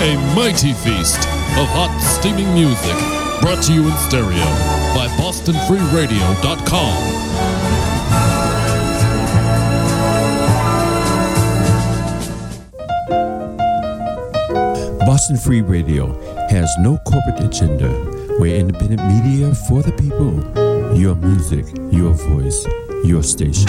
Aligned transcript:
A 0.00 0.14
mighty 0.36 0.74
feast 0.74 1.18
of 1.58 1.66
hot, 1.74 1.90
steaming 2.00 2.54
music 2.54 2.94
brought 3.42 3.60
to 3.64 3.72
you 3.72 3.88
in 3.88 3.96
stereo 4.06 4.44
by 4.94 5.08
BostonFreeRadio.com. 5.18 7.18
Boston 15.04 15.36
Free 15.36 15.62
Radio 15.62 16.12
has 16.48 16.72
no 16.78 16.96
corporate 16.98 17.40
agenda. 17.40 17.90
We're 18.38 18.54
independent 18.54 19.04
media 19.04 19.52
for 19.52 19.82
the 19.82 19.90
people. 19.90 20.32
Your 20.96 21.16
music, 21.16 21.66
your 21.90 22.12
voice, 22.12 22.64
your 23.04 23.24
station. 23.24 23.66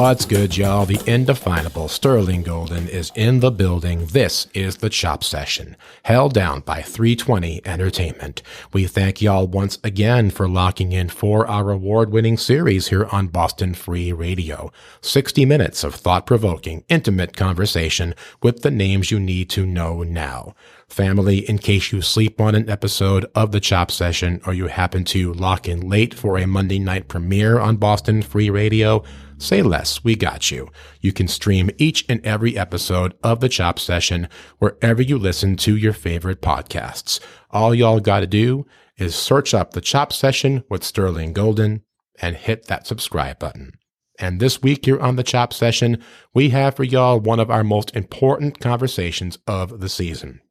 What's 0.00 0.24
good, 0.24 0.56
y'all? 0.56 0.86
The 0.86 0.98
indefinable 1.06 1.86
Sterling 1.86 2.42
Golden 2.42 2.88
is 2.88 3.12
in 3.14 3.40
the 3.40 3.50
building. 3.50 4.06
This 4.06 4.46
is 4.54 4.78
the 4.78 4.88
Chop 4.88 5.22
Session, 5.22 5.76
held 6.04 6.32
down 6.32 6.60
by 6.60 6.80
320 6.80 7.60
Entertainment. 7.66 8.40
We 8.72 8.86
thank 8.86 9.20
y'all 9.20 9.46
once 9.46 9.78
again 9.84 10.30
for 10.30 10.48
locking 10.48 10.92
in 10.92 11.10
for 11.10 11.46
our 11.46 11.70
award 11.70 12.12
winning 12.12 12.38
series 12.38 12.88
here 12.88 13.08
on 13.12 13.26
Boston 13.26 13.74
Free 13.74 14.10
Radio. 14.10 14.72
60 15.02 15.44
minutes 15.44 15.84
of 15.84 15.94
thought 15.94 16.24
provoking, 16.24 16.82
intimate 16.88 17.36
conversation 17.36 18.14
with 18.42 18.62
the 18.62 18.70
names 18.70 19.10
you 19.10 19.20
need 19.20 19.50
to 19.50 19.66
know 19.66 20.02
now. 20.02 20.54
Family, 20.90 21.48
in 21.48 21.58
case 21.58 21.92
you 21.92 22.02
sleep 22.02 22.40
on 22.40 22.54
an 22.54 22.68
episode 22.68 23.24
of 23.34 23.52
the 23.52 23.60
Chop 23.60 23.90
Session 23.90 24.40
or 24.44 24.52
you 24.52 24.66
happen 24.66 25.04
to 25.04 25.32
lock 25.32 25.68
in 25.68 25.88
late 25.88 26.12
for 26.14 26.36
a 26.36 26.46
Monday 26.46 26.78
night 26.78 27.08
premiere 27.08 27.58
on 27.58 27.76
Boston 27.76 28.22
Free 28.22 28.50
Radio, 28.50 29.02
Say 29.40 29.62
less, 29.62 30.04
we 30.04 30.16
got 30.16 30.50
you. 30.50 30.68
You 31.00 31.14
can 31.14 31.26
stream 31.26 31.70
each 31.78 32.04
and 32.10 32.24
every 32.26 32.58
episode 32.58 33.14
of 33.24 33.40
the 33.40 33.48
Chop 33.48 33.78
Session 33.78 34.28
wherever 34.58 35.00
you 35.00 35.18
listen 35.18 35.56
to 35.56 35.74
your 35.74 35.94
favorite 35.94 36.42
podcasts. 36.42 37.20
All 37.50 37.74
y'all 37.74 38.00
gotta 38.00 38.26
do 38.26 38.66
is 38.98 39.14
search 39.14 39.54
up 39.54 39.72
the 39.72 39.80
Chop 39.80 40.12
Session 40.12 40.62
with 40.68 40.84
Sterling 40.84 41.32
Golden 41.32 41.84
and 42.20 42.36
hit 42.36 42.66
that 42.66 42.86
subscribe 42.86 43.38
button. 43.38 43.72
And 44.18 44.40
this 44.40 44.60
week 44.60 44.84
here 44.84 45.00
on 45.00 45.16
the 45.16 45.22
Chop 45.22 45.54
Session, 45.54 46.02
we 46.34 46.50
have 46.50 46.76
for 46.76 46.84
y'all 46.84 47.18
one 47.18 47.40
of 47.40 47.50
our 47.50 47.64
most 47.64 47.96
important 47.96 48.60
conversations 48.60 49.38
of 49.46 49.80
the 49.80 49.88
season. 49.88 50.42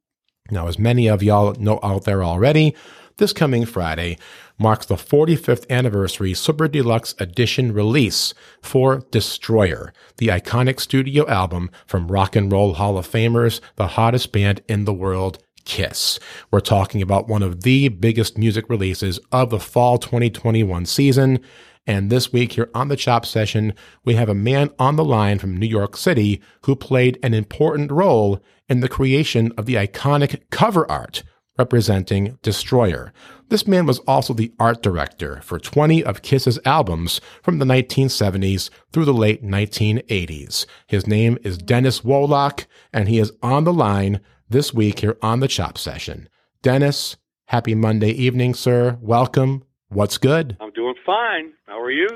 Now, 0.50 0.66
as 0.66 0.78
many 0.78 1.08
of 1.08 1.22
y'all 1.22 1.54
know 1.54 1.78
out 1.82 2.04
there 2.04 2.24
already, 2.24 2.74
this 3.18 3.32
coming 3.32 3.66
Friday 3.66 4.16
marks 4.58 4.86
the 4.86 4.94
45th 4.94 5.68
anniversary 5.68 6.34
Super 6.34 6.68
Deluxe 6.68 7.14
Edition 7.18 7.72
release 7.72 8.34
for 8.62 9.02
Destroyer, 9.10 9.92
the 10.16 10.28
iconic 10.28 10.80
studio 10.80 11.28
album 11.28 11.70
from 11.86 12.08
Rock 12.08 12.34
and 12.34 12.50
Roll 12.50 12.74
Hall 12.74 12.96
of 12.96 13.06
Famers, 13.06 13.60
the 13.76 13.88
hottest 13.88 14.32
band 14.32 14.62
in 14.68 14.86
the 14.86 14.94
world, 14.94 15.38
Kiss. 15.64 16.18
We're 16.50 16.60
talking 16.60 17.02
about 17.02 17.28
one 17.28 17.42
of 17.42 17.62
the 17.62 17.88
biggest 17.88 18.38
music 18.38 18.68
releases 18.68 19.18
of 19.32 19.50
the 19.50 19.60
fall 19.60 19.98
2021 19.98 20.86
season. 20.86 21.40
And 21.86 22.10
this 22.10 22.32
week 22.32 22.52
here 22.52 22.70
on 22.74 22.88
the 22.88 22.96
Chop 22.96 23.24
Session, 23.26 23.74
we 24.04 24.14
have 24.14 24.28
a 24.28 24.34
man 24.34 24.70
on 24.78 24.96
the 24.96 25.04
line 25.04 25.38
from 25.38 25.56
New 25.56 25.66
York 25.66 25.96
City 25.96 26.40
who 26.62 26.76
played 26.76 27.18
an 27.22 27.34
important 27.34 27.90
role 27.90 28.40
in 28.68 28.80
the 28.80 28.88
creation 28.88 29.52
of 29.56 29.66
the 29.66 29.74
iconic 29.74 30.42
cover 30.50 30.88
art 30.90 31.22
representing 31.58 32.38
Destroyer. 32.42 33.12
This 33.50 33.66
man 33.66 33.84
was 33.84 33.98
also 34.00 34.32
the 34.32 34.52
art 34.58 34.82
director 34.82 35.40
for 35.42 35.58
20 35.58 36.02
of 36.04 36.22
Kiss's 36.22 36.58
albums 36.64 37.20
from 37.42 37.58
the 37.58 37.66
1970s 37.66 38.70
through 38.92 39.04
the 39.04 39.12
late 39.12 39.44
1980s. 39.44 40.64
His 40.86 41.06
name 41.06 41.36
is 41.42 41.58
Dennis 41.58 42.00
Woloch, 42.00 42.66
and 42.92 43.08
he 43.08 43.18
is 43.18 43.32
on 43.42 43.64
the 43.64 43.72
line 43.72 44.20
this 44.50 44.74
week 44.74 44.98
here 44.98 45.16
on 45.22 45.38
the 45.38 45.48
Chop 45.48 45.78
Session. 45.78 46.28
Dennis, 46.60 47.16
happy 47.46 47.74
Monday 47.74 48.10
evening, 48.10 48.52
sir. 48.52 48.98
Welcome. 49.00 49.62
What's 49.88 50.18
good? 50.18 50.56
I'm 50.60 50.72
doing 50.72 50.96
fine. 51.06 51.52
How 51.66 51.80
are 51.80 51.90
you? 51.90 52.08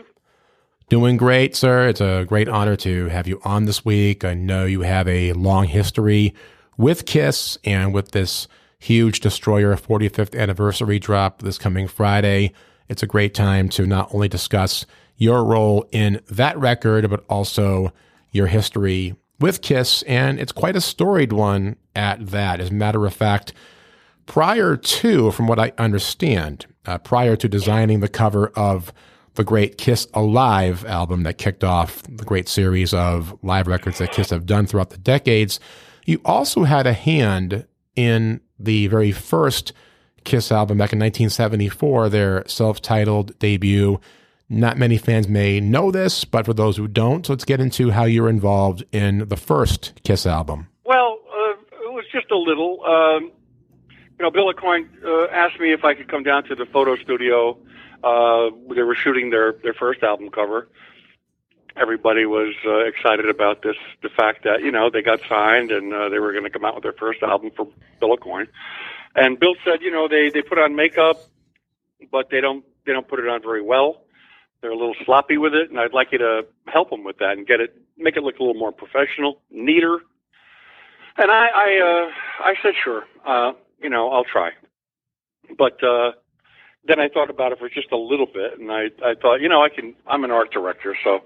Doing 0.89 1.17
great, 1.17 1.55
sir. 1.55 1.89
It's 1.89 2.01
a 2.01 2.25
great 2.29 2.49
honor 2.49 2.77
to 2.77 3.07
have 3.07 3.29
you 3.29 3.41
on 3.45 3.65
this 3.65 3.85
week. 3.85 4.25
I 4.25 4.35
know 4.35 4.65
you 4.67 4.83
have 4.83 5.07
a 5.09 5.33
long 5.33 5.67
history 5.67 6.35
with 6.77 7.07
Kiss 7.07 7.57
and 7.65 7.95
with 7.95 8.11
this 8.11 8.49
huge 8.81 9.21
Destroyer 9.21 9.77
45th 9.77 10.39
anniversary 10.39 10.99
drop 10.99 11.41
this 11.41 11.57
coming 11.57 11.87
Friday. 11.87 12.53
It's 12.89 13.03
a 13.03 13.07
great 13.07 13.33
time 13.33 13.69
to 13.71 13.87
not 13.87 14.13
only 14.13 14.29
discuss 14.29 14.87
your 15.17 15.45
role 15.45 15.87
in 15.93 16.21
that 16.29 16.59
record, 16.59 17.09
but 17.09 17.25
also 17.29 17.93
your 18.33 18.49
history 18.49 19.15
with 19.39 19.63
Kiss. 19.63 20.03
And 20.03 20.41
it's 20.41 20.53
quite 20.53 20.77
a 20.77 20.81
storied 20.81 21.33
one 21.33 21.77
at 21.95 22.27
that. 22.29 22.61
As 22.61 22.71
a 22.71 22.75
matter 22.75 23.07
of 23.07 23.15
fact, 23.15 23.53
prior 24.27 24.77
to, 24.77 25.31
from 25.31 25.47
what 25.47 25.59
I 25.59 25.73
understand, 25.79 26.67
uh, 26.87 26.99
prior 26.99 27.37
to 27.37 27.49
designing 27.49 28.01
the 28.01 28.09
cover 28.09 28.49
of 28.57 28.93
the 29.35 29.45
great 29.45 29.79
Kiss 29.79 30.07
Alive 30.15 30.85
album 30.87 31.25
that 31.25 31.39
kicked 31.39 31.65
off 31.65 32.03
the 32.03 32.25
great 32.25 32.49
series 32.49 32.95
of 32.95 33.37
live 33.43 33.67
records 33.67 33.99
that 33.99 34.13
Kiss 34.13 34.31
have 34.31 34.47
done 34.47 34.67
throughout 34.67 34.91
the 34.91 34.99
decades, 34.99 35.59
you 36.07 36.21
also 36.25 36.65
had 36.65 36.87
a 36.87 36.93
hand 36.93 37.67
in 37.97 38.41
the 38.59 38.87
very 38.89 39.13
first 39.13 39.73
Kiss 40.25 40.51
album 40.51 40.79
back 40.79 40.93
in 40.93 40.99
1974, 40.99 42.09
their 42.09 42.45
self 42.49 42.81
titled 42.81 43.39
debut. 43.39 44.01
Not 44.49 44.79
many 44.79 44.99
fans 44.99 45.29
may 45.29 45.61
know 45.61 45.91
this, 45.91 46.25
but 46.25 46.47
for 46.47 46.55
those 46.55 46.77
who 46.77 46.89
don't, 46.89 47.29
let's 47.29 47.45
get 47.45 47.61
into 47.61 47.91
how 47.91 48.05
you're 48.05 48.29
involved 48.29 48.85
in 48.93 49.29
the 49.29 49.37
first 49.37 49.93
Kiss 50.03 50.27
album. 50.27 50.69
Well, 50.85 51.19
just 52.15 52.31
a 52.31 52.39
little. 52.39 52.83
Um, 52.85 53.33
you 54.19 54.23
know, 54.23 54.31
Bill 54.31 54.51
Aucoin 54.53 54.89
uh, 55.05 55.27
asked 55.33 55.59
me 55.59 55.73
if 55.73 55.85
I 55.85 55.95
could 55.95 56.09
come 56.09 56.23
down 56.23 56.45
to 56.45 56.55
the 56.55 56.65
photo 56.67 56.97
studio. 56.97 57.59
Uh, 58.03 58.51
they 58.75 58.83
were 58.83 58.95
shooting 58.95 59.31
their, 59.31 59.55
their 59.63 59.75
first 59.75 60.03
album 60.03 60.31
cover. 60.31 60.69
Everybody 61.77 62.25
was 62.25 62.55
uh, 62.65 62.85
excited 62.85 63.29
about 63.29 63.63
this, 63.63 63.75
the 64.03 64.09
fact 64.09 64.45
that, 64.45 64.61
you 64.61 64.71
know, 64.71 64.91
they 64.91 65.03
got 65.03 65.21
signed 65.29 65.73
and 65.73 65.93
uh, 65.93 66.09
they 66.09 66.21
were 66.21 66.31
going 66.31 66.45
to 66.45 66.51
come 66.51 66.65
out 66.65 66.77
with 66.77 66.85
their 66.85 66.93
first 66.93 67.23
album 67.23 67.51
for 67.57 67.67
Bill 67.99 68.17
Aucoin. 68.17 68.47
And 69.17 69.41
Bill 69.41 69.55
said, 69.65 69.83
you 69.83 69.91
know, 69.91 70.07
they, 70.07 70.31
they 70.31 70.43
put 70.43 70.59
on 70.59 70.77
makeup, 70.77 71.17
but 72.13 72.31
they 72.31 72.41
don't, 72.41 72.65
they 72.87 72.93
don't 72.93 73.09
put 73.09 73.19
it 73.19 73.29
on 73.29 73.43
very 73.43 73.63
well. 73.63 74.03
They're 74.61 74.71
a 74.71 74.77
little 74.77 74.95
sloppy 75.05 75.37
with 75.37 75.55
it, 75.55 75.71
and 75.71 75.81
I'd 75.81 75.93
like 75.93 76.13
you 76.13 76.19
to 76.19 76.47
help 76.67 76.91
them 76.91 77.03
with 77.03 77.19
that 77.19 77.33
and 77.37 77.47
get 77.47 77.61
it, 77.61 77.77
make 77.99 78.17
it 78.17 78.23
look 78.23 78.39
a 78.39 78.43
little 78.43 78.59
more 78.59 78.73
professional, 78.73 79.41
neater. 79.51 80.01
And 81.17 81.31
I, 81.31 81.47
I, 81.55 81.81
uh, 81.81 82.45
I 82.45 82.55
said, 82.63 82.75
sure, 82.83 83.05
uh, 83.27 83.53
you 83.81 83.89
know, 83.89 84.11
I'll 84.11 84.25
try. 84.25 84.51
But, 85.57 85.83
uh, 85.83 86.13
then 86.87 87.01
I 87.01 87.09
thought 87.09 87.31
about 87.31 87.53
it 87.53 87.59
for 87.59 87.69
just 87.69 87.93
a 87.93 87.97
little 87.97 88.27
bit, 88.27 88.59
and 88.59 88.71
I, 88.71 88.87
I 89.03 89.15
thought, 89.15 89.41
you 89.41 89.49
know, 89.49 89.63
I 89.63 89.69
can. 89.69 89.95
I'm 90.07 90.25
an 90.25 90.31
art 90.31 90.53
director, 90.53 90.97
so 91.03 91.21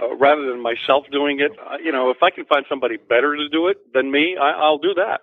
uh, 0.00 0.14
rather 0.16 0.50
than 0.50 0.60
myself 0.60 1.04
doing 1.12 1.40
it, 1.40 1.52
uh, 1.58 1.76
you 1.82 1.92
know, 1.92 2.10
if 2.10 2.22
I 2.22 2.30
can 2.30 2.44
find 2.44 2.64
somebody 2.68 2.96
better 2.96 3.36
to 3.36 3.48
do 3.48 3.68
it 3.68 3.92
than 3.94 4.10
me, 4.10 4.36
I, 4.40 4.50
I'll 4.50 4.78
do 4.78 4.94
that. 4.94 5.20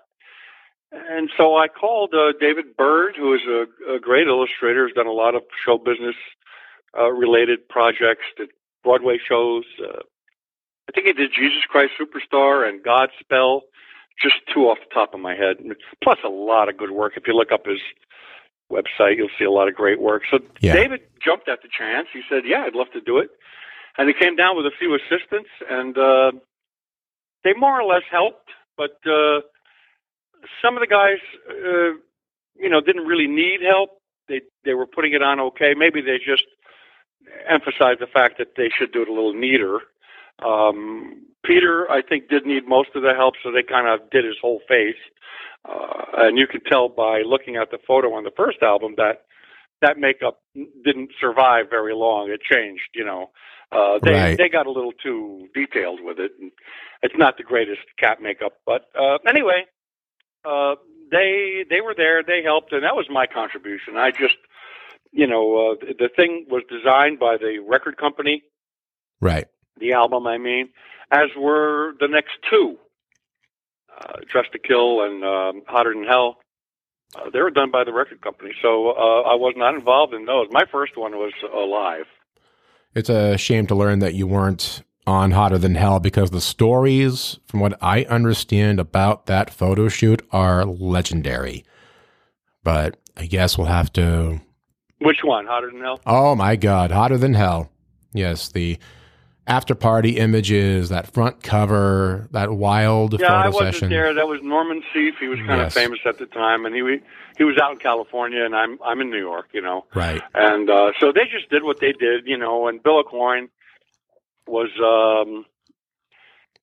And 0.92 1.30
so 1.36 1.58
I 1.58 1.68
called 1.68 2.14
uh, 2.14 2.34
David 2.40 2.78
Byrd, 2.78 3.16
who 3.18 3.34
is 3.34 3.42
a, 3.48 3.96
a 3.96 4.00
great 4.00 4.28
illustrator, 4.28 4.88
has 4.88 4.96
done 4.96 5.08
a 5.08 5.12
lot 5.12 5.36
of 5.36 5.42
show 5.66 5.78
business 5.78 6.16
uh, 6.98 7.12
related 7.12 7.68
projects, 7.68 8.24
did 8.38 8.50
Broadway 8.84 9.18
shows. 9.18 9.64
Uh, 9.82 10.02
I 10.88 10.92
think 10.94 11.08
he 11.08 11.14
did 11.14 11.32
Jesus 11.34 11.64
Christ 11.68 11.94
Superstar 12.00 12.68
and 12.70 12.84
Godspell, 12.84 13.62
just 14.22 14.36
two 14.54 14.62
off 14.62 14.78
the 14.80 14.94
top 14.94 15.14
of 15.14 15.20
my 15.20 15.36
head. 15.36 15.58
Plus 16.04 16.18
a 16.26 16.30
lot 16.30 16.70
of 16.70 16.78
good 16.78 16.92
work. 16.92 17.14
If 17.16 17.24
you 17.28 17.34
look 17.36 17.52
up 17.52 17.66
his 17.66 17.80
website, 18.72 19.18
you'll 19.18 19.34
see 19.38 19.46
a 19.46 19.52
lot 19.52 19.68
of 19.68 19.76
great 19.76 20.00
work. 20.02 20.24
So 20.30 20.40
Yeah. 20.62 20.74
David 20.74 21.02
jumped 21.24 21.48
at 21.50 21.62
the 21.62 21.70
chance. 21.70 22.08
He 22.14 22.22
said, 22.30 22.46
"Yeah, 22.46 22.64
I'd 22.64 22.76
love 22.76 22.92
to 22.94 23.02
do 23.02 23.18
it," 23.20 23.30
and 23.98 24.08
he 24.08 24.14
came 24.14 24.36
down 24.36 24.56
with 24.58 24.66
a 24.66 24.72
few 24.78 24.96
assistants, 24.96 25.50
and 25.70 25.98
uh, 25.98 26.32
they 27.44 27.54
more 27.54 27.80
or 27.80 27.84
less 27.84 28.04
helped. 28.10 28.50
But 28.78 28.98
uh, 29.06 29.42
some 30.62 30.76
of 30.76 30.82
the 30.82 30.88
guys, 30.88 31.20
uh, 31.50 31.98
you 32.56 32.70
know, 32.70 32.82
didn't 32.82 33.06
really 33.06 33.28
need 33.28 33.62
help. 33.62 34.02
They 34.28 34.42
they 34.64 34.74
were 34.74 34.88
putting 34.88 35.14
it 35.14 35.22
on 35.22 35.40
okay. 35.40 35.74
Maybe 35.76 36.02
they 36.02 36.18
just 36.18 36.46
emphasized 37.48 38.00
the 38.00 38.08
fact 38.08 38.38
that 38.38 38.56
they 38.58 38.70
should 38.78 38.92
do 38.92 39.02
it 39.02 39.08
a 39.10 39.14
little 39.14 39.34
neater. 39.34 39.80
Um, 40.42 41.26
Peter, 41.46 41.90
I 41.92 42.02
think, 42.02 42.30
did 42.30 42.46
need 42.46 42.68
most 42.68 42.90
of 42.96 43.04
the 43.04 43.14
help, 43.14 43.36
so 43.44 43.52
they 43.52 43.64
kind 43.64 43.88
of 43.88 44.10
did 44.10 44.24
his 44.26 44.36
whole 44.42 44.62
face. 44.68 44.96
Uh, 45.68 46.06
and 46.18 46.38
you 46.38 46.48
could 46.48 46.66
tell 46.66 46.90
by 46.90 47.22
looking 47.22 47.56
at 47.56 47.72
the 47.72 47.78
photo 47.86 48.14
on 48.14 48.24
the 48.24 48.32
first 48.36 48.62
album 48.62 48.96
that 48.98 49.24
that 49.82 49.98
makeup 49.98 50.42
didn't 50.84 51.12
survive 51.20 51.70
very 51.70 51.94
long. 51.94 52.30
It 52.30 52.42
changed, 52.42 52.90
you 52.96 53.06
know. 53.06 53.32
Uh, 53.72 54.00
they 54.04 54.12
Right. 54.12 54.38
they 54.38 54.50
got 54.50 54.68
a 54.68 54.72
little 54.72 54.92
too 54.92 55.50
detailed 55.54 56.00
with 56.02 56.20
it. 56.20 56.32
And 56.40 56.52
it's 57.02 57.16
not 57.18 57.38
the 57.38 57.44
greatest 57.44 57.82
cat 57.98 58.22
makeup, 58.22 58.54
but 58.66 58.90
uh, 58.98 59.18
anyway, 59.28 59.66
uh, 60.46 60.76
they 61.12 61.66
they 61.70 61.82
were 61.82 61.96
there. 61.96 62.24
They 62.24 62.44
helped, 62.44 62.72
and 62.72 62.84
that 62.84 62.96
was 62.96 63.08
my 63.10 63.26
contribution. 63.26 63.98
I 63.98 64.12
just, 64.12 64.38
you 65.12 65.28
know, 65.28 65.72
uh, 65.72 65.76
the 65.98 66.10
thing 66.16 66.46
was 66.50 66.64
designed 66.70 67.20
by 67.20 67.38
the 67.38 67.60
record 67.60 67.98
company, 67.98 68.44
Right. 69.22 69.48
The 69.80 69.94
album. 69.94 70.28
I 70.28 70.38
mean, 70.38 70.70
as 71.12 71.30
were 71.38 71.94
the 72.00 72.08
next 72.08 72.32
two, 72.50 72.78
uh, 74.00 74.20
Dress 74.32 74.46
to 74.52 74.60
Kill 74.60 75.04
and 75.04 75.24
um, 75.24 75.62
Hotter 75.68 75.94
Than 75.94 76.06
Hell. 76.06 76.38
Uh, 77.16 77.30
they 77.32 77.42
were 77.42 77.52
done 77.52 77.70
by 77.70 77.84
the 77.84 77.94
record 77.94 78.22
company, 78.22 78.52
so 78.62 78.90
uh, 78.90 79.22
I 79.22 79.36
was 79.36 79.54
not 79.56 79.76
involved 79.76 80.14
in 80.16 80.26
those. 80.26 80.48
My 80.52 80.64
first 80.72 80.98
one 80.98 81.14
was 81.14 81.32
Alive. 81.54 82.06
It's 82.96 83.10
a 83.10 83.38
shame 83.38 83.68
to 83.68 83.76
learn 83.76 84.00
that 84.00 84.16
you 84.16 84.26
weren't 84.26 84.82
on 85.06 85.32
Hotter 85.32 85.58
Than 85.58 85.76
Hell 85.76 86.00
because 86.00 86.32
the 86.32 86.42
stories, 86.42 87.40
from 87.46 87.60
what 87.60 87.78
I 87.82 88.04
understand 88.06 88.80
about 88.80 89.26
that 89.28 89.52
photo 89.52 89.90
shoot, 89.90 90.26
are 90.32 90.66
legendary. 90.66 91.66
But 92.64 92.98
I 93.18 93.26
guess 93.26 93.58
we'll 93.58 93.68
have 93.68 93.92
to. 93.94 94.40
Which 95.00 95.20
one? 95.24 95.46
Hotter 95.46 95.70
Than 95.72 95.82
Hell? 95.82 96.00
Oh 96.06 96.36
my 96.36 96.56
God, 96.56 96.92
Hotter 96.92 97.18
Than 97.18 97.34
Hell. 97.34 97.70
Yes, 98.14 98.50
the 98.50 98.78
after 99.46 99.76
party 99.76 100.18
images, 100.18 100.90
that 100.90 101.08
front 101.14 101.44
cover, 101.44 102.28
that 102.32 102.52
wild 102.54 103.14
Yeah, 103.20 103.28
photo 103.28 103.34
I 103.34 103.50
wasn't 103.50 103.74
session. 103.76 103.90
there. 103.90 104.14
That 104.14 104.28
was 104.28 104.40
Norman 104.42 104.82
Seeff. 104.94 105.18
He 105.20 105.28
was 105.28 105.38
kind 105.40 105.60
Yes. 105.60 105.76
of 105.76 105.82
famous 105.82 106.00
at 106.06 106.18
the 106.18 106.26
time, 106.28 106.66
and 106.66 106.74
he 106.74 107.00
he 107.38 107.44
was 107.44 107.58
out 107.58 107.72
in 107.74 107.78
California, 107.80 108.44
and 108.46 108.56
I'm 108.56 108.80
I'm 108.84 109.02
in 109.02 109.10
New 109.10 109.20
York, 109.20 109.48
you 109.54 109.62
know. 109.62 109.86
Right. 109.94 110.22
And 110.34 110.70
uh, 110.70 110.92
so 111.00 111.12
they 111.12 111.26
just 111.32 111.50
did 111.50 111.64
what 111.64 111.80
they 111.82 111.92
did, 111.92 112.26
you 112.28 112.38
know. 112.38 112.68
And 112.68 112.82
Bill 112.82 113.04
Aucoin 113.04 113.50
was, 114.48 114.70
um, 114.80 115.46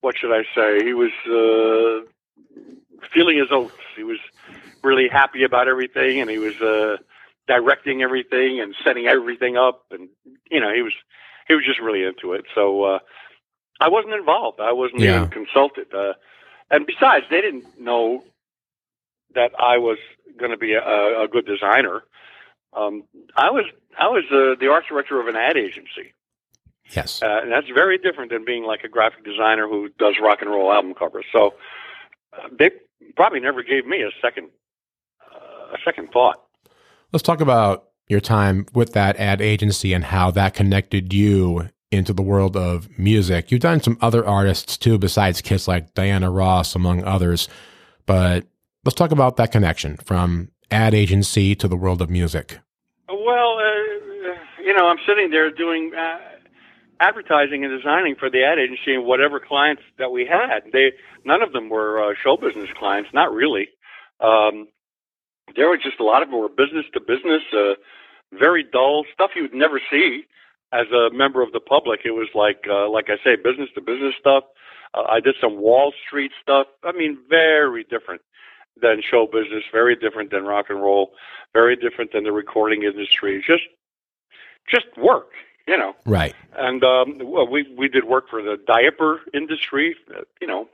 what 0.01 0.17
should 0.19 0.33
I 0.33 0.45
say? 0.55 0.85
He 0.85 0.95
was 0.95 1.11
uh, 1.27 2.07
feeling 3.13 3.39
his 3.39 3.49
oats. 3.51 3.75
He 3.97 4.05
was 4.05 4.19
really 4.83 5.09
happy 5.09 5.43
about 5.45 5.69
everything, 5.69 6.21
and 6.21 6.31
he 6.31 6.39
was 6.39 6.59
uh, 6.63 6.97
directing 7.47 8.03
everything 8.03 8.61
and 8.61 8.75
setting 8.85 9.07
everything 9.07 9.57
up, 9.59 9.85
and 9.91 10.09
you 10.51 10.61
know, 10.61 10.73
he 10.73 10.81
was 10.83 10.95
he 11.51 11.57
was 11.57 11.65
just 11.67 11.81
really 11.81 12.05
into 12.05 12.33
it. 12.35 12.45
So 12.55 12.85
uh, 12.85 12.99
I 13.81 13.89
wasn't 13.89 14.15
involved. 14.15 14.61
I 14.61 14.73
wasn't 14.73 15.03
Yeah. 15.03 15.17
even 15.27 15.31
consulted. 15.31 15.93
Uh, 15.93 16.13
and 16.71 16.87
besides, 16.87 17.27
they 17.31 17.41
didn't 17.41 17.65
know 17.81 18.23
that 19.35 19.51
I 19.59 19.79
was 19.79 19.99
going 20.39 20.53
to 20.53 20.57
be 20.57 20.75
a, 20.75 21.23
a 21.25 21.29
good 21.29 21.47
designer. 21.47 22.03
Um, 22.73 23.03
I 23.37 23.51
was 23.51 23.65
I 23.99 24.07
was 24.09 24.25
uh, 24.31 24.55
the 24.61 24.69
art 24.71 24.85
director 24.89 25.21
of 25.21 25.27
an 25.27 25.35
ad 25.35 25.57
agency, 25.57 26.15
Yes. 26.95 27.21
uh, 27.21 27.41
and 27.43 27.51
that's 27.51 27.67
very 27.75 27.99
different 27.99 28.31
than 28.31 28.45
being 28.45 28.63
like 28.65 28.85
a 28.85 28.89
graphic 28.89 29.25
designer 29.25 29.67
who 29.69 29.89
does 29.99 30.15
rock 30.23 30.39
and 30.41 30.51
roll 30.51 30.73
album 30.73 30.95
covers. 30.95 31.25
So 31.33 31.55
uh, 32.33 32.49
they 32.57 32.71
probably 33.17 33.41
never 33.41 33.65
gave 33.65 33.87
me 33.87 34.03
a 34.03 34.11
second 34.23 34.51
uh, 35.35 35.75
a 35.75 35.79
second 35.85 36.13
thought. 36.13 36.41
Let's 37.13 37.25
talk 37.25 37.41
about 37.41 37.90
your 38.11 38.21
time 38.21 38.67
with 38.75 38.93
that 38.93 39.17
ad 39.17 39.41
agency 39.41 39.93
and 39.93 40.05
how 40.05 40.31
that 40.33 40.55
connected 40.55 41.13
you 41.13 41.69
into 41.91 42.13
the 42.13 42.23
world 42.23 42.57
of 42.57 42.89
music. 42.99 43.51
You've 43.51 43.61
done 43.61 43.81
some 43.81 43.99
other 44.01 44.25
artists 44.27 44.77
too, 44.77 44.99
besides 44.99 45.41
Kiss, 45.41 45.67
like 45.67 45.95
Diana 45.95 46.31
Ross, 46.31 46.75
among 46.75 47.05
others. 47.05 47.49
But 48.07 48.47
let's 48.85 48.95
talk 48.95 49.11
about 49.11 49.37
that 49.37 49.53
connection 49.53 49.97
from 49.99 50.51
ad 50.71 50.95
agency 50.95 51.55
to 51.57 51.69
the 51.69 51.77
world 51.77 52.01
of 52.01 52.11
music. 52.11 52.59
Well, 53.09 53.59
uh, 53.59 54.63
you 54.63 54.75
know, 54.75 54.87
I'm 54.87 54.99
sitting 55.07 55.31
there 55.31 55.51
doing 55.51 55.93
uh, 55.97 56.19
advertising 57.01 57.65
and 57.65 57.77
designing 57.77 58.15
for 58.15 58.31
the 58.31 58.45
ad 58.45 58.59
agency 58.59 58.95
and 58.95 59.05
whatever 59.05 59.41
clients 59.41 59.83
that 59.99 60.11
we 60.11 60.27
had. 60.27 60.71
They 60.73 60.93
none 61.25 61.43
of 61.43 61.53
them 61.53 61.69
were 61.69 62.11
uh, 62.11 62.15
show 62.23 62.37
business 62.37 62.69
clients, 62.79 63.11
not 63.13 63.33
really. 63.33 63.69
Um, 64.21 64.69
there 65.57 65.69
were 65.69 65.77
just 65.77 65.99
a 65.99 66.05
lot 66.05 66.23
of 66.23 66.31
them 66.31 66.39
were 66.39 66.49
business 66.49 66.85
to 66.95 67.01
business, 67.01 67.43
uh, 67.53 67.75
very 68.33 68.65
dull 68.65 69.05
stuff 69.13 69.31
you 69.35 69.43
would 69.43 69.55
never 69.55 69.81
see 69.91 70.25
as 70.73 70.87
a 70.93 71.11
member 71.13 71.43
of 71.43 71.53
the 71.53 71.61
public. 71.61 72.01
It 72.05 72.13
was 72.13 72.29
like, 72.35 72.65
uh, 72.69 72.89
like 72.89 73.09
I 73.09 73.17
say, 73.25 73.37
business 73.37 73.69
to 73.75 73.81
business 73.81 74.15
stuff. 74.19 74.45
Uh, 74.95 75.03
I 75.03 75.21
did 75.21 75.35
some 75.41 75.59
Wall 75.59 75.93
Street 76.07 76.33
stuff. 76.41 76.67
I 76.85 76.93
mean, 76.93 77.19
very 77.29 77.85
different 77.85 78.23
than 78.81 79.03
show 79.09 79.27
business, 79.27 79.65
very 79.73 79.97
different 79.97 80.31
than 80.31 80.45
rock 80.45 80.67
and 80.69 80.81
roll, 80.81 81.13
very 81.53 81.77
different 81.77 82.13
than 82.13 82.25
the 82.25 82.33
recording 82.33 82.83
industry. 82.83 83.43
Just, 83.47 83.65
just 84.69 84.87
work, 84.97 85.31
you 85.67 85.77
know. 85.77 85.95
Right. 86.07 86.35
And 86.57 86.83
um, 86.85 87.19
well, 87.23 87.49
we 87.49 87.67
we 87.77 87.89
did 87.89 88.05
work 88.05 88.29
for 88.31 88.43
the 88.43 88.57
diaper 88.67 89.21
industry, 89.35 89.97
uh, 90.17 90.23
you 90.41 90.47
know, 90.47 90.69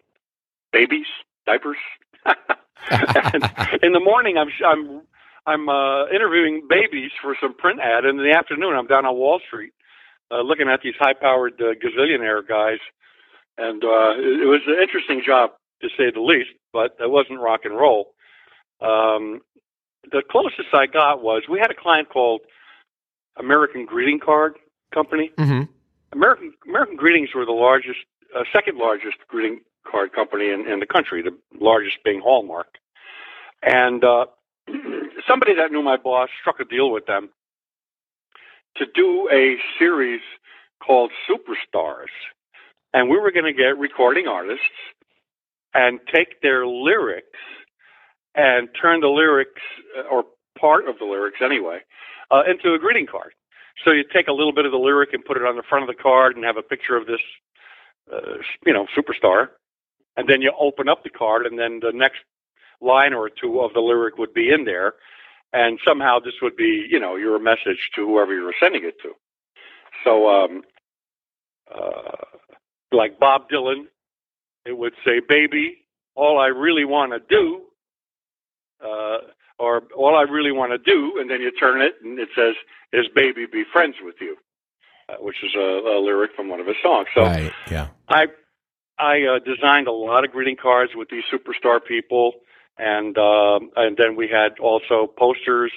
babies, 0.73 1.06
diapers. 1.47 1.79
and 2.91 3.50
in 3.82 3.93
the 3.93 4.00
morning, 4.00 4.37
I'm 4.37 4.49
I'm 4.64 5.03
I'm 5.46 5.69
uh, 5.69 6.08
interviewing 6.08 6.66
babies 6.69 7.12
for 7.22 7.37
some 7.40 7.54
print 7.54 7.81
ad, 7.81 8.04
and 8.04 8.19
in 8.19 8.26
the 8.31 8.37
afternoon, 8.37 8.75
I'm 8.75 8.87
down 8.87 9.06
on 9.06 9.16
Wall 9.16 9.40
Street 9.46 9.72
uh, 10.31 10.40
looking 10.40 10.69
at 10.69 10.81
these 10.82 10.94
high-powered 10.98 11.60
uh, 11.60 11.75
gazillionaire 11.75 12.46
guys, 12.46 12.78
and 13.56 13.82
uh, 13.84 14.19
it, 14.19 14.43
it 14.43 14.46
was 14.46 14.60
an 14.66 14.82
interesting 14.82 15.22
job 15.25 15.50
to 15.82 15.88
say 15.96 16.10
the 16.12 16.20
least. 16.20 16.50
But 16.72 16.96
it 17.00 17.10
wasn't 17.10 17.40
rock 17.40 17.60
and 17.64 17.76
roll. 17.76 18.14
Um, 18.81 19.40
the 20.10 20.22
closest 20.31 20.69
I 20.75 20.87
got 20.87 21.22
was 21.22 21.44
we 21.48 21.58
had 21.58 21.70
a 21.70 21.75
client 21.75 22.08
called 22.10 22.43
American 23.38 23.87
Greeting 23.87 24.20
Card 24.20 24.56
Company. 24.93 25.31
hmm 25.38 25.62
American 26.12 26.52
American 26.66 26.96
Greetings 26.96 27.31
were 27.34 27.44
the 27.44 27.52
largest, 27.52 27.98
uh, 28.34 28.44
second 28.52 28.78
largest 28.78 29.16
greeting 29.28 29.60
card 29.90 30.12
company 30.12 30.50
in, 30.50 30.66
in 30.66 30.81
the 30.81 30.87
country, 30.87 31.22
the 31.22 31.37
largest 31.60 31.98
being 32.04 32.20
Hallmark. 32.20 32.78
And 33.62 34.04
uh, 34.04 34.26
somebody 35.28 35.55
that 35.55 35.70
knew 35.70 35.82
my 35.82 35.96
boss 35.96 36.28
struck 36.40 36.61
a 36.61 36.64
deal 36.64 36.90
with 36.90 37.06
them 37.06 37.31
to 38.76 38.87
do 38.94 39.28
a 39.32 39.56
series 39.78 40.20
called 40.84 41.11
Superstars, 41.28 42.12
and 42.93 43.08
we 43.08 43.19
were 43.19 43.31
going 43.31 43.44
to 43.44 43.52
get 43.52 43.78
recording 43.78 44.26
artists 44.26 44.64
and 45.75 46.00
take 46.14 46.40
their 46.43 46.67
lyrics 46.67 47.26
and 48.34 48.69
turn 48.81 49.00
the 49.00 49.08
lyrics 49.08 49.61
uh, 49.99 50.02
or 50.08 50.25
part 50.58 50.88
of 50.88 50.99
the 50.99 51.05
lyrics 51.05 51.38
anyway 51.43 51.79
uh, 52.31 52.43
into 52.49 52.75
a 52.75 52.79
greeting 52.79 53.06
card. 53.06 53.32
So 53.84 53.90
you 53.90 54.05
take 54.12 54.29
a 54.29 54.32
little 54.32 54.52
bit 54.52 54.64
of 54.64 54.72
the 54.72 54.79
lyric 54.79 55.12
and 55.12 55.25
put 55.25 55.37
it 55.37 55.43
on 55.43 55.56
the 55.56 55.62
front 55.69 55.88
of 55.88 55.94
the 55.94 56.02
card 56.02 56.37
and 56.37 56.44
have 56.44 56.56
a 56.56 56.62
picture 56.62 56.96
of 56.96 57.06
this, 57.06 57.20
uh, 58.12 58.38
you 58.64 58.72
know, 58.72 58.87
superstar. 58.96 59.49
And 60.17 60.29
then 60.29 60.40
you 60.40 60.50
open 60.58 60.88
up 60.88 61.02
the 61.05 61.11
card, 61.11 61.44
and 61.44 61.58
then 61.58 61.81
the 61.82 61.93
next 61.93 62.20
line 62.81 63.12
or 63.12 63.29
two 63.29 63.61
of 63.61 63.75
the 63.75 63.81
lyric 63.81 64.17
would 64.17 64.32
be 64.32 64.50
in 64.50 64.64
there. 64.64 64.94
And 65.52 65.78
somehow 65.87 66.19
this 66.19 66.34
would 66.43 66.56
be, 66.56 66.86
you 66.91 67.00
know, 67.00 67.17
your 67.17 67.38
message 67.38 67.91
to 67.94 68.06
whoever 68.06 68.34
you 68.34 68.43
were 68.43 68.55
sending 68.60 68.84
it 68.84 68.96
to. 69.03 69.12
So, 70.05 70.29
um, 70.29 70.62
uh, 71.72 72.24
like 72.93 73.19
Bob 73.19 73.48
Dylan, 73.50 73.84
it 74.67 74.76
would 74.76 74.93
say, 75.05 75.20
Baby, 75.26 75.86
all 76.15 76.38
I 76.38 76.48
really 76.48 76.84
want 76.84 77.12
to 77.12 77.20
do, 77.29 77.62
uh, 78.84 79.19
or 79.58 79.82
all 79.96 80.17
I 80.17 80.22
really 80.22 80.53
want 80.53 80.72
to 80.72 80.79
do, 80.79 81.19
and 81.19 81.31
then 81.31 81.41
you 81.41 81.50
turn 81.53 81.81
it 81.81 81.94
and 82.03 82.19
it 82.19 82.29
says, 82.36 82.55
is 82.93 83.06
baby 83.15 83.46
be 83.50 83.65
friends 83.72 83.96
with 84.03 84.17
you, 84.20 84.36
uh, 85.08 85.17
which 85.20 85.36
is 85.43 85.50
a, 85.56 85.60
a 85.60 86.00
lyric 86.03 86.32
from 86.34 86.48
one 86.48 86.60
of 86.60 86.67
his 86.67 86.76
songs. 86.82 87.08
So 87.15 87.22
right. 87.22 87.53
Yeah. 87.70 87.88
I 88.08 88.26
I 88.98 89.22
uh, 89.22 89.38
designed 89.41 89.88
a 89.88 89.93
lot 89.93 90.24
of 90.24 90.32
greeting 90.32 90.56
cards 90.56 90.93
with 90.94 91.08
these 91.10 91.24
superstar 91.32 91.81
people, 91.84 92.32
and 92.79 93.17
um, 93.19 93.71
and 93.77 93.97
then 93.97 94.17
we 94.17 94.29
had 94.29 94.59
also 94.61 95.06
posters 95.06 95.73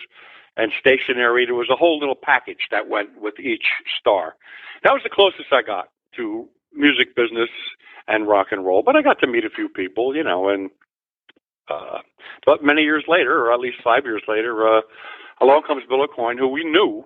and 0.57 0.71
stationery. 0.79 1.45
There 1.45 1.55
was 1.55 1.69
a 1.71 1.75
whole 1.75 1.99
little 1.99 2.17
package 2.21 2.67
that 2.71 2.89
went 2.89 3.21
with 3.21 3.39
each 3.39 3.65
star. 3.99 4.35
That 4.83 4.91
was 4.91 5.01
the 5.03 5.09
closest 5.09 5.51
I 5.51 5.61
got 5.61 5.89
to 6.17 6.47
music 6.73 7.15
business 7.15 7.49
and 8.07 8.27
rock 8.27 8.47
and 8.51 8.65
roll. 8.65 8.83
But 8.83 8.95
I 8.95 9.01
got 9.01 9.19
to 9.19 9.27
meet 9.27 9.45
a 9.45 9.49
few 9.49 9.69
people, 9.69 10.15
you 10.15 10.23
know, 10.23 10.49
and 10.49 10.69
uh, 11.69 11.99
but 12.45 12.63
many 12.63 12.81
years 12.81 13.05
later, 13.07 13.45
or 13.45 13.53
at 13.53 13.59
least 13.59 13.77
five 13.83 14.03
years 14.03 14.23
later, 14.27 14.67
uh, 14.67 14.81
along 15.41 15.63
comes 15.67 15.83
Bill 15.87 16.05
Aucoin, 16.05 16.37
who 16.37 16.47
we 16.47 16.63
knew, 16.63 17.05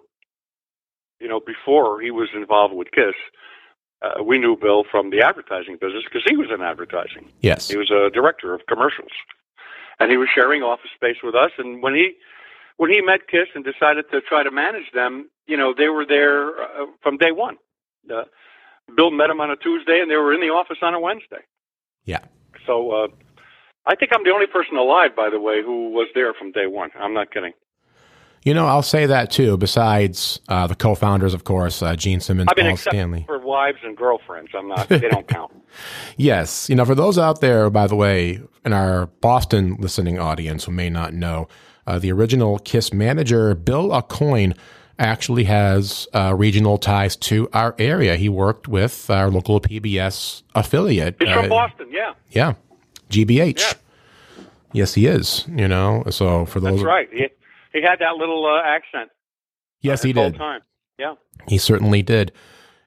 you 1.20 1.28
know, 1.28 1.40
before 1.40 2.02
he 2.02 2.12
was 2.12 2.30
involved 2.34 2.74
with 2.74 2.90
Kiss. 2.92 3.16
Uh, 4.02 4.24
we 4.24 4.38
knew 4.38 4.58
Bill 4.58 4.84
from 4.90 5.12
the 5.12 5.22
advertising 5.22 5.78
business 5.80 6.04
because 6.04 6.24
he 6.28 6.36
was 6.36 6.48
in 6.54 6.62
advertising. 6.62 7.32
Yes. 7.42 7.70
He 7.70 7.78
was 7.78 7.90
a 7.90 8.10
director 8.10 8.54
of 8.54 8.62
commercials, 8.68 9.12
and 10.04 10.12
he 10.12 10.18
was 10.18 10.28
sharing 10.36 10.62
office 10.62 10.92
space 10.94 11.18
with 11.24 11.34
us. 11.34 11.52
And 11.58 11.82
when 11.82 11.96
he 11.96 12.14
when 12.78 12.92
he 12.92 13.02
met 13.02 13.28
Kiss 13.28 13.48
and 13.56 13.64
decided 13.64 14.06
to 14.12 14.22
try 14.22 14.44
to 14.44 14.52
manage 14.52 14.92
them, 14.94 15.30
you 15.48 15.58
know, 15.58 15.74
they 15.76 15.88
were 15.88 16.06
there 16.06 16.50
uh, 16.62 16.86
from 17.02 17.18
day 17.18 17.32
one. 17.32 17.58
Uh, 18.12 18.24
Bill 18.96 19.12
met 19.12 19.30
him 19.30 19.40
on 19.40 19.50
a 19.50 19.56
Tuesday, 19.56 20.00
and 20.02 20.12
they 20.12 20.18
were 20.18 20.34
in 20.34 20.42
the 20.42 20.48
office 20.48 20.78
on 20.82 20.94
a 20.94 21.00
Wednesday. 21.00 21.44
Yeah. 22.04 22.20
So 22.68 22.92
uh, 22.92 23.08
I 23.86 23.96
think 23.96 24.12
I'm 24.14 24.24
the 24.24 24.32
only 24.32 24.48
person 24.48 24.76
alive, 24.78 25.16
by 25.16 25.30
the 25.30 25.40
way, 25.40 25.62
who 25.64 25.92
was 25.92 26.10
there 26.14 26.34
from 26.34 26.52
day 26.52 26.68
one. 26.68 26.90
I'm 27.00 27.14
not 27.14 27.32
kidding. 27.32 27.54
You 28.46 28.54
know, 28.54 28.66
I'll 28.68 28.82
say 28.82 29.06
that 29.06 29.32
too. 29.32 29.58
Besides 29.58 30.42
uh, 30.50 30.68
the 30.68 30.76
co-founders, 30.76 31.34
of 31.34 31.44
course, 31.46 31.82
uh, 31.82 31.96
Gene 31.96 32.20
Simmons, 32.20 32.50
I've 32.50 32.56
been 32.56 32.68
Paul 32.68 32.78
Stanley. 32.78 33.24
for 33.26 33.40
wives 33.40 33.78
and 33.84 33.96
girlfriends. 33.96 34.52
I'm 34.54 34.68
not. 34.68 34.90
They 34.90 35.00
don't 35.10 35.28
count. 35.28 35.52
Yes. 36.18 36.70
You 36.70 36.76
know, 36.76 36.86
for 36.86 36.94
those 36.94 37.18
out 37.18 37.42
there, 37.42 37.68
by 37.72 37.88
the 37.88 37.96
way, 37.96 38.40
in 38.64 38.74
our 38.74 39.08
Boston 39.08 39.76
listening 39.80 40.20
audience 40.20 40.66
who 40.66 40.72
may 40.72 40.88
not 40.88 41.16
know, 41.16 41.48
uh, 41.88 41.98
the 41.98 42.12
original 42.12 42.60
Kiss 42.60 42.94
manager, 42.94 43.56
Bill 43.56 43.90
Aucoin, 43.90 44.56
actually 45.00 45.46
has 45.46 46.08
uh, 46.14 46.36
regional 46.38 46.78
ties 46.78 47.16
to 47.16 47.50
our 47.54 47.74
area. 47.80 48.18
He 48.18 48.30
worked 48.30 48.68
with 48.68 49.10
our 49.10 49.32
local 49.32 49.60
PBS 49.60 50.44
affiliate. 50.54 51.16
He's 51.20 51.30
uh, 51.30 51.40
from 51.42 51.50
Boston. 51.50 51.88
Yeah. 51.92 52.14
Yeah. 52.30 52.54
GBH. 53.10 53.60
Yeah. 53.60 53.74
Yes, 54.74 54.94
he 54.94 55.08
is. 55.08 55.46
You 55.50 55.68
know, 55.68 56.04
so 56.12 56.46
for 56.46 56.60
those. 56.60 56.76
That's 56.76 56.84
right. 56.84 57.10
He, 57.12 57.28
he 57.74 57.82
had 57.82 58.00
that 58.00 58.16
little 58.18 58.46
uh, 58.46 58.62
accent. 58.66 59.10
Yes, 59.82 60.04
uh, 60.04 60.08
he 60.08 60.14
did. 60.14 60.36
Time. 60.36 60.62
Yeah. 60.98 61.16
He 61.48 61.58
certainly 61.58 62.02
did. 62.02 62.32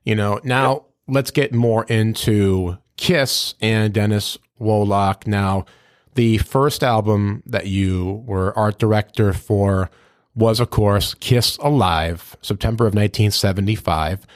You 0.04 0.14
know, 0.14 0.40
now 0.44 0.86
let's 1.08 1.30
get 1.30 1.52
more 1.52 1.84
into 1.84 2.78
Kiss 2.96 3.54
and 3.60 3.92
Dennis 3.92 4.38
Woloch. 4.60 5.26
Now, 5.26 5.66
the 6.14 6.38
first 6.38 6.82
album 6.82 7.42
that 7.46 7.66
you 7.66 8.24
were 8.26 8.56
art 8.56 8.78
director 8.78 9.32
for 9.32 9.90
was, 10.34 10.60
of 10.60 10.70
course, 10.70 11.14
Kiss 11.14 11.56
Alive, 11.58 12.36
September 12.42 12.84
of 12.84 12.94
1975. 12.94 14.26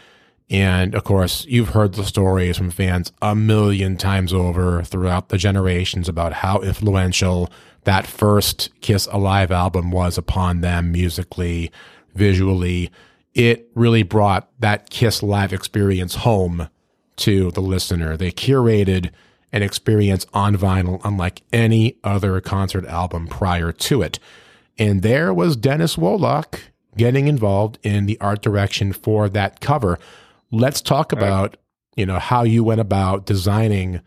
And 0.50 0.94
of 0.94 1.04
course, 1.04 1.46
you've 1.46 1.70
heard 1.70 1.94
the 1.94 2.04
stories 2.04 2.56
from 2.56 2.70
fans 2.70 3.12
a 3.22 3.36
million 3.36 3.96
times 3.96 4.32
over 4.32 4.82
throughout 4.82 5.28
the 5.28 5.38
generations 5.38 6.08
about 6.08 6.32
how 6.32 6.60
influential 6.60 7.50
that 7.84 8.06
first 8.06 8.70
Kiss 8.80 9.06
Alive 9.10 9.50
album 9.50 9.90
was 9.90 10.18
upon 10.18 10.60
them 10.60 10.92
musically, 10.92 11.70
visually. 12.14 12.90
It 13.34 13.70
really 13.74 14.02
brought 14.02 14.48
that 14.58 14.90
Kiss 14.90 15.22
Live 15.22 15.52
experience 15.52 16.16
home 16.16 16.68
to 17.16 17.50
the 17.52 17.60
listener. 17.60 18.16
They 18.16 18.32
curated 18.32 19.10
an 19.52 19.62
experience 19.62 20.26
on 20.32 20.56
vinyl 20.56 21.00
unlike 21.04 21.42
any 21.52 21.96
other 22.04 22.40
concert 22.40 22.86
album 22.86 23.26
prior 23.26 23.72
to 23.72 24.02
it. 24.02 24.18
And 24.78 25.02
there 25.02 25.34
was 25.34 25.56
Dennis 25.56 25.96
Woloch 25.96 26.60
getting 26.96 27.28
involved 27.28 27.78
in 27.82 28.06
the 28.06 28.18
art 28.20 28.42
direction 28.42 28.92
for 28.92 29.28
that 29.28 29.60
cover. 29.60 29.98
Let's 30.50 30.80
talk 30.80 31.12
about, 31.12 31.56
you 31.96 32.06
know, 32.06 32.18
how 32.18 32.42
you 32.42 32.64
went 32.64 32.80
about 32.80 33.26
designing 33.26 34.00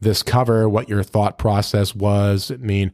this 0.00 0.22
cover, 0.22 0.68
what 0.68 0.88
your 0.88 1.02
thought 1.02 1.38
process 1.38 1.94
was. 1.94 2.50
I 2.50 2.56
mean, 2.56 2.92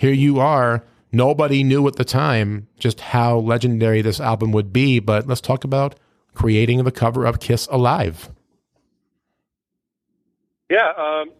here 0.00 0.14
you 0.14 0.40
are. 0.40 0.82
Nobody 1.12 1.62
knew 1.62 1.86
at 1.86 1.96
the 1.96 2.06
time 2.06 2.68
just 2.78 3.00
how 3.00 3.36
legendary 3.36 4.00
this 4.00 4.18
album 4.18 4.50
would 4.52 4.72
be, 4.72 4.98
but 4.98 5.26
let's 5.26 5.42
talk 5.42 5.62
about 5.62 5.94
creating 6.32 6.82
the 6.84 6.90
cover 6.90 7.26
of 7.26 7.38
Kiss 7.38 7.68
Alive. 7.70 8.30
Yeah. 10.70 10.90
Um, 10.96 11.32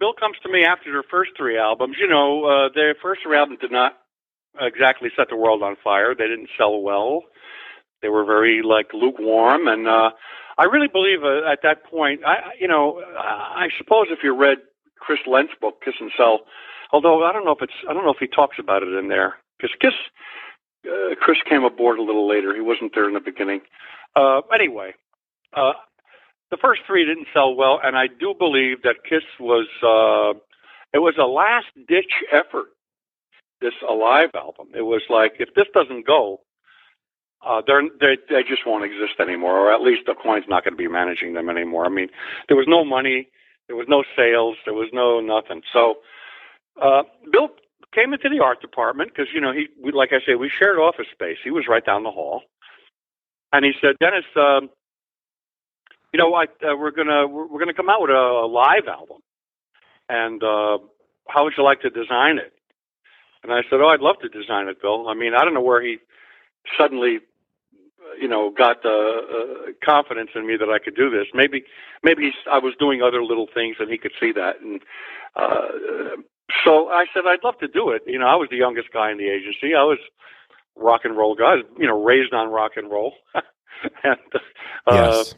Bill 0.00 0.12
comes 0.12 0.38
to 0.42 0.50
me 0.50 0.64
after 0.64 0.90
their 0.90 1.04
first 1.08 1.30
three 1.36 1.56
albums. 1.56 1.98
You 2.00 2.08
know, 2.08 2.46
uh, 2.46 2.68
their 2.74 2.96
first 3.00 3.20
three 3.22 3.36
albums 3.38 3.60
did 3.60 3.70
not 3.70 3.96
exactly 4.60 5.10
set 5.16 5.28
the 5.28 5.36
world 5.36 5.62
on 5.62 5.76
fire. 5.84 6.16
They 6.16 6.26
didn't 6.26 6.48
sell 6.58 6.80
well. 6.80 7.22
They 8.02 8.08
were 8.08 8.24
very 8.24 8.62
like 8.64 8.92
lukewarm, 8.92 9.68
and 9.68 9.86
uh, 9.86 10.10
I 10.58 10.64
really 10.64 10.88
believe 10.88 11.22
uh, 11.22 11.48
at 11.48 11.60
that 11.62 11.84
point, 11.84 12.22
I 12.26 12.54
you 12.58 12.66
know, 12.66 13.00
I 13.16 13.68
suppose 13.78 14.06
if 14.10 14.18
you 14.24 14.34
read 14.34 14.58
Chris 14.98 15.20
Lendt's 15.28 15.52
book, 15.60 15.82
Kiss 15.84 15.94
and 16.00 16.10
Sell, 16.16 16.40
although 16.92 17.24
I 17.24 17.32
don't 17.32 17.44
know 17.44 17.52
if 17.52 17.62
it's 17.62 17.72
I 17.88 17.92
don't 17.92 18.04
know 18.04 18.12
if 18.12 18.20
he 18.20 18.26
talks 18.26 18.56
about 18.58 18.82
it 18.82 18.92
in 18.94 19.08
there 19.08 19.36
because 19.58 19.74
Kiss. 19.80 19.94
Uh, 20.82 21.14
Chris 21.20 21.36
came 21.46 21.62
aboard 21.62 21.98
a 21.98 22.02
little 22.02 22.26
later. 22.26 22.54
He 22.54 22.62
wasn't 22.62 22.92
there 22.94 23.06
in 23.06 23.12
the 23.12 23.20
beginning. 23.20 23.60
Uh, 24.16 24.40
anyway, 24.50 24.94
uh, 25.54 25.72
the 26.50 26.56
first 26.56 26.80
three 26.86 27.04
didn't 27.04 27.26
sell 27.34 27.54
well, 27.54 27.78
and 27.82 27.96
I 27.96 28.06
do 28.06 28.34
believe 28.36 28.82
that 28.82 29.04
Kiss 29.08 29.24
was 29.38 29.68
uh, 29.82 30.38
it 30.92 30.98
was 30.98 31.14
a 31.18 31.24
last 31.24 31.66
ditch 31.86 32.12
effort. 32.32 32.68
This 33.60 33.74
Alive 33.86 34.30
album, 34.34 34.68
it 34.74 34.82
was 34.82 35.02
like 35.10 35.34
if 35.38 35.54
this 35.54 35.66
doesn't 35.74 36.06
go, 36.06 36.40
uh, 37.46 37.60
they're, 37.66 37.82
they 38.00 38.16
they 38.28 38.42
just 38.42 38.66
won't 38.66 38.84
exist 38.84 39.20
anymore, 39.20 39.58
or 39.58 39.72
at 39.72 39.82
least 39.82 40.02
the 40.06 40.14
coin's 40.14 40.46
not 40.48 40.64
going 40.64 40.72
to 40.72 40.78
be 40.78 40.88
managing 40.88 41.34
them 41.34 41.50
anymore. 41.50 41.84
I 41.84 41.90
mean, 41.90 42.08
there 42.48 42.56
was 42.56 42.66
no 42.66 42.86
money, 42.86 43.28
there 43.66 43.76
was 43.76 43.86
no 43.86 44.02
sales, 44.16 44.56
there 44.64 44.74
was 44.74 44.88
no 44.94 45.20
nothing. 45.20 45.60
So 45.74 45.96
uh, 46.80 47.02
Bill 47.32 47.48
came 47.94 48.12
into 48.12 48.28
the 48.28 48.42
art 48.42 48.60
department 48.60 49.10
because 49.10 49.28
you 49.34 49.40
know 49.40 49.52
he, 49.52 49.66
we, 49.82 49.92
like 49.92 50.10
I 50.12 50.24
say, 50.26 50.34
we 50.34 50.50
shared 50.58 50.78
office 50.78 51.06
space. 51.12 51.38
He 51.42 51.50
was 51.50 51.64
right 51.68 51.84
down 51.84 52.02
the 52.02 52.10
hall, 52.10 52.42
and 53.52 53.64
he 53.64 53.72
said, 53.80 53.96
Dennis. 54.00 54.24
Um, 54.36 54.70
you 56.12 56.18
know, 56.18 56.34
uh, 56.34 56.76
we're 56.76 56.90
gonna 56.90 57.26
we're, 57.28 57.46
we're 57.46 57.60
gonna 57.60 57.74
come 57.74 57.88
out 57.88 58.00
with 58.00 58.10
a, 58.10 58.14
a 58.14 58.46
live 58.46 58.88
album, 58.88 59.18
and 60.08 60.42
uh, 60.42 60.78
how 61.28 61.44
would 61.44 61.52
you 61.56 61.62
like 61.62 61.80
to 61.82 61.90
design 61.90 62.38
it? 62.38 62.52
And 63.42 63.52
I 63.52 63.62
said, 63.70 63.80
oh, 63.80 63.88
I'd 63.88 64.00
love 64.00 64.16
to 64.22 64.28
design 64.28 64.68
it, 64.68 64.82
Bill. 64.82 65.08
I 65.08 65.14
mean, 65.14 65.34
I 65.34 65.44
don't 65.44 65.54
know 65.54 65.62
where 65.62 65.82
he 65.82 65.98
suddenly, 66.78 67.20
you 68.20 68.28
know, 68.28 68.50
got 68.56 68.82
the 68.82 68.88
uh, 68.90 69.72
confidence 69.84 70.30
in 70.34 70.46
me 70.46 70.56
that 70.58 70.68
I 70.68 70.78
could 70.78 70.94
do 70.94 71.10
this. 71.10 71.26
Maybe, 71.32 71.64
maybe 72.02 72.32
I 72.50 72.58
was 72.58 72.74
doing 72.78 73.00
other 73.02 73.22
little 73.22 73.46
things 73.52 73.76
and 73.78 73.90
he 73.90 73.96
could 73.96 74.12
see 74.20 74.32
that. 74.32 74.60
And 74.60 74.82
uh, 75.36 76.20
so 76.64 76.88
I 76.88 77.06
said, 77.14 77.24
I'd 77.26 77.44
love 77.44 77.58
to 77.60 77.68
do 77.68 77.90
it. 77.90 78.02
You 78.06 78.18
know, 78.18 78.26
I 78.26 78.36
was 78.36 78.48
the 78.50 78.56
youngest 78.56 78.92
guy 78.92 79.10
in 79.10 79.18
the 79.18 79.28
agency. 79.28 79.74
I 79.74 79.84
was 79.84 79.98
rock 80.76 81.02
and 81.04 81.16
roll 81.16 81.34
guy. 81.34 81.56
Was, 81.56 81.64
you 81.78 81.86
know, 81.86 82.02
raised 82.02 82.32
on 82.32 82.48
rock 82.50 82.72
and 82.76 82.90
roll. 82.90 83.14
and 83.34 84.18
uh, 84.86 85.24
Yes. 85.26 85.34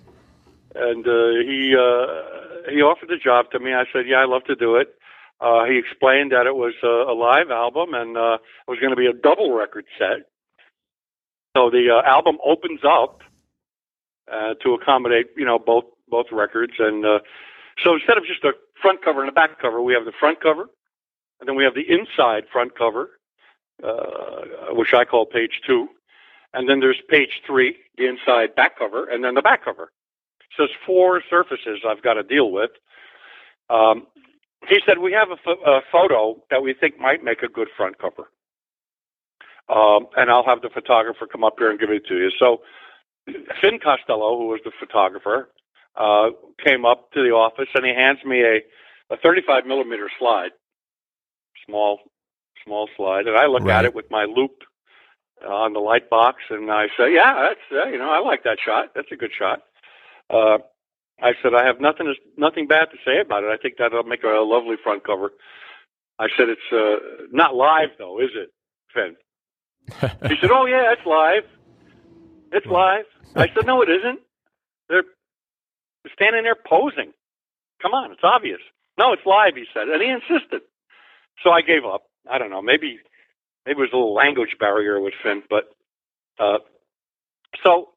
and 0.75 1.07
uh, 1.07 1.31
he 1.45 1.75
uh, 1.79 2.71
he 2.71 2.81
offered 2.83 3.09
the 3.09 3.17
job 3.23 3.51
to 3.53 3.61
me. 3.61 3.75
I 3.75 3.85
said, 3.93 4.07
"Yeah, 4.09 4.23
I'd 4.23 4.29
love 4.29 4.45
to 4.45 4.55
do 4.57 4.77
it." 4.77 4.95
Uh, 5.41 5.65
he 5.65 5.77
explained 5.77 6.31
that 6.33 6.47
it 6.47 6.55
was 6.55 6.75
a, 6.85 7.11
a 7.11 7.15
live 7.15 7.51
album 7.51 7.95
and 7.95 8.17
uh, 8.17 8.35
it 8.35 8.71
was 8.71 8.79
going 8.79 8.91
to 8.93 8.97
be 8.97 9.07
a 9.07 9.13
double 9.13 9.53
record 9.53 9.85
set. 9.99 10.31
So 11.57 11.69
the 11.69 11.91
uh, 11.91 12.09
album 12.09 12.39
opens 12.47 12.81
up 12.87 13.23
uh, 14.33 14.55
to 14.63 14.75
accommodate, 14.75 15.27
you 15.37 15.45
know, 15.45 15.59
both 15.59 15.85
both 16.09 16.27
records. 16.31 16.75
And 16.79 17.05
uh, 17.05 17.19
so 17.83 17.95
instead 17.95 18.19
of 18.19 18.25
just 18.25 18.45
a 18.45 18.53
front 18.81 19.03
cover 19.05 19.21
and 19.21 19.29
a 19.29 19.33
back 19.33 19.61
cover, 19.61 19.83
we 19.83 19.95
have 19.95 20.05
the 20.05 20.13
front 20.19 20.41
cover, 20.41 20.67
and 21.43 21.49
then 21.51 21.57
we 21.57 21.65
have 21.65 21.75
the 21.75 21.85
inside 21.91 22.45
front 22.53 22.79
cover, 22.79 23.11
uh, 23.85 24.73
which 24.75 24.95
I 24.95 25.05
call 25.05 25.27
page 25.27 25.61
two, 25.67 25.89
and 26.55 26.69
then 26.69 26.81
there's 26.81 27.01
page 27.11 27.43
three, 27.47 27.77
the 27.99 28.07
inside 28.09 28.55
back 28.57 28.79
cover, 28.79 29.07
and 29.11 29.25
then 29.25 29.35
the 29.35 29.43
back 29.43 29.65
cover. 29.65 29.93
So 30.57 30.65
it's 30.65 30.75
four 30.87 31.23
surfaces 31.31 31.81
I've 31.89 32.03
got 32.03 32.15
to 32.15 32.25
deal 32.25 32.53
with. 32.53 32.71
Um, 33.71 34.07
he 34.69 34.81
said 34.87 34.99
we 34.99 35.13
have 35.13 35.31
a, 35.31 35.37
pho- 35.45 35.63
a 35.67 35.81
photo 35.93 36.43
that 36.51 36.63
we 36.63 36.75
think 36.75 36.99
might 37.01 37.25
make 37.25 37.43
a 37.43 37.49
good 37.49 37.69
front 37.77 37.99
cover, 37.99 38.31
um, 39.69 40.09
and 40.17 40.31
I'll 40.31 40.45
have 40.47 40.63
the 40.63 40.71
photographer 40.75 41.27
come 41.27 41.45
up 41.45 41.55
here 41.59 41.71
and 41.71 41.81
give 41.81 41.91
it 41.91 42.07
to 42.09 42.17
you. 42.17 42.31
So 42.39 42.59
Fin 43.61 43.79
Costello, 43.83 44.39
who 44.39 44.49
was 44.49 44.61
the 44.65 44.73
photographer, 44.81 45.51
uh, 45.97 46.31
came 46.65 46.85
up 46.85 47.11
to 47.13 47.23
the 47.23 47.31
office 47.31 47.69
and 47.75 47.85
he 47.87 47.95
hands 47.95 48.19
me 48.25 48.43
a, 48.43 49.15
a 49.15 49.19
35 49.23 49.67
millimeter 49.67 50.11
slide, 50.19 50.51
small, 51.67 52.01
small 52.65 52.89
slide, 52.97 53.27
and 53.27 53.37
I 53.37 53.47
look 53.47 53.63
Right. 53.63 53.79
at 53.81 53.85
it 53.85 53.95
with 53.95 54.11
my 54.11 54.25
loop 54.25 54.63
uh, 55.45 55.49
on 55.49 55.73
the 55.73 55.81
light 55.81 56.09
box, 56.11 56.43
and 56.51 56.71
I 56.71 56.87
say, 56.97 57.15
"Yeah, 57.15 57.49
that's 57.49 57.61
uh, 57.73 57.89
you 57.89 57.99
know, 57.99 58.11
I 58.11 58.21
like 58.21 58.45
that 58.45 58.59
shot. 58.65 58.93
That's 58.95 59.11
a 59.13 59.17
good 59.17 59.33
shot." 59.37 59.63
Uh, 60.31 60.59
I 61.21 61.33
said, 61.43 61.55
"I 61.55 61.65
have 61.67 61.81
nothing 61.81 62.15
nothing 62.37 62.67
bad 62.67 62.87
to 62.91 62.97
say 63.05 63.21
about 63.21 63.45
it. 63.45 63.49
I 63.51 63.57
think 63.57 63.75
that'll 63.79 64.03
make 64.05 64.23
a 64.25 64.29
lovely 64.41 64.77
front 64.83 65.05
cover." 65.05 65.33
I 66.19 66.29
said, 66.37 66.49
"It's 66.49 66.73
uh, 66.73 67.27
not 67.33 67.55
live 67.55 67.91
though, 67.99 68.21
is 68.21 68.31
it, 68.35 68.51
Fin?" 68.95 69.17
He 70.29 70.37
said, 70.41 70.51
"Oh 70.53 70.67
yeah, 70.67 70.93
it's 70.93 71.07
live. 71.07 71.45
It's 72.53 72.67
live." 72.67 73.07
I 73.35 73.49
said, 73.55 73.67
"No, 73.67 73.83
it 73.83 73.89
isn't. 73.89 74.21
They're 74.89 75.05
standing 76.15 76.45
there 76.45 76.55
posing. 76.57 77.13
Come 77.81 77.93
on, 77.95 78.13
it's 78.13 78.21
obvious." 78.25 78.61
No, 78.99 79.13
it's 79.15 79.25
live. 79.25 79.57
He 79.57 79.65
said, 79.73 79.89
and 79.89 80.03
he 80.03 80.09
insisted. 80.11 80.61
So 81.43 81.51
I 81.51 81.63
gave 81.63 81.85
up. 81.85 82.03
I 82.31 82.39
don't 82.39 82.51
know. 82.51 82.63
Maybe 82.63 82.99
maybe 83.67 83.79
it 83.79 83.83
was 83.83 83.91
a 83.93 83.97
little 83.97 84.15
language 84.15 84.57
barrier 84.59 85.01
with 85.01 85.15
Fin, 85.23 85.43
but 85.49 85.65
uh, 86.39 86.59
so 87.65 87.91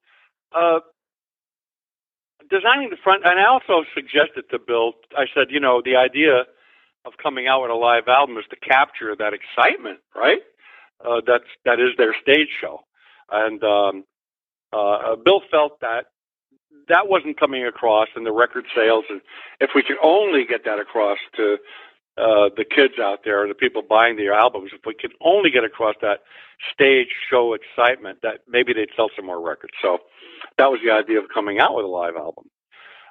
uh, 0.56 0.80
designing 2.50 2.90
the 2.90 2.98
front, 3.04 3.24
and 3.26 3.40
I 3.40 3.46
also 3.46 3.86
suggested 3.94 4.46
to 4.52 4.60
Bill. 4.60 4.94
I 5.16 5.26
said, 5.34 5.48
you 5.50 5.60
know, 5.60 5.82
the 5.84 5.96
idea 5.96 6.44
of 7.06 7.14
coming 7.22 7.48
out 7.48 7.62
with 7.62 7.72
a 7.72 7.76
live 7.76 8.08
album 8.08 8.38
is 8.38 8.46
to 8.50 8.56
capture 8.56 9.16
that 9.16 9.34
excitement, 9.34 10.00
right? 10.16 10.42
Uh, 11.04 11.22
that's 11.26 11.50
that 11.66 11.80
is 11.80 11.92
their 11.98 12.16
stage 12.22 12.50
show, 12.62 12.80
and 13.32 13.64
um, 13.64 14.04
uh, 14.74 15.16
Bill 15.24 15.42
felt 15.52 15.80
that 15.82 16.06
that 16.88 17.08
wasn't 17.08 17.40
coming 17.40 17.66
across 17.66 18.08
in 18.16 18.24
the 18.24 18.32
record 18.32 18.66
sales, 18.76 19.06
and 19.10 19.22
if 19.60 19.72
we 19.76 19.84
could 19.84 19.98
only 20.04 20.46
get 20.48 20.66
that 20.66 20.80
across 20.80 21.18
to 21.36 21.58
uh, 22.18 22.50
the 22.56 22.66
kids 22.66 22.96
out 23.02 23.20
there, 23.26 23.48
the 23.48 23.54
people 23.54 23.82
buying 23.88 24.16
the 24.16 24.28
albums, 24.30 24.72
if 24.74 24.82
we 24.86 24.94
could 24.94 25.14
only 25.22 25.52
get 25.52 25.64
across 25.64 25.96
that 26.02 26.20
stage 26.74 27.10
show 27.30 27.54
excitement, 27.54 28.20
that 28.24 28.42
maybe 28.48 28.74
they'd 28.74 28.90
sell 28.96 29.10
some 29.16 29.26
more 29.26 29.42
records. 29.42 29.74
So 29.82 30.00
that 30.58 30.72
was 30.72 30.80
the 30.86 30.92
idea 30.92 31.20
of 31.20 31.26
coming 31.34 31.60
out 31.60 31.76
with 31.76 31.86
a 31.86 31.90
live 31.90 32.16
album. 32.16 32.46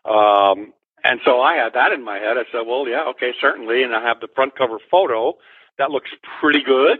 Um, 0.04 0.72
and 1.04 1.20
so 1.24 1.40
I 1.40 1.56
had 1.56 1.74
that 1.74 1.92
in 1.92 2.02
my 2.02 2.16
head. 2.18 2.38
I 2.38 2.44
said, 2.50 2.66
well, 2.66 2.88
yeah, 2.88 3.04
okay, 3.10 3.32
certainly. 3.40 3.82
And 3.82 3.94
I 3.94 4.02
have 4.02 4.20
the 4.20 4.28
front 4.34 4.56
cover 4.56 4.78
photo. 4.90 5.34
That 5.76 5.90
looks 5.90 6.10
pretty 6.40 6.62
good. 6.64 6.98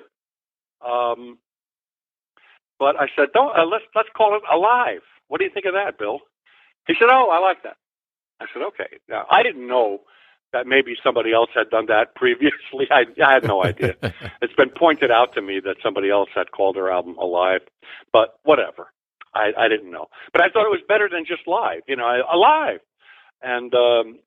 Um, 0.87 1.39
but 2.79 2.97
I 3.01 3.07
said, 3.17 3.29
don't, 3.33 3.57
uh, 3.57 3.65
let's, 3.65 3.85
let's 3.95 4.11
call 4.15 4.37
it 4.37 4.43
Alive. 4.53 5.01
What 5.29 5.39
do 5.39 5.45
you 5.45 5.51
think 5.55 5.65
of 5.65 5.73
that, 5.73 5.99
Bill? 5.99 6.21
He 6.87 6.95
said, 6.99 7.09
oh, 7.11 7.31
I 7.33 7.41
like 7.41 7.63
that. 7.63 7.77
I 8.41 8.47
said, 8.53 8.63
okay. 8.69 8.99
Now, 9.09 9.25
I 9.31 9.43
didn't 9.43 9.67
know 9.67 10.01
that 10.55 10.67
maybe 10.67 10.95
somebody 11.05 11.35
else 11.35 11.51
had 11.55 11.69
done 11.69 11.87
that 11.87 12.15
previously. 12.17 12.89
I, 12.91 13.05
I 13.23 13.35
had 13.35 13.45
no 13.45 13.63
idea. 13.63 13.95
it's 14.41 14.55
been 14.55 14.71
pointed 14.71 15.11
out 15.11 15.35
to 15.35 15.43
me 15.43 15.61
that 15.61 15.77
somebody 15.83 16.09
else 16.09 16.31
had 16.35 16.51
called 16.51 16.77
their 16.77 16.91
album 16.91 17.19
Alive, 17.19 17.61
but 18.15 18.39
whatever. 18.45 18.89
I, 19.35 19.53
I 19.59 19.69
didn't 19.69 19.91
know. 19.91 20.07
But 20.33 20.41
I 20.41 20.49
thought 20.49 20.65
it 20.65 20.71
was 20.71 20.81
better 20.89 21.11
than 21.13 21.27
just 21.27 21.43
live, 21.47 21.83
you 21.87 21.97
know, 21.97 22.07
alive 22.33 22.81
and 23.45 23.73
um, 23.75 24.19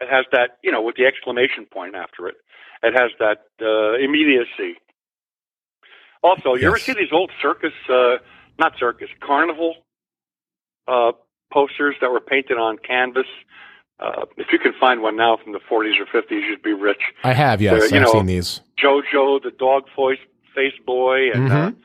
it 0.00 0.08
has 0.08 0.24
that 0.32 0.58
you 0.62 0.70
know 0.72 0.80
with 0.80 0.96
the 0.96 1.04
exclamation 1.04 1.66
point 1.66 1.94
after 1.94 2.28
it. 2.28 2.36
It 2.82 2.94
has 2.94 3.10
that 3.18 3.44
uh, 3.60 3.94
immediacy. 4.02 4.78
Also, 6.22 6.54
you 6.54 6.68
ever 6.68 6.78
see 6.78 6.92
these 6.92 7.12
old 7.12 7.30
circus, 7.40 7.72
uh, 7.88 8.16
not 8.58 8.78
circus, 8.78 9.08
carnival 9.20 9.74
uh, 10.86 11.12
posters 11.52 11.96
that 12.00 12.10
were 12.10 12.20
painted 12.20 12.58
on 12.58 12.78
canvas? 12.78 13.26
Uh, 14.02 14.24
if 14.36 14.48
you 14.52 14.58
can 14.58 14.72
find 14.80 15.00
one 15.00 15.16
now 15.16 15.36
from 15.42 15.52
the 15.52 15.60
40s 15.60 15.94
or 16.00 16.06
50s, 16.06 16.30
you'd 16.48 16.62
be 16.62 16.72
rich. 16.72 17.00
I 17.22 17.32
have, 17.32 17.62
yes. 17.62 17.90
you 17.92 17.98
I've 17.98 18.02
know, 18.06 18.12
seen 18.12 18.26
these. 18.26 18.60
JoJo, 18.82 19.42
the 19.42 19.52
dog 19.56 19.84
voice 19.94 20.18
face 20.54 20.72
boy, 20.84 21.30
and 21.32 21.52
uh, 21.52 21.54
Mhm. 21.70 21.76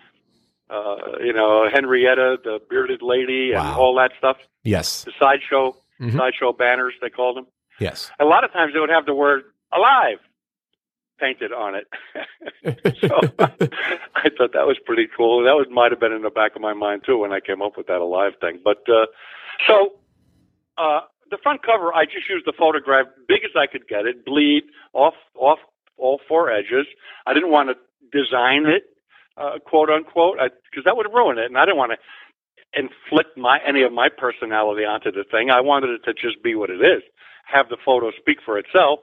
uh, 0.69 1.19
you 1.24 1.31
know 1.33 1.69
Henrietta, 1.71 2.38
the 2.43 2.59
bearded 2.69 3.01
lady, 3.01 3.51
and 3.51 3.59
Wow. 3.63 3.79
all 3.79 3.95
that 3.95 4.12
stuff. 4.17 4.38
Yes. 4.63 5.03
The 5.03 5.12
sideshow, 5.19 5.75
Mhm. 6.01 6.17
sideshow 6.17 6.51
banners 6.53 6.93
they 7.01 7.09
called 7.09 7.38
them. 7.38 7.47
Yes. 7.79 8.12
a 8.19 8.25
lot 8.25 8.43
of 8.43 8.51
times 8.51 8.74
they 8.74 8.79
would 8.79 8.89
have 8.89 9.05
the 9.05 9.13
word 9.13 9.43
alive 9.71 10.17
painted 11.19 11.51
on 11.53 11.75
it. 11.75 11.88
so 13.01 13.19
I 14.15 14.29
thought 14.36 14.53
that 14.53 14.65
was 14.65 14.77
pretty 14.83 15.07
cool. 15.15 15.43
That 15.43 15.53
was 15.55 15.67
might 15.69 15.91
have 15.91 16.00
been 16.00 16.12
in 16.13 16.24
the 16.24 16.31
back 16.31 16.55
of 16.55 16.62
my 16.63 16.74
mind 16.74 17.03
too 17.05 17.19
when 17.19 17.31
I 17.31 17.39
came 17.39 17.62
up 17.62 17.77
with 17.77 17.86
that 17.88 18.01
alive 18.01 18.33
thing. 18.41 18.59
But 18.63 18.83
uh, 18.89 19.05
so 19.67 19.93
uh, 20.79 21.01
the 21.29 21.38
front 21.41 21.63
cover, 21.63 21.93
I 21.93 22.05
just 22.05 22.29
used 22.29 22.46
the 22.46 22.53
photograph 22.57 23.07
big 23.27 23.43
as 23.43 23.51
I 23.55 23.67
could 23.67 23.88
get 23.88 24.05
it, 24.05 24.25
bleed 24.25 24.63
off 24.93 25.15
off 25.36 25.60
all 25.98 26.19
four 26.27 26.51
edges. 26.51 26.86
I 27.25 27.34
didn't 27.34 27.51
want 27.51 27.69
to 27.69 27.75
design 28.12 28.65
it, 28.65 28.84
uh, 29.38 29.60
quote 29.65 29.89
unquote, 29.89 30.38
because 30.38 30.86
that 30.86 30.96
would 30.96 31.07
ruin 31.13 31.38
it, 31.38 31.46
and 31.46 31.57
I 31.57 31.65
didn't 31.65 31.77
want 31.77 31.93
to 31.93 32.79
inflict 32.79 33.38
my 33.38 33.60
any 33.65 33.84
of 33.84 33.93
my 33.93 34.10
personality 34.10 34.84
onto 34.86 35.12
the 35.12 35.24
thing. 35.29 35.50
I 35.50 35.62
wanted 35.62 35.89
it 35.91 36.03
to 36.05 36.13
just 36.13 36.43
be 36.43 36.55
what 36.55 36.69
it 36.69 36.81
is 36.81 37.03
have 37.46 37.69
the 37.69 37.77
photo 37.84 38.12
speak 38.12 38.39
for 38.46 38.57
itself, 38.57 39.00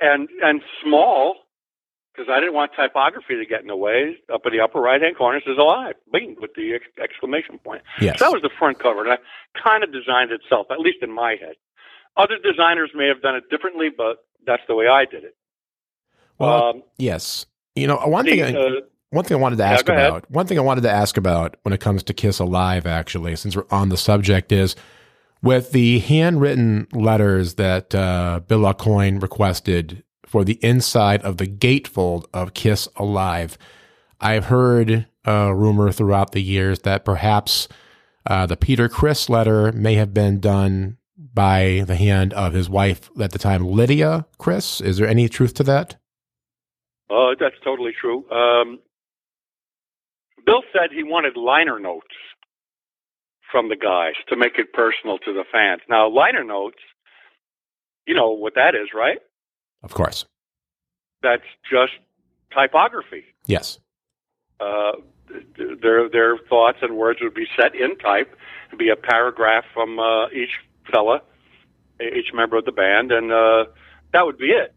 and 0.00 0.28
and 0.42 0.62
small 0.82 1.36
because 2.18 2.32
I 2.34 2.40
didn't 2.40 2.54
want 2.54 2.72
typography 2.74 3.36
to 3.36 3.46
get 3.46 3.60
in 3.60 3.68
the 3.68 3.76
way. 3.76 4.16
Up 4.32 4.42
in 4.44 4.52
the 4.52 4.60
upper 4.60 4.80
right 4.80 5.00
hand 5.00 5.16
corner 5.16 5.40
says 5.46 5.56
alive, 5.58 5.94
bing 6.12 6.36
with 6.40 6.50
the 6.56 6.74
ex- 6.74 6.84
exclamation 7.02 7.58
point. 7.58 7.82
Yes. 8.00 8.18
So 8.18 8.24
that 8.24 8.32
was 8.32 8.42
the 8.42 8.50
front 8.58 8.78
cover, 8.80 9.04
and 9.04 9.12
I 9.12 9.18
kind 9.62 9.84
of 9.84 9.92
designed 9.92 10.32
itself, 10.32 10.66
at 10.70 10.80
least 10.80 10.98
in 11.02 11.12
my 11.12 11.36
head. 11.40 11.54
Other 12.16 12.34
designers 12.42 12.90
may 12.94 13.06
have 13.06 13.22
done 13.22 13.36
it 13.36 13.44
differently, 13.50 13.88
but 13.96 14.24
that's 14.44 14.62
the 14.66 14.74
way 14.74 14.88
I 14.88 15.04
did 15.04 15.22
it. 15.22 15.36
Well, 16.38 16.62
um, 16.64 16.82
yes. 16.98 17.46
You 17.76 17.86
know, 17.86 17.96
one 17.98 18.24
the, 18.24 18.40
thing. 18.40 18.56
I, 18.56 18.58
uh, 18.58 18.70
One 19.10 19.24
thing 19.24 19.36
I 19.36 19.40
wanted 19.40 19.56
to 19.56 19.62
Yeah, 19.62 19.70
ask 19.72 19.88
ahead. 19.88 20.06
about, 20.08 20.30
one 20.30 20.46
thing 20.46 20.58
I 20.58 20.62
wanted 20.62 20.80
to 20.82 20.90
ask 20.90 21.16
about 21.16 21.56
when 21.62 21.72
it 21.72 21.80
comes 21.80 22.02
to 22.04 22.12
Kiss 22.12 22.40
Alive, 22.40 22.86
actually, 22.86 23.36
since 23.36 23.54
we're 23.56 23.64
on 23.70 23.88
the 23.88 23.96
subject, 23.96 24.50
is 24.50 24.74
with 25.42 25.70
the 25.70 26.00
handwritten 26.00 26.88
letters 26.92 27.54
that 27.54 27.94
uh, 27.94 28.40
Bill 28.46 28.62
Aucoin 28.62 29.22
requested 29.22 30.02
for 30.28 30.44
the 30.44 30.58
inside 30.62 31.22
of 31.22 31.38
the 31.38 31.46
gatefold 31.46 32.26
of 32.34 32.54
Kiss 32.54 32.88
Alive. 32.96 33.56
I've 34.20 34.46
heard 34.46 35.06
a 35.24 35.54
rumor 35.54 35.90
throughout 35.90 36.32
the 36.32 36.42
years 36.42 36.80
that 36.80 37.04
perhaps 37.04 37.68
uh, 38.26 38.46
the 38.46 38.56
Peter 38.56 38.88
Criss 38.88 39.28
letter 39.28 39.72
may 39.72 39.94
have 39.94 40.12
been 40.12 40.38
done 40.38 40.98
by 41.16 41.84
the 41.86 41.96
hand 41.96 42.32
of 42.34 42.52
his 42.52 42.68
wife 42.68 43.10
at 43.18 43.32
the 43.32 43.38
time, 43.38 43.66
Lydia 43.66 44.26
Criss. 44.38 44.80
Is 44.80 44.98
there 44.98 45.08
any 45.08 45.28
truth 45.28 45.54
to 45.54 45.64
that? 45.64 45.96
Oh, 47.10 47.34
that's 47.38 47.56
totally 47.64 47.92
true. 47.98 48.28
Um, 48.30 48.80
Bill 50.44 50.62
said 50.72 50.90
he 50.92 51.04
wanted 51.04 51.36
liner 51.36 51.78
notes 51.78 52.06
from 53.50 53.68
the 53.68 53.76
guys 53.76 54.14
to 54.28 54.36
make 54.36 54.58
it 54.58 54.72
personal 54.72 55.18
to 55.18 55.32
the 55.32 55.44
fans. 55.50 55.80
Now, 55.88 56.10
liner 56.10 56.44
notes, 56.44 56.78
you 58.06 58.14
know 58.14 58.32
what 58.32 58.54
that 58.56 58.74
is, 58.74 58.88
right? 58.94 59.18
Of 59.82 59.94
course. 59.94 60.24
That's 61.22 61.42
just 61.70 61.92
typography. 62.52 63.24
Yes. 63.46 63.78
Uh, 64.60 64.92
their 65.82 66.08
their 66.08 66.38
thoughts 66.48 66.78
and 66.82 66.96
words 66.96 67.20
would 67.22 67.34
be 67.34 67.46
set 67.56 67.74
in 67.74 67.96
type. 67.98 68.34
It'd 68.68 68.78
be 68.78 68.90
a 68.90 68.96
paragraph 68.96 69.64
from 69.72 69.98
uh, 69.98 70.28
each 70.28 70.58
fella, 70.90 71.22
each 72.00 72.32
member 72.32 72.56
of 72.56 72.64
the 72.64 72.72
band, 72.72 73.12
and 73.12 73.32
uh, 73.32 73.66
that 74.12 74.24
would 74.24 74.38
be 74.38 74.46
it. 74.46 74.74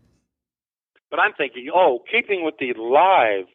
But 1.10 1.20
I'm 1.20 1.34
thinking, 1.34 1.70
oh, 1.74 2.00
keeping 2.10 2.44
with 2.44 2.56
the 2.60 2.74
live 2.74 3.46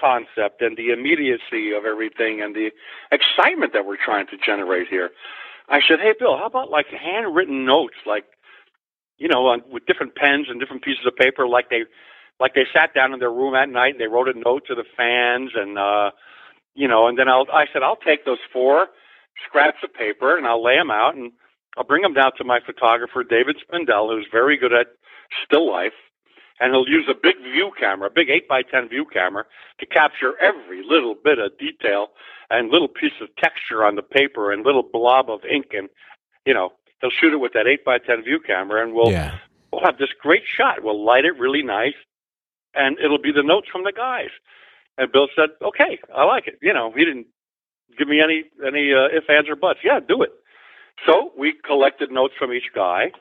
concept 0.00 0.62
and 0.62 0.76
the 0.76 0.90
immediacy 0.90 1.72
of 1.76 1.84
everything 1.84 2.42
and 2.42 2.54
the 2.54 2.70
excitement 3.10 3.72
that 3.72 3.86
we're 3.86 3.96
trying 4.02 4.26
to 4.26 4.36
generate 4.44 4.88
here, 4.88 5.10
I 5.68 5.80
said, 5.88 5.98
hey, 6.00 6.12
Bill, 6.18 6.36
how 6.36 6.46
about 6.46 6.70
like 6.70 6.86
handwritten 6.88 7.64
notes, 7.64 7.96
like 8.06 8.24
you 9.18 9.28
know, 9.28 9.46
on, 9.46 9.62
with 9.70 9.86
different 9.86 10.14
pens 10.14 10.46
and 10.48 10.60
different 10.60 10.82
pieces 10.82 11.06
of 11.06 11.16
paper, 11.16 11.46
like 11.46 11.70
they 11.70 11.84
like 12.40 12.54
they 12.54 12.66
sat 12.72 12.94
down 12.94 13.12
in 13.12 13.18
their 13.18 13.32
room 13.32 13.54
at 13.54 13.68
night 13.68 13.92
and 13.92 14.00
they 14.00 14.06
wrote 14.06 14.28
a 14.28 14.38
note 14.38 14.66
to 14.66 14.74
the 14.74 14.84
fans 14.96 15.50
and 15.54 15.78
uh 15.78 16.10
you 16.74 16.88
know 16.88 17.06
and 17.06 17.18
then 17.18 17.28
I'll 17.28 17.46
I 17.52 17.66
said 17.72 17.82
I'll 17.82 17.96
take 17.96 18.24
those 18.24 18.38
four 18.52 18.88
scraps 19.46 19.78
of 19.82 19.92
paper 19.94 20.36
and 20.36 20.46
I'll 20.46 20.62
lay 20.62 20.76
them 20.76 20.90
out 20.90 21.14
and 21.14 21.32
I'll 21.76 21.84
bring 21.84 22.02
them 22.02 22.14
down 22.14 22.32
to 22.38 22.44
my 22.44 22.60
photographer 22.64 23.24
David 23.24 23.56
Spindel 23.56 24.10
who's 24.14 24.28
very 24.30 24.56
good 24.56 24.72
at 24.72 24.88
still 25.44 25.70
life 25.70 25.92
and 26.60 26.72
he'll 26.72 26.88
use 26.88 27.06
a 27.10 27.14
big 27.14 27.36
view 27.42 27.70
camera, 27.78 28.08
a 28.08 28.12
big 28.12 28.30
8 28.30 28.48
by 28.48 28.62
10 28.62 28.88
view 28.88 29.04
camera 29.12 29.44
to 29.78 29.86
capture 29.86 30.32
every 30.40 30.82
little 30.82 31.14
bit 31.14 31.38
of 31.38 31.56
detail 31.58 32.08
and 32.48 32.70
little 32.70 32.88
piece 32.88 33.12
of 33.20 33.28
texture 33.36 33.84
on 33.84 33.96
the 33.96 34.02
paper 34.02 34.52
and 34.52 34.64
little 34.64 34.82
blob 34.82 35.28
of 35.30 35.40
ink 35.44 35.66
and 35.72 35.88
you 36.46 36.54
know 36.54 36.70
he'll 37.00 37.10
shoot 37.10 37.32
it 37.32 37.38
with 37.38 37.52
that 37.52 37.66
8 37.66 37.84
by 37.84 37.98
10 37.98 38.22
view 38.24 38.40
camera 38.44 38.82
and 38.82 38.94
we'll 38.94 39.10
yeah. 39.10 39.38
we'll 39.72 39.84
have 39.84 39.98
this 39.98 40.10
great 40.20 40.42
shot. 40.46 40.82
We'll 40.82 41.04
light 41.04 41.24
it 41.24 41.38
really 41.38 41.62
nice, 41.62 41.94
and 42.74 42.98
it'll 42.98 43.22
be 43.22 43.32
the 43.32 43.42
notes 43.42 43.68
from 43.70 43.84
the 43.84 43.92
guys. 43.92 44.30
And 44.98 45.12
Bill 45.12 45.28
said, 45.36 45.50
"Okay, 45.62 45.98
I 46.14 46.24
like 46.24 46.46
it." 46.46 46.58
You 46.62 46.72
know, 46.72 46.92
he 46.96 47.04
didn't 47.04 47.26
give 47.98 48.08
me 48.08 48.20
any 48.20 48.44
any 48.66 48.92
uh, 48.92 49.16
ifs, 49.16 49.26
ands, 49.28 49.48
or 49.48 49.56
buts. 49.56 49.80
Yeah, 49.84 50.00
do 50.00 50.22
it. 50.22 50.30
So 51.06 51.32
we 51.36 51.54
collected 51.64 52.10
notes 52.10 52.34
from 52.38 52.52
each 52.52 52.70
guy, 52.74 53.12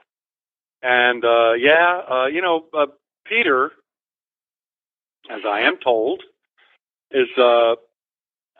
and 0.81 1.23
uh, 1.25 1.53
yeah, 1.53 2.01
uh, 2.09 2.25
you 2.27 2.41
know, 2.41 2.65
uh, 2.73 2.85
Peter, 3.25 3.71
as 5.29 5.41
I 5.45 5.61
am 5.61 5.77
told, 5.77 6.23
is 7.11 7.27
uh, 7.37 7.75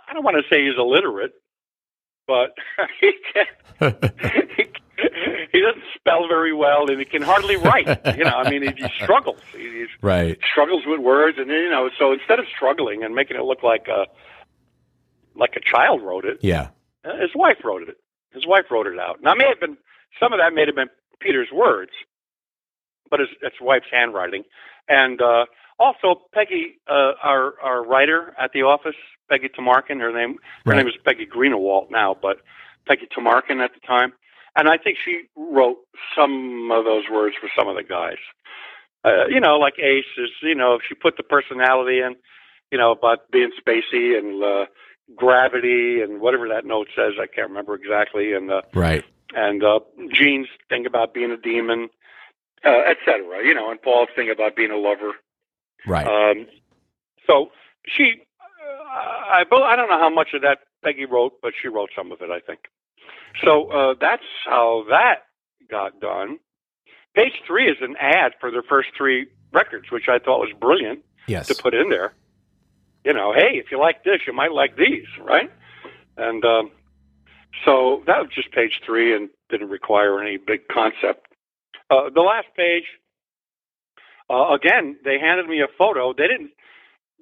I 0.08 0.13
don't 0.13 0.23
want 0.23 0.38
to 0.38 0.43
say 0.54 0.65
he's 0.65 0.78
illiterate, 0.78 1.34
but 2.28 2.54
he 2.99 3.13
can 3.34 3.45
he, 4.58 4.64
he 5.56 5.62
doesn't 5.62 5.84
spell 5.96 6.28
very 6.28 6.54
well 6.54 6.89
and 6.89 7.00
he 7.00 7.06
can 7.06 7.22
hardly 7.22 7.56
write. 7.56 7.88
You 8.18 8.24
know, 8.26 8.36
I 8.44 8.50
mean, 8.50 8.62
he, 8.63 8.74
he 8.84 8.89
struggles. 9.04 9.39
He, 9.54 9.60
he 9.60 9.86
right. 10.02 10.38
struggles 10.52 10.84
with 10.86 11.00
words, 11.00 11.38
and 11.38 11.50
you 11.50 11.70
know, 11.70 11.89
so 11.98 12.12
instead 12.13 12.39
of 12.39 12.46
struggling 12.56 13.04
and 13.04 13.15
making 13.15 13.38
it 13.38 13.44
look 13.44 13.63
like 13.63 13.88
a 13.88 14.06
like 15.36 15.56
a 15.56 15.60
child 15.62 16.02
wrote 16.02 16.26
it, 16.26 16.38
Yeah. 16.41 16.70
uh, 17.04 17.18
his 17.20 17.32
wife 17.36 17.58
wrote 17.63 17.84
it. 17.88 17.98
His 18.34 18.46
wife 18.46 18.65
wrote 18.72 18.88
it 18.88 19.00
out. 19.00 19.22
Now, 19.22 19.34
it 19.34 19.38
may 19.38 19.48
have 19.48 19.60
been 19.60 19.78
some 20.20 20.34
of 20.34 20.39
that 20.39 20.54
may 20.54 20.65
have 20.65 20.76
been 20.76 20.89
Peter's 21.20 21.50
words, 21.54 21.91
but 23.10 23.20
it's, 23.22 23.32
his 23.41 23.52
wife's 23.62 23.88
handwriting, 23.91 24.44
and 24.88 25.22
uh, 25.22 25.46
also 25.80 26.22
Peggy, 26.34 26.80
uh, 26.89 27.13
our 27.24 27.54
our 27.62 27.86
writer 27.86 28.34
at 28.39 28.52
the 28.54 28.62
office, 28.63 28.96
Peggy 29.30 29.50
Tamarkin. 29.50 30.00
Her 30.00 30.12
name 30.13 30.38
her 30.65 30.72
Right. 30.72 30.78
name 30.78 30.88
is 30.88 30.94
Peggy 31.06 31.26
Greenewalt 31.26 31.91
now, 31.91 32.15
but 32.22 32.38
Peggy 32.88 33.08
Tamarkin 33.18 33.63
at 33.63 33.72
the 33.74 33.80
time, 33.86 34.13
and 34.56 34.70
I 34.70 34.78
think 34.78 34.98
she 35.04 35.24
wrote 35.36 35.78
some 36.15 36.70
of 36.72 36.86
those 36.86 37.04
words 37.12 37.36
for 37.39 37.50
some 37.58 37.68
of 37.68 37.76
the 37.76 37.84
guys. 37.84 38.18
Uh, 39.04 39.28
you 39.30 39.39
know, 39.39 39.58
like 39.58 39.78
Ace 39.80 40.06
is, 40.18 40.30
you 40.41 40.56
know, 40.56 40.80
she 40.88 40.96
put 40.96 41.18
the 41.18 41.24
personality 41.24 42.00
in, 42.00 42.15
you 42.72 42.78
know, 42.78 42.91
about 42.91 43.30
being 43.32 43.52
spacey 43.60 44.18
and 44.18 44.44
uh, 44.44 44.65
gravity 45.15 46.02
and 46.02 46.20
whatever 46.20 46.48
that 46.50 46.65
note 46.65 46.88
says. 46.96 47.13
I 47.22 47.28
can't 47.28 47.50
remember 47.50 47.76
exactly. 47.76 48.34
And 48.34 48.50
uh, 48.52 48.62
Right. 48.74 49.04
and 49.36 49.63
uh, 49.63 49.80
Gene's 50.12 50.48
thing 50.70 50.86
about 50.88 51.13
being 51.13 51.32
a 51.32 51.38
demon, 51.38 51.89
uh, 52.65 52.82
et 52.88 52.98
cetera. 53.06 53.46
You 53.46 53.54
know, 53.54 53.70
and 53.70 53.80
Paul's 53.82 54.10
thing 54.15 54.32
about 54.32 54.56
being 54.56 54.72
a 54.72 54.78
lover. 54.78 55.12
Right. 55.86 56.08
Um, 56.08 56.48
so 57.28 57.52
she, 57.88 58.24
uh, 58.41 58.84
I, 58.84 59.44
I 59.52 59.76
don't 59.76 59.89
know 59.89 60.00
how 60.00 60.10
much 60.10 60.30
of 60.34 60.41
that 60.41 60.60
Peggy 60.84 61.06
wrote, 61.06 61.34
but 61.44 61.54
she 61.62 61.68
wrote 61.68 61.91
some 61.96 62.12
of 62.12 62.22
it, 62.22 62.32
I 62.32 62.39
think. 62.39 62.62
So 63.43 63.69
uh, 63.71 63.95
that's 64.00 64.24
how 64.45 64.86
that 64.89 65.24
got 65.69 66.00
done. 66.00 66.38
Page 67.15 67.34
three 67.48 67.69
is 67.69 67.78
an 67.82 67.95
ad 68.00 68.34
for 68.39 68.52
their 68.52 68.63
first 68.63 68.89
three 68.98 69.28
records, 69.54 69.89
which 69.91 70.08
I 70.10 70.19
thought 70.19 70.39
was 70.39 70.52
brilliant 70.60 71.00
Yes. 71.28 71.48
to 71.48 71.56
put 71.56 71.74
in 71.74 71.89
there. 71.89 72.13
You 73.04 73.13
know, 73.13 73.34
hey, 73.34 73.58
if 73.58 73.71
you 73.71 73.80
like 73.80 74.04
this, 74.04 74.21
you 74.28 74.34
might 74.34 74.52
like 74.52 74.76
these, 74.78 75.08
right? 75.19 75.52
And 76.17 76.43
um, 76.45 76.71
so 77.63 78.04
that 78.08 78.19
was 78.19 78.30
just 78.34 78.52
page 78.52 78.82
three 78.86 79.15
and 79.15 79.30
didn't 79.50 79.69
require 79.69 80.21
any 80.21 80.38
big 80.38 80.67
concept. 80.67 81.28
Uh, 81.89 82.10
the 82.13 82.21
last 82.21 82.48
page, 82.58 82.84
uh, 84.30 84.54
again, 84.54 84.98
they 85.06 85.19
handed 85.19 85.48
me 85.48 85.62
a 85.62 85.67
photo. 85.78 86.13
They 86.13 86.28
didn't. 86.28 86.52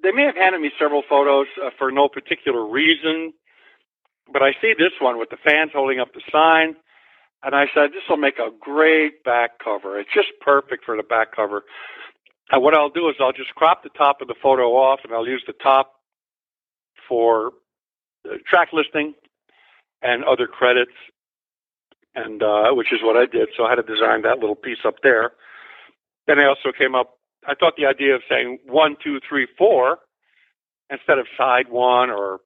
They 0.02 0.10
may 0.10 0.24
have 0.24 0.36
handed 0.36 0.60
me 0.60 0.70
several 0.78 1.02
photos 1.08 1.46
uh, 1.62 1.70
for 1.78 1.90
no 1.92 2.08
particular 2.08 2.66
reason, 2.66 3.32
but 4.32 4.42
I 4.42 4.52
see 4.60 4.74
this 4.76 4.92
one 5.00 5.18
with 5.18 5.30
the 5.30 5.36
fans 5.44 5.70
holding 5.74 6.00
up 6.00 6.12
the 6.14 6.22
sign, 6.32 6.76
and 7.42 7.54
I 7.54 7.66
said 7.74 7.90
this 7.90 8.02
will 8.08 8.16
make 8.16 8.38
a 8.38 8.50
great 8.58 9.22
back 9.24 9.58
cover. 9.62 9.98
It's 9.98 10.12
just 10.12 10.28
perfect 10.40 10.84
for 10.84 10.96
the 10.96 11.02
back 11.02 11.34
cover. 11.34 11.64
And 12.50 12.62
what 12.62 12.74
I'll 12.74 12.90
do 12.90 13.08
is 13.08 13.16
I'll 13.20 13.32
just 13.32 13.54
crop 13.54 13.82
the 13.82 13.90
top 13.90 14.20
of 14.20 14.28
the 14.28 14.34
photo 14.42 14.72
off, 14.76 15.00
and 15.04 15.12
I'll 15.12 15.26
use 15.26 15.44
the 15.46 15.54
top 15.54 15.92
for 17.08 17.52
uh, 18.24 18.36
track 18.48 18.68
listing 18.72 19.14
and 20.02 20.24
other 20.24 20.46
credits, 20.46 20.92
and 22.14 22.42
uh, 22.42 22.70
which 22.72 22.92
is 22.92 23.00
what 23.02 23.16
I 23.16 23.26
did. 23.26 23.48
So 23.56 23.64
I 23.64 23.70
had 23.70 23.76
to 23.76 23.82
design 23.82 24.22
that 24.22 24.38
little 24.38 24.56
piece 24.56 24.84
up 24.84 24.96
there. 25.02 25.32
Then 26.26 26.38
I 26.38 26.46
also 26.46 26.72
came 26.76 26.94
up. 26.94 27.18
I 27.46 27.54
thought 27.54 27.74
the 27.76 27.86
idea 27.86 28.14
of 28.14 28.22
saying 28.28 28.58
one, 28.66 28.96
two, 29.02 29.20
three, 29.28 29.46
four, 29.58 29.98
instead 30.90 31.18
of 31.18 31.26
side 31.36 31.68
one 31.68 32.10
or, 32.10 32.40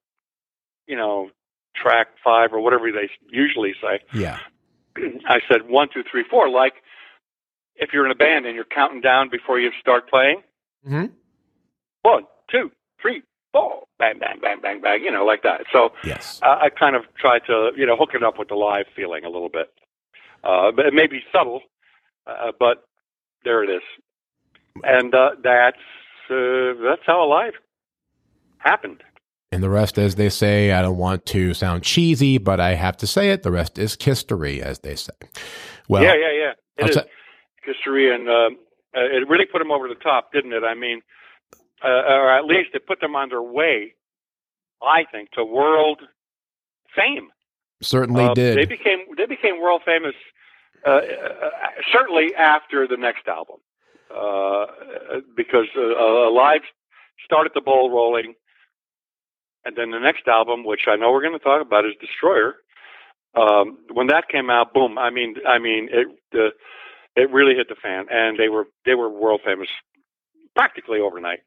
you 0.87 0.97
know, 0.97 1.29
track 1.75 2.07
five 2.23 2.51
or 2.53 2.59
whatever 2.59 2.91
they 2.91 3.09
usually 3.31 3.73
say. 3.81 3.99
yeah. 4.13 4.39
I 5.27 5.39
said 5.51 5.67
one, 5.69 5.87
two, 5.93 6.03
three, 6.09 6.23
four. 6.29 6.49
Like 6.49 6.73
if 7.75 7.89
you're 7.93 8.05
in 8.05 8.11
a 8.11 8.15
band 8.15 8.45
and 8.45 8.55
you're 8.55 8.65
counting 8.65 9.01
down 9.01 9.29
before 9.29 9.59
you 9.59 9.71
start 9.79 10.09
playing. 10.09 10.41
hmm 10.85 11.05
One, 12.01 12.23
two, 12.51 12.71
three, 13.01 13.23
four. 13.53 13.83
Bang, 13.97 14.19
bang, 14.19 14.39
bang, 14.41 14.59
bang, 14.61 14.81
bang. 14.81 15.01
You 15.03 15.11
know, 15.11 15.25
like 15.25 15.43
that. 15.43 15.61
So 15.71 15.91
Yes. 16.03 16.39
I, 16.43 16.65
I 16.65 16.69
kind 16.69 16.95
of 16.95 17.03
tried 17.17 17.41
to, 17.47 17.71
you 17.75 17.85
know, 17.85 17.95
hook 17.97 18.11
it 18.13 18.23
up 18.23 18.39
with 18.39 18.47
the 18.49 18.55
live 18.55 18.85
feeling 18.95 19.23
a 19.25 19.29
little 19.29 19.49
bit. 19.49 19.71
Uh, 20.43 20.71
but 20.71 20.85
it 20.85 20.93
may 20.93 21.05
be 21.07 21.19
subtle, 21.33 21.61
uh, 22.27 22.51
but 22.59 22.85
there 23.43 23.63
it 23.63 23.69
is. 23.69 23.81
And 24.83 25.13
uh, 25.13 25.31
that's 25.43 25.77
uh, 26.29 26.73
that's 26.81 27.01
how 27.05 27.27
live 27.29 27.53
happened. 28.59 29.03
And 29.51 29.63
the 29.63 29.69
rest, 29.69 29.97
as 29.97 30.15
they 30.15 30.29
say, 30.29 30.71
I 30.71 30.81
don't 30.81 30.97
want 30.97 31.25
to 31.27 31.53
sound 31.53 31.83
cheesy, 31.83 32.37
but 32.37 32.59
I 32.59 32.75
have 32.75 32.97
to 32.97 33.07
say 33.07 33.31
it. 33.31 33.41
The 33.41 33.51
rest 33.51 33.79
is 33.79 33.97
history, 33.99 34.61
as 34.61 34.79
they 34.79 34.95
say. 34.95 35.13
Well, 35.87 36.03
yeah, 36.03 36.13
yeah, 36.15 36.31
yeah. 36.31 36.85
It 36.85 36.89
is 36.91 36.97
history, 37.63 38.13
and 38.13 38.29
um, 38.29 38.57
uh, 38.95 39.01
it 39.01 39.27
really 39.27 39.45
put 39.45 39.59
them 39.59 39.71
over 39.71 39.87
the 39.87 39.95
top, 39.95 40.31
didn't 40.31 40.53
it? 40.53 40.63
I 40.63 40.75
mean, 40.75 41.01
uh, 41.83 41.87
or 41.87 42.31
at 42.31 42.45
least 42.45 42.69
it 42.73 42.85
put 42.85 42.99
them 43.01 43.15
on 43.15 43.29
their 43.29 43.41
way, 43.41 43.95
I 44.83 45.05
think, 45.11 45.31
to 45.31 45.43
world 45.43 46.01
fame. 46.95 47.29
certainly 47.81 48.25
Uh, 48.25 48.33
did. 48.33 48.57
They 48.57 48.65
became 48.65 48.99
they 49.17 49.25
became 49.25 49.59
world 49.59 49.81
famous 49.83 50.15
uh, 50.85 50.89
uh, 50.89 51.01
certainly 51.91 52.33
after 52.35 52.87
the 52.87 52.97
next 52.97 53.27
album 53.27 53.57
uh, 54.15 54.65
because 55.35 55.67
uh, 55.75 55.81
uh, 55.81 56.31
Live 56.31 56.61
started 57.25 57.51
the 57.53 57.61
ball 57.61 57.91
rolling, 57.91 58.33
and 59.65 59.75
then 59.75 59.91
the 59.91 59.99
next 59.99 60.27
album, 60.27 60.63
which 60.63 60.81
I 60.87 60.95
know 60.95 61.11
we're 61.11 61.21
going 61.21 61.37
to 61.37 61.43
talk 61.43 61.61
about, 61.61 61.85
is 61.85 61.93
Destroyer. 61.99 62.55
Um, 63.35 63.77
when 63.93 64.07
that 64.07 64.27
came 64.29 64.49
out, 64.49 64.73
boom! 64.73 64.97
I 64.97 65.09
mean, 65.09 65.35
I 65.47 65.59
mean, 65.59 65.89
it 65.91 66.07
uh, 66.33 66.49
it 67.15 67.29
really 67.31 67.55
hit 67.55 67.69
the 67.69 67.75
fan, 67.75 68.05
and 68.09 68.39
they 68.39 68.49
were 68.49 68.65
they 68.85 68.95
were 68.95 69.09
world 69.09 69.41
famous 69.45 69.67
practically 70.55 70.99
overnight. 70.99 71.39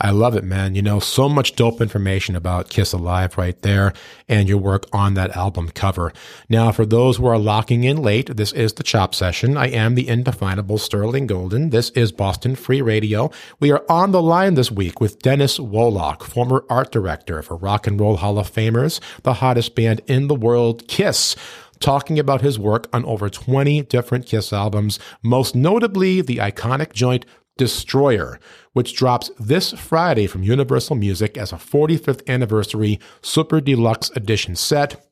I 0.00 0.10
love 0.10 0.34
it, 0.34 0.44
man. 0.44 0.74
You 0.74 0.82
know, 0.82 0.98
so 0.98 1.28
much 1.28 1.56
dope 1.56 1.80
information 1.80 2.34
about 2.34 2.70
Kiss 2.70 2.92
Alive 2.92 3.36
right 3.38 3.60
there 3.62 3.92
and 4.28 4.48
your 4.48 4.58
work 4.58 4.86
on 4.92 5.14
that 5.14 5.36
album 5.36 5.70
cover. 5.70 6.12
Now, 6.48 6.72
for 6.72 6.84
those 6.84 7.16
who 7.16 7.26
are 7.26 7.38
locking 7.38 7.84
in 7.84 8.02
late, 8.02 8.36
this 8.36 8.52
is 8.52 8.72
the 8.74 8.82
Chop 8.82 9.14
Session. 9.14 9.56
I 9.56 9.68
am 9.68 9.94
the 9.94 10.08
indefinable 10.08 10.78
Sterling 10.78 11.26
Golden. 11.26 11.70
This 11.70 11.90
is 11.90 12.12
Boston 12.12 12.56
Free 12.56 12.82
Radio. 12.82 13.30
We 13.60 13.70
are 13.70 13.84
on 13.88 14.12
the 14.12 14.22
line 14.22 14.54
this 14.54 14.70
week 14.70 15.00
with 15.00 15.20
Dennis 15.20 15.58
Woloch, 15.58 16.22
former 16.22 16.64
art 16.68 16.90
director 16.90 17.42
for 17.42 17.56
Rock 17.56 17.86
and 17.86 18.00
Roll 18.00 18.16
Hall 18.16 18.38
of 18.38 18.50
Famers, 18.50 19.00
the 19.22 19.34
hottest 19.34 19.74
band 19.74 20.00
in 20.06 20.28
the 20.28 20.34
world, 20.34 20.88
Kiss 20.88 21.36
talking 21.80 22.18
about 22.18 22.42
his 22.42 22.58
work 22.58 22.86
on 22.92 23.04
over 23.06 23.28
20 23.28 23.82
different 23.82 24.26
Kiss 24.26 24.52
albums, 24.52 24.98
most 25.22 25.54
notably 25.54 26.20
the 26.20 26.36
iconic 26.36 26.92
joint 26.92 27.24
Destroyer, 27.60 28.40
which 28.72 28.96
drops 28.96 29.30
this 29.38 29.72
Friday 29.72 30.26
from 30.26 30.42
Universal 30.42 30.96
Music 30.96 31.36
as 31.36 31.52
a 31.52 31.56
45th 31.56 32.26
anniversary 32.26 32.98
super 33.20 33.60
deluxe 33.60 34.08
edition 34.16 34.56
set. 34.56 35.06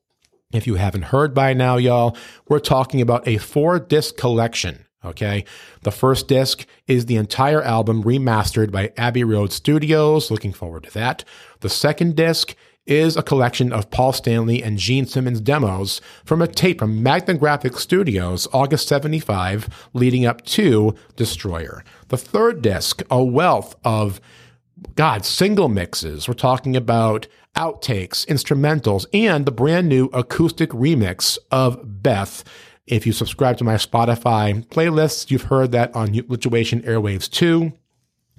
If 0.50 0.66
you 0.66 0.76
haven't 0.76 1.12
heard 1.12 1.34
by 1.34 1.52
now, 1.52 1.76
y'all, 1.76 2.16
we're 2.48 2.58
talking 2.58 3.02
about 3.02 3.28
a 3.28 3.36
four 3.36 3.78
disc 3.78 4.16
collection. 4.16 4.86
Okay. 5.04 5.44
The 5.82 5.90
first 5.90 6.26
disc 6.26 6.64
is 6.86 7.04
the 7.04 7.16
entire 7.16 7.62
album 7.62 8.02
remastered 8.02 8.72
by 8.72 8.94
Abbey 8.96 9.24
Road 9.24 9.52
Studios. 9.52 10.30
Looking 10.30 10.54
forward 10.54 10.84
to 10.84 10.90
that. 10.92 11.24
The 11.60 11.68
second 11.68 12.16
disc 12.16 12.54
is 12.88 13.18
a 13.18 13.22
collection 13.22 13.70
of 13.74 13.90
Paul 13.90 14.14
Stanley 14.14 14.62
and 14.62 14.78
Gene 14.78 15.04
Simmons 15.04 15.42
demos 15.42 16.00
from 16.24 16.40
a 16.40 16.48
tape 16.48 16.78
from 16.78 17.02
Magna 17.02 17.34
Graphics 17.34 17.80
Studios, 17.80 18.48
August 18.50 18.88
75, 18.88 19.88
leading 19.92 20.24
up 20.24 20.42
to 20.46 20.94
Destroyer. 21.14 21.84
The 22.08 22.16
third 22.16 22.62
disc, 22.62 23.02
a 23.10 23.22
wealth 23.22 23.76
of 23.84 24.20
God, 24.94 25.24
single 25.24 25.68
mixes. 25.68 26.26
We're 26.26 26.34
talking 26.34 26.76
about 26.76 27.26
outtakes, 27.56 28.24
instrumentals, 28.26 29.04
and 29.12 29.44
the 29.44 29.52
brand 29.52 29.88
new 29.88 30.06
acoustic 30.06 30.70
remix 30.70 31.38
of 31.50 32.02
Beth. 32.02 32.44
If 32.86 33.06
you 33.06 33.12
subscribe 33.12 33.58
to 33.58 33.64
my 33.64 33.74
Spotify 33.74 34.66
playlists, 34.68 35.30
you've 35.30 35.42
heard 35.42 35.72
that 35.72 35.94
on 35.94 36.08
Lituation 36.08 36.82
Airwaves 36.84 37.30
2. 37.30 37.72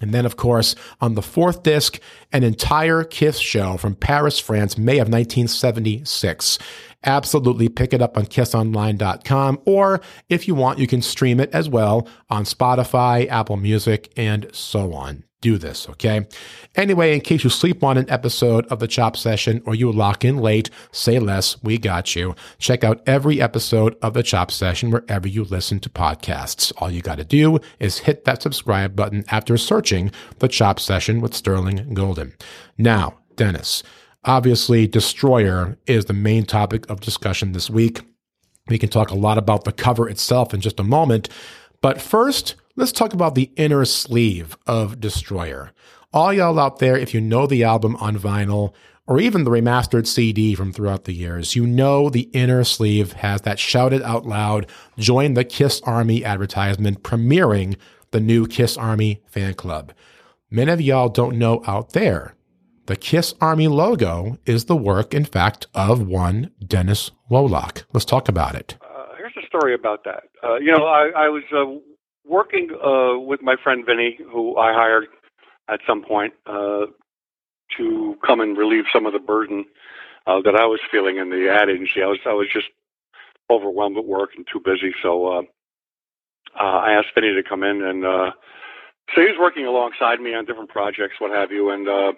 And 0.01 0.13
then, 0.13 0.25
of 0.25 0.37
course, 0.37 0.75
on 1.01 1.15
the 1.15 1.21
fourth 1.21 1.63
disc, 1.63 1.99
an 2.31 2.43
entire 2.43 3.03
Kiss 3.03 3.37
show 3.37 3.77
from 3.77 3.95
Paris, 3.95 4.39
France, 4.39 4.77
May 4.77 4.93
of 4.93 5.09
1976. 5.09 6.57
Absolutely 7.05 7.69
pick 7.69 7.93
it 7.93 8.01
up 8.01 8.17
on 8.17 8.25
kissonline.com, 8.25 9.61
or 9.65 10.01
if 10.27 10.47
you 10.47 10.55
want, 10.55 10.79
you 10.79 10.87
can 10.87 11.01
stream 11.01 11.39
it 11.39 11.49
as 11.53 11.69
well 11.69 12.07
on 12.29 12.43
Spotify, 12.43 13.27
Apple 13.29 13.57
Music, 13.57 14.11
and 14.17 14.47
so 14.51 14.93
on. 14.93 15.23
Do 15.41 15.57
this, 15.57 15.87
okay? 15.91 16.27
Anyway, 16.75 17.13
in 17.13 17.21
case 17.21 17.45
you 17.45 17.49
sleep 17.49 17.81
on 17.81 17.97
an 17.97 18.09
episode 18.09 18.67
of 18.67 18.79
the 18.79 18.89
Chop 18.89 19.15
Session 19.15 19.61
or 19.65 19.73
you 19.73 19.89
lock 19.89 20.25
in 20.25 20.37
late, 20.37 20.69
say 20.91 21.17
less, 21.17 21.63
we 21.63 21.77
got 21.77 22.13
you. 22.13 22.35
Check 22.57 22.83
out 22.83 23.01
every 23.07 23.41
episode 23.41 23.95
of 24.01 24.13
the 24.13 24.21
Chop 24.21 24.51
Session 24.51 24.91
wherever 24.91 25.29
you 25.29 25.45
listen 25.45 25.79
to 25.79 25.89
podcasts. 25.89 26.73
All 26.79 26.91
you 26.91 27.01
got 27.01 27.19
to 27.19 27.23
do 27.23 27.59
is 27.79 27.99
hit 27.99 28.25
that 28.25 28.41
subscribe 28.41 28.97
button 28.97 29.23
after 29.29 29.55
searching 29.55 30.11
the 30.39 30.49
Chop 30.49 30.77
Session 30.77 31.21
with 31.21 31.33
Sterling 31.33 31.93
Golden. 31.93 32.35
Now, 32.77 33.19
Dennis, 33.37 33.81
obviously, 34.23 34.87
Destroyer 34.87 35.77
is 35.85 36.05
the 36.05 36.13
main 36.13 36.45
topic 36.45 36.89
of 36.89 36.99
discussion 37.01 37.51
this 37.51 37.69
week. 37.69 38.01
We 38.67 38.77
can 38.77 38.89
talk 38.89 39.09
a 39.09 39.15
lot 39.15 39.37
about 39.37 39.63
the 39.63 39.71
cover 39.71 40.07
itself 40.09 40.53
in 40.53 40.61
just 40.61 40.79
a 40.79 40.83
moment. 40.83 41.29
But 41.81 42.01
first, 42.01 42.55
let's 42.75 42.91
talk 42.91 43.13
about 43.13 43.35
the 43.35 43.51
inner 43.55 43.85
sleeve 43.85 44.57
of 44.67 44.99
Destroyer. 44.99 45.71
All 46.11 46.33
y'all 46.33 46.59
out 46.59 46.79
there, 46.79 46.97
if 46.97 47.13
you 47.13 47.21
know 47.21 47.47
the 47.47 47.63
album 47.63 47.95
on 47.97 48.17
vinyl 48.17 48.73
or 49.07 49.19
even 49.19 49.43
the 49.43 49.51
remastered 49.51 50.07
CD 50.07 50.53
from 50.55 50.71
throughout 50.71 51.05
the 51.05 51.13
years, 51.13 51.55
you 51.55 51.65
know 51.65 52.09
the 52.09 52.29
inner 52.33 52.63
sleeve 52.63 53.13
has 53.13 53.41
that 53.41 53.59
shouted 53.59 54.01
out 54.03 54.25
loud, 54.25 54.67
join 54.97 55.33
the 55.33 55.43
Kiss 55.43 55.81
Army 55.81 56.23
advertisement 56.23 57.03
premiering 57.03 57.75
the 58.11 58.19
new 58.19 58.47
Kiss 58.47 58.77
Army 58.77 59.21
fan 59.27 59.53
club. 59.53 59.93
Many 60.51 60.71
of 60.71 60.81
y'all 60.81 61.09
don't 61.09 61.37
know 61.37 61.63
out 61.67 61.93
there. 61.93 62.35
The 62.89 62.95
Kiss 62.95 63.35
Army 63.39 63.67
logo 63.67 64.39
is 64.47 64.65
the 64.65 64.75
work, 64.75 65.13
in 65.13 65.23
fact, 65.23 65.67
of 65.75 66.07
one 66.07 66.49
Dennis 66.65 67.11
Woloch. 67.29 67.83
Let's 67.93 68.03
talk 68.03 68.27
about 68.27 68.55
it. 68.55 68.77
Uh, 68.81 69.15
here's 69.15 69.37
a 69.37 69.45
story 69.45 69.75
about 69.75 70.05
that. 70.05 70.23
Uh, 70.43 70.55
you 70.55 70.75
know, 70.75 70.87
I, 70.87 71.11
I 71.15 71.29
was 71.29 71.43
uh, 71.55 71.65
working 72.25 72.71
uh, 72.83 73.19
with 73.19 73.43
my 73.43 73.57
friend 73.63 73.85
Vinny, 73.85 74.17
who 74.31 74.57
I 74.57 74.73
hired 74.73 75.05
at 75.67 75.81
some 75.85 76.01
point 76.03 76.33
uh, 76.47 76.87
to 77.77 78.17
come 78.25 78.41
and 78.41 78.57
relieve 78.57 78.85
some 78.91 79.05
of 79.05 79.13
the 79.13 79.19
burden 79.19 79.65
uh, 80.25 80.41
that 80.41 80.55
I 80.55 80.65
was 80.65 80.79
feeling 80.91 81.17
in 81.17 81.29
the 81.29 81.47
ad 81.47 81.69
agency. 81.69 82.01
I 82.01 82.07
was 82.07 82.17
I 82.25 82.33
was 82.33 82.47
just 82.51 82.69
overwhelmed 83.51 83.97
with 83.97 84.05
work 84.07 84.31
and 84.35 84.47
too 84.51 84.61
busy, 84.65 84.95
so 85.03 85.45
I 86.55 86.93
asked 86.93 87.09
Vinny 87.13 87.35
to 87.35 87.47
come 87.47 87.61
in, 87.61 87.83
and 87.83 88.01
so 88.01 89.21
he 89.21 89.27
was 89.27 89.37
working 89.39 89.67
alongside 89.67 90.19
me 90.19 90.33
on 90.33 90.45
different 90.45 90.71
projects, 90.71 91.17
what 91.19 91.29
have 91.29 91.51
you, 91.51 91.69
and. 91.69 91.87
Uh, 91.87 92.13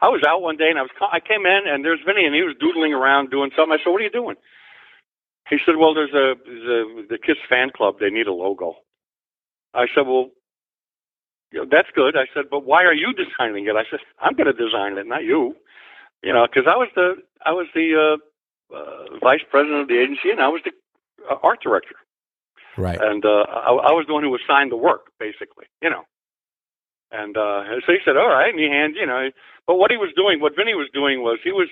I 0.00 0.08
was 0.08 0.22
out 0.26 0.42
one 0.42 0.56
day 0.56 0.70
and 0.70 0.78
I 0.78 0.82
was 0.82 0.90
I 1.00 1.20
came 1.20 1.44
in 1.46 1.62
and 1.66 1.84
there's 1.84 2.00
Vinny 2.06 2.24
and 2.26 2.34
he 2.34 2.42
was 2.42 2.54
doodling 2.60 2.92
around 2.94 3.30
doing 3.30 3.50
something. 3.56 3.72
I 3.72 3.82
said, 3.82 3.90
"What 3.90 4.00
are 4.00 4.04
you 4.04 4.10
doing?" 4.10 4.36
he 5.50 5.58
said, 5.64 5.76
"Well, 5.76 5.94
there's 5.94 6.12
a, 6.14 6.34
there's 6.44 6.64
a 6.64 7.06
the 7.08 7.18
Kiss 7.18 7.36
fan 7.48 7.70
club. 7.74 7.96
They 8.00 8.10
need 8.10 8.26
a 8.26 8.32
logo." 8.32 8.76
I 9.74 9.86
said, 9.94 10.06
"Well, 10.06 10.30
you 11.52 11.60
know, 11.60 11.66
that's 11.70 11.88
good." 11.94 12.16
I 12.16 12.26
said, 12.34 12.44
"But 12.50 12.64
why 12.64 12.84
are 12.84 12.94
you 12.94 13.12
designing 13.22 13.66
it?" 13.66 13.76
I 13.76 13.84
said, 13.90 14.00
"I'm 14.20 14.34
going 14.34 14.46
to 14.46 14.52
design 14.52 14.98
it, 14.98 15.06
not 15.06 15.24
you." 15.24 15.56
You 16.22 16.32
know, 16.32 16.46
because 16.46 16.68
I 16.70 16.76
was 16.76 16.88
the 16.94 17.14
I 17.44 17.52
was 17.52 17.66
the 17.74 18.18
uh, 18.72 18.76
uh, 18.76 19.18
vice 19.22 19.42
president 19.50 19.82
of 19.82 19.88
the 19.88 19.98
agency, 20.00 20.30
and 20.30 20.40
I 20.40 20.48
was 20.48 20.60
the 20.64 20.72
uh, 21.30 21.36
art 21.42 21.60
director, 21.62 21.94
Right. 22.76 22.98
and 23.00 23.24
uh, 23.24 23.46
I, 23.48 23.70
I 23.70 23.92
was 23.92 24.04
the 24.06 24.14
one 24.14 24.22
who 24.24 24.36
assigned 24.36 24.72
the 24.72 24.76
work, 24.76 25.12
basically. 25.18 25.66
You 25.82 25.90
know, 25.90 26.04
and 27.10 27.36
uh, 27.36 27.64
so 27.86 27.92
he 27.92 27.98
said, 28.04 28.16
"All 28.16 28.28
right," 28.28 28.50
and 28.50 28.58
he 28.58 28.68
hands, 28.68 28.96
you 28.98 29.06
know. 29.06 29.30
But 29.66 29.76
what 29.76 29.90
he 29.90 29.96
was 29.96 30.12
doing, 30.16 30.40
what 30.40 30.56
Vinny 30.56 30.74
was 30.74 30.88
doing, 30.92 31.22
was 31.22 31.38
he 31.42 31.52
was 31.52 31.68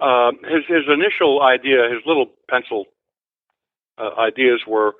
uh, 0.00 0.32
his 0.48 0.64
his 0.68 0.84
initial 0.88 1.42
idea, 1.42 1.88
his 1.90 2.02
little 2.06 2.26
pencil 2.48 2.86
uh, 3.98 4.10
ideas 4.18 4.60
were 4.66 4.94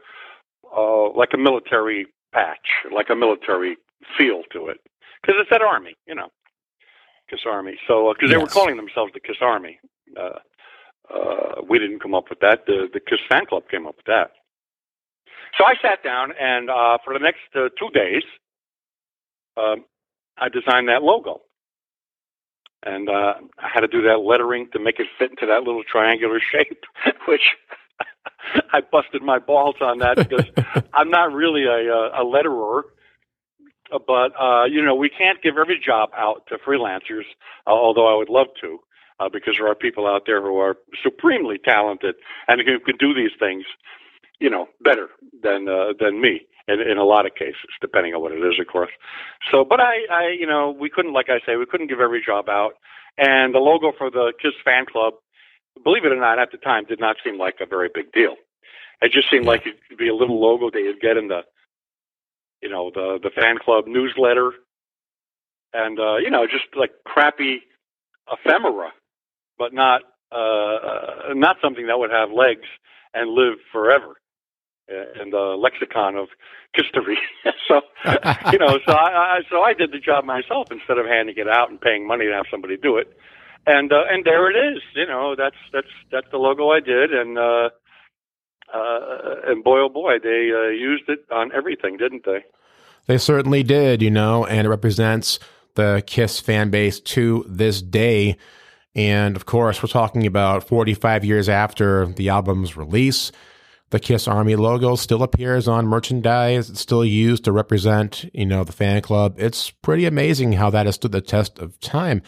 uh, 0.76 1.10
like 1.12 1.30
a 1.34 1.38
military 1.38 2.06
patch, 2.32 2.84
like 2.94 3.08
a 3.10 3.16
military 3.16 3.76
feel 4.18 4.42
to 4.52 4.68
it, 4.68 4.80
because 5.20 5.36
it 5.40 5.46
said 5.50 5.62
Army, 5.62 5.94
you 6.06 6.14
know, 6.14 6.28
Kiss 7.30 7.40
Army. 7.46 7.78
So 7.86 8.12
because 8.14 8.30
they 8.30 8.36
were 8.36 8.46
calling 8.46 8.76
themselves 8.76 9.12
the 9.14 9.20
Kiss 9.20 9.36
Army, 9.40 9.80
uh, 10.18 10.38
uh, 11.12 11.62
we 11.68 11.78
didn't 11.78 12.00
come 12.00 12.14
up 12.14 12.28
with 12.28 12.40
that. 12.40 12.66
The 12.66 12.88
the 12.92 13.00
Kiss 13.00 13.20
fan 13.28 13.46
club 13.46 13.64
came 13.70 13.86
up 13.86 13.96
with 13.96 14.06
that. 14.06 14.32
So 15.58 15.64
I 15.64 15.74
sat 15.82 16.02
down 16.02 16.32
and 16.40 16.70
uh, 16.70 16.98
for 17.04 17.12
the 17.12 17.20
next 17.20 17.40
uh, 17.54 17.68
two 17.78 17.90
days, 17.92 18.22
um, 19.56 19.84
I 20.38 20.48
designed 20.50 20.88
that 20.88 21.02
logo. 21.02 21.42
And 22.84 23.08
uh, 23.08 23.34
I 23.58 23.68
had 23.74 23.80
to 23.80 23.88
do 23.88 24.02
that 24.04 24.20
lettering 24.20 24.68
to 24.72 24.80
make 24.80 25.00
it 25.00 25.08
fit 25.18 25.30
into 25.30 25.46
that 25.46 25.64
little 25.64 25.84
triangular 25.90 26.40
shape, 26.52 26.84
which 27.28 27.42
I 28.72 28.80
busted 28.92 29.22
my 29.22 29.38
balls 29.40 29.76
on 29.80 29.98
that 30.00 30.18
because 30.18 30.46
I'm 30.94 31.10
not 31.10 31.32
really 31.32 31.64
a, 31.64 31.92
a, 31.92 32.22
a 32.22 32.24
letterer. 32.26 32.82
Uh, 33.92 33.98
But 34.06 34.32
uh, 34.40 34.64
you 34.66 34.84
know, 34.84 34.94
we 34.96 35.10
can't 35.10 35.42
give 35.42 35.58
every 35.58 35.80
job 35.84 36.10
out 36.16 36.46
to 36.48 36.58
freelancers, 36.58 37.26
uh, 37.66 37.70
although 37.70 38.12
I 38.12 38.16
would 38.16 38.30
love 38.30 38.48
to, 38.62 38.78
uh, 39.20 39.28
because 39.32 39.56
there 39.58 39.68
are 39.68 39.74
people 39.76 40.06
out 40.06 40.22
there 40.26 40.42
who 40.42 40.58
are 40.58 40.76
supremely 41.02 41.58
talented 41.58 42.16
and 42.48 42.60
who 42.62 42.80
can 42.80 42.96
do 42.98 43.14
these 43.14 43.32
things, 43.38 43.64
you 44.40 44.50
know, 44.50 44.68
better 44.82 45.08
than 45.42 45.68
uh, 45.68 45.92
than 46.00 46.20
me 46.20 46.42
in, 46.68 46.80
in 46.80 46.98
a 46.98 47.04
lot 47.04 47.26
of 47.26 47.34
cases, 47.34 47.70
depending 47.80 48.14
on 48.14 48.22
what 48.22 48.32
it 48.32 48.38
is, 48.38 48.58
of 48.60 48.66
course. 48.66 48.90
So, 49.50 49.64
but 49.64 49.80
I, 49.80 50.06
I, 50.10 50.28
you 50.38 50.46
know, 50.46 50.70
we 50.70 50.90
couldn't, 50.90 51.12
like 51.12 51.28
I 51.28 51.40
say, 51.46 51.56
we 51.56 51.66
couldn't 51.66 51.88
give 51.88 52.00
every 52.00 52.22
job 52.24 52.48
out, 52.48 52.74
and 53.18 53.54
the 53.54 53.58
logo 53.58 53.92
for 53.96 54.10
the 54.10 54.32
Kiss 54.40 54.52
fan 54.64 54.86
club, 54.86 55.14
believe 55.82 56.04
it 56.04 56.12
or 56.12 56.20
not, 56.20 56.38
at 56.38 56.50
the 56.52 56.58
time, 56.58 56.84
did 56.84 57.00
not 57.00 57.16
seem 57.24 57.38
like 57.38 57.56
a 57.60 57.66
very 57.66 57.90
big 57.92 58.12
deal. 58.12 58.36
It 59.00 59.10
just 59.10 59.28
seemed 59.30 59.46
like 59.46 59.66
it 59.66 59.76
could 59.88 59.98
be 59.98 60.08
a 60.08 60.14
little 60.14 60.40
logo 60.40 60.70
that 60.70 60.78
you'd 60.78 61.00
get 61.00 61.16
in 61.16 61.28
the, 61.28 61.40
you 62.60 62.68
know, 62.68 62.90
the 62.94 63.18
the 63.20 63.30
fan 63.30 63.58
club 63.58 63.86
newsletter, 63.88 64.52
and 65.72 65.98
uh, 65.98 66.16
you 66.18 66.30
know, 66.30 66.46
just 66.46 66.66
like 66.76 66.92
crappy 67.04 67.62
ephemera, 68.30 68.92
but 69.58 69.74
not 69.74 70.02
uh, 70.30 70.36
uh, 70.36 71.34
not 71.34 71.56
something 71.60 71.88
that 71.88 71.98
would 71.98 72.12
have 72.12 72.30
legs 72.30 72.68
and 73.12 73.30
live 73.30 73.54
forever 73.72 74.14
uh, 74.90 75.22
in 75.22 75.30
the 75.30 75.56
lexicon 75.58 76.16
of 76.16 76.28
history. 76.74 77.18
so 77.68 77.80
you 78.52 78.58
know, 78.58 78.78
so 78.86 78.92
I, 78.92 79.36
I 79.36 79.40
so 79.50 79.62
I 79.62 79.74
did 79.74 79.92
the 79.92 79.98
job 79.98 80.24
myself 80.24 80.68
instead 80.70 80.98
of 80.98 81.06
handing 81.06 81.36
it 81.36 81.48
out 81.48 81.70
and 81.70 81.80
paying 81.80 82.06
money 82.06 82.26
to 82.26 82.32
have 82.32 82.46
somebody 82.50 82.76
do 82.76 82.96
it. 82.96 83.16
And 83.66 83.92
uh, 83.92 84.04
and 84.10 84.24
there 84.24 84.50
it 84.50 84.74
is. 84.74 84.82
You 84.94 85.06
know, 85.06 85.34
that's 85.36 85.56
that's 85.72 85.92
that's 86.10 86.26
the 86.30 86.38
logo 86.38 86.70
I 86.70 86.80
did, 86.80 87.12
and 87.12 87.38
uh, 87.38 87.70
uh, 88.72 89.34
and 89.46 89.62
boy 89.62 89.80
oh 89.80 89.88
boy, 89.88 90.18
they 90.22 90.50
uh, 90.52 90.70
used 90.70 91.08
it 91.08 91.24
on 91.30 91.52
everything, 91.52 91.96
didn't 91.96 92.24
they? 92.24 92.44
They 93.06 93.18
certainly 93.18 93.62
did, 93.62 94.00
you 94.00 94.10
know, 94.10 94.46
and 94.46 94.66
it 94.66 94.70
represents 94.70 95.38
the 95.74 96.02
Kiss 96.06 96.40
fan 96.40 96.70
base 96.70 97.00
to 97.00 97.44
this 97.48 97.82
day. 97.82 98.36
And 98.94 99.36
of 99.36 99.46
course, 99.46 99.82
we're 99.82 99.88
talking 99.88 100.26
about 100.26 100.68
45 100.68 101.24
years 101.24 101.48
after 101.48 102.06
the 102.06 102.28
album's 102.28 102.76
release. 102.76 103.32
The 103.92 104.00
Kiss 104.00 104.26
Army 104.26 104.56
logo 104.56 104.96
still 104.96 105.22
appears 105.22 105.68
on 105.68 105.86
merchandise. 105.86 106.70
It's 106.70 106.80
still 106.80 107.04
used 107.04 107.44
to 107.44 107.52
represent, 107.52 108.24
you 108.32 108.46
know, 108.46 108.64
the 108.64 108.72
fan 108.72 109.02
club. 109.02 109.34
It's 109.36 109.68
pretty 109.68 110.06
amazing 110.06 110.54
how 110.54 110.70
that 110.70 110.86
has 110.86 110.94
stood 110.94 111.12
the 111.12 111.20
test 111.20 111.58
of 111.58 111.78
time. 111.78 112.22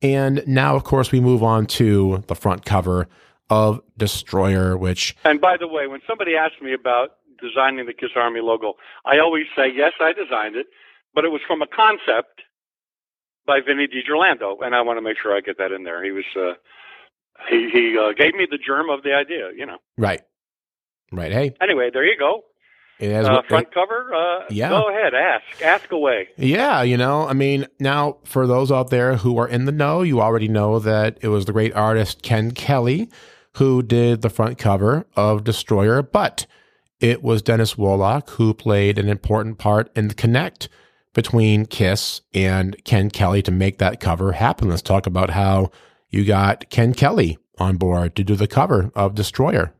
And 0.00 0.42
now, 0.46 0.76
of 0.76 0.84
course, 0.84 1.12
we 1.12 1.20
move 1.20 1.42
on 1.42 1.66
to 1.66 2.24
the 2.26 2.34
front 2.34 2.64
cover 2.64 3.06
of 3.50 3.82
Destroyer, 3.98 4.78
which 4.78 5.14
And 5.24 5.42
by 5.42 5.58
the 5.58 5.68
way, 5.68 5.86
when 5.86 6.00
somebody 6.08 6.36
asks 6.36 6.62
me 6.62 6.72
about 6.72 7.16
designing 7.38 7.84
the 7.84 7.92
Kiss 7.92 8.16
Army 8.16 8.40
logo, 8.40 8.72
I 9.04 9.18
always 9.18 9.44
say 9.54 9.70
yes, 9.76 9.92
I 10.00 10.14
designed 10.14 10.56
it, 10.56 10.68
but 11.14 11.26
it 11.26 11.28
was 11.28 11.42
from 11.46 11.60
a 11.60 11.66
concept 11.66 12.40
by 13.46 13.60
Vinny 13.60 13.88
DiGirlando, 13.88 14.64
and 14.64 14.74
I 14.74 14.80
want 14.80 14.96
to 14.96 15.02
make 15.02 15.18
sure 15.22 15.36
I 15.36 15.42
get 15.42 15.58
that 15.58 15.70
in 15.70 15.84
there. 15.84 16.02
He 16.02 16.12
was 16.12 16.24
uh, 16.34 16.54
he 17.50 17.68
he 17.70 17.98
uh, 17.98 18.14
gave 18.16 18.34
me 18.34 18.46
the 18.50 18.56
germ 18.56 18.88
of 18.88 19.02
the 19.02 19.12
idea, 19.12 19.50
you 19.54 19.66
know. 19.66 19.76
right, 19.98 20.22
right. 21.12 21.32
Hey, 21.32 21.54
Anyway, 21.60 21.90
there 21.92 22.04
you 22.04 22.18
go. 22.18 22.42
it 23.00 23.10
has 23.12 23.26
Uh, 23.26 23.42
front 23.48 23.72
cover. 23.72 24.12
Uh, 24.14 24.44
Yeah. 24.50 24.68
Go 24.70 24.88
ahead, 24.88 25.14
ask 25.14 25.62
ask 25.62 25.90
away. 25.92 26.28
Yeah, 26.36 26.82
you 26.82 26.96
know, 26.96 27.26
I 27.28 27.32
mean, 27.32 27.66
now 27.80 28.18
for 28.24 28.46
those 28.46 28.70
out 28.72 28.90
there 28.90 29.16
who 29.16 29.36
are 29.38 29.48
in 29.48 29.64
the 29.64 29.72
know, 29.72 30.02
you 30.02 30.20
already 30.20 30.48
know 30.48 30.78
that 30.78 31.18
it 31.22 31.28
was 31.28 31.44
the 31.44 31.52
great 31.52 31.74
artist 31.74 32.22
Ken 32.22 32.50
Kelly 32.52 33.08
who 33.56 33.82
did 33.82 34.22
the 34.22 34.30
front 34.30 34.58
cover 34.58 35.06
of 35.16 35.44
Destroyer, 35.44 36.02
but 36.02 36.46
it 37.00 37.22
was 37.22 37.42
Dennis 37.42 37.74
Woloch 37.74 38.30
who 38.30 38.54
played 38.54 38.98
an 38.98 39.08
important 39.08 39.58
part 39.58 39.90
in 39.96 40.08
the 40.08 40.14
connect 40.14 40.68
between 41.12 41.64
Kiss 41.66 42.22
and 42.32 42.76
Ken 42.84 43.10
Kelly 43.10 43.42
to 43.42 43.52
make 43.52 43.78
that 43.78 44.00
cover 44.00 44.32
happen. 44.32 44.68
Let's 44.68 44.82
talk 44.82 45.06
about 45.06 45.30
how 45.30 45.70
you 46.10 46.24
got 46.24 46.68
Ken 46.70 46.92
Kelly 46.94 47.38
on 47.58 47.76
board 47.76 48.16
to 48.16 48.24
do 48.24 48.34
the 48.34 48.48
cover 48.48 48.90
of 48.96 49.14
Destroyer. 49.14 49.72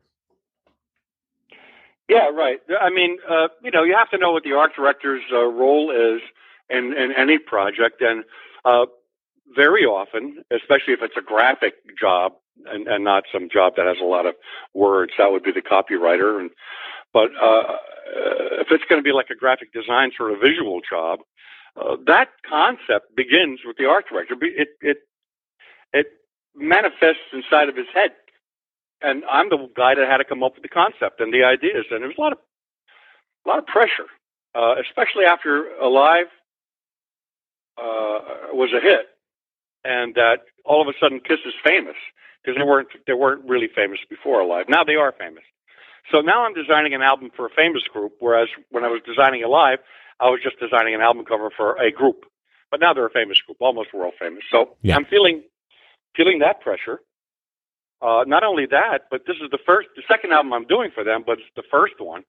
Yeah, 2.08 2.28
right. 2.30 2.58
I 2.80 2.90
mean, 2.90 3.18
uh, 3.28 3.48
you 3.62 3.70
know, 3.70 3.82
you 3.84 3.94
have 3.96 4.10
to 4.10 4.18
know 4.18 4.32
what 4.32 4.44
the 4.44 4.52
art 4.52 4.72
director's 4.76 5.22
uh, 5.32 5.44
role 5.44 5.90
is 5.90 6.20
in, 6.68 6.92
in 6.96 7.12
any 7.16 7.38
project, 7.38 8.02
and 8.02 8.24
uh, 8.64 8.86
very 9.54 9.84
often, 9.84 10.42
especially 10.50 10.94
if 10.94 11.00
it's 11.02 11.16
a 11.18 11.22
graphic 11.22 11.74
job 11.98 12.32
and, 12.66 12.88
and 12.88 13.04
not 13.04 13.24
some 13.32 13.48
job 13.52 13.74
that 13.76 13.86
has 13.86 13.96
a 14.02 14.06
lot 14.06 14.26
of 14.26 14.34
words, 14.74 15.12
that 15.18 15.32
would 15.32 15.42
be 15.42 15.52
the 15.52 15.62
copywriter. 15.62 16.40
And 16.40 16.50
but 17.12 17.30
uh, 17.42 17.76
if 18.60 18.68
it's 18.70 18.84
going 18.88 19.00
to 19.00 19.04
be 19.04 19.12
like 19.12 19.30
a 19.30 19.36
graphic 19.36 19.72
design 19.72 20.10
sort 20.16 20.32
of 20.32 20.40
visual 20.40 20.80
job, 20.88 21.20
uh, 21.80 21.96
that 22.06 22.28
concept 22.48 23.16
begins 23.16 23.60
with 23.64 23.76
the 23.78 23.86
art 23.86 24.06
director. 24.10 24.34
It 24.42 24.68
it 24.82 24.98
it 25.92 26.06
manifests 26.54 27.32
inside 27.32 27.68
of 27.68 27.76
his 27.76 27.86
head 27.94 28.12
and 29.04 29.22
I'm 29.30 29.48
the 29.50 29.68
guy 29.76 29.94
that 29.94 30.08
had 30.08 30.18
to 30.18 30.24
come 30.24 30.42
up 30.42 30.54
with 30.54 30.62
the 30.62 30.68
concept 30.68 31.20
and 31.20 31.32
the 31.32 31.44
ideas, 31.44 31.84
and 31.90 32.00
there 32.00 32.08
was 32.08 32.18
a 32.18 32.20
lot 32.20 32.32
of 32.32 32.38
a 33.46 33.48
lot 33.48 33.58
of 33.58 33.66
pressure, 33.66 34.08
uh, 34.54 34.74
especially 34.80 35.24
after 35.26 35.68
Alive 35.76 36.26
uh, 37.78 38.52
was 38.52 38.72
a 38.72 38.80
hit, 38.80 39.06
and 39.84 40.14
that 40.14 40.38
all 40.64 40.80
of 40.80 40.88
a 40.88 40.96
sudden 41.00 41.20
Kiss 41.20 41.40
is 41.46 41.54
famous 41.62 41.96
because 42.42 42.58
they 42.58 42.64
weren't 42.64 42.88
they 43.06 43.12
weren't 43.12 43.44
really 43.48 43.68
famous 43.74 43.98
before 44.08 44.40
Alive. 44.40 44.66
Now 44.68 44.84
they 44.84 44.94
are 44.94 45.12
famous. 45.12 45.44
So 46.12 46.20
now 46.20 46.44
I'm 46.44 46.54
designing 46.54 46.94
an 46.94 47.02
album 47.02 47.30
for 47.34 47.46
a 47.46 47.50
famous 47.50 47.82
group, 47.84 48.12
whereas 48.20 48.48
when 48.70 48.84
I 48.84 48.88
was 48.88 49.00
designing 49.06 49.42
Alive, 49.42 49.78
I 50.20 50.28
was 50.28 50.40
just 50.42 50.58
designing 50.60 50.94
an 50.94 51.00
album 51.00 51.24
cover 51.24 51.50
for 51.56 51.76
a 51.80 51.90
group. 51.90 52.24
But 52.70 52.80
now 52.80 52.92
they're 52.92 53.06
a 53.06 53.10
famous 53.10 53.40
group, 53.40 53.58
almost 53.60 53.94
world 53.94 54.14
famous. 54.18 54.44
So 54.50 54.76
Yeah. 54.82 54.96
I'm 54.96 55.04
feeling 55.06 55.42
feeling 56.16 56.40
that 56.40 56.60
pressure. 56.60 57.00
Uh, 58.04 58.24
not 58.26 58.44
only 58.44 58.66
that, 58.66 59.04
but 59.10 59.22
this 59.26 59.36
is 59.36 59.50
the 59.50 59.58
first, 59.66 59.88
the 59.96 60.02
second 60.08 60.32
album 60.32 60.52
I'm 60.52 60.66
doing 60.66 60.90
for 60.94 61.04
them, 61.04 61.24
but 61.26 61.38
it's 61.38 61.48
the 61.56 61.64
first 61.70 61.94
one 62.00 62.24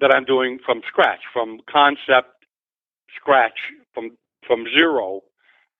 that 0.00 0.14
I'm 0.14 0.24
doing 0.24 0.60
from 0.64 0.82
scratch, 0.86 1.20
from 1.32 1.60
concept, 1.68 2.46
scratch, 3.16 3.58
from 3.94 4.16
from 4.46 4.66
zero 4.72 5.22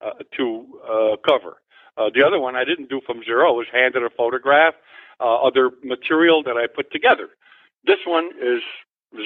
uh, 0.04 0.12
to 0.36 0.66
uh, 0.90 1.16
cover. 1.24 1.58
Uh, 1.96 2.10
the 2.14 2.26
other 2.26 2.40
one 2.40 2.56
I 2.56 2.64
didn't 2.64 2.90
do 2.90 3.00
from 3.06 3.22
zero; 3.24 3.54
was 3.54 3.68
handed 3.72 4.02
a 4.02 4.10
photograph, 4.10 4.74
uh, 5.20 5.36
other 5.36 5.70
material 5.84 6.42
that 6.42 6.56
I 6.56 6.66
put 6.66 6.90
together. 6.90 7.28
This 7.84 8.00
one 8.04 8.30
is 8.42 8.62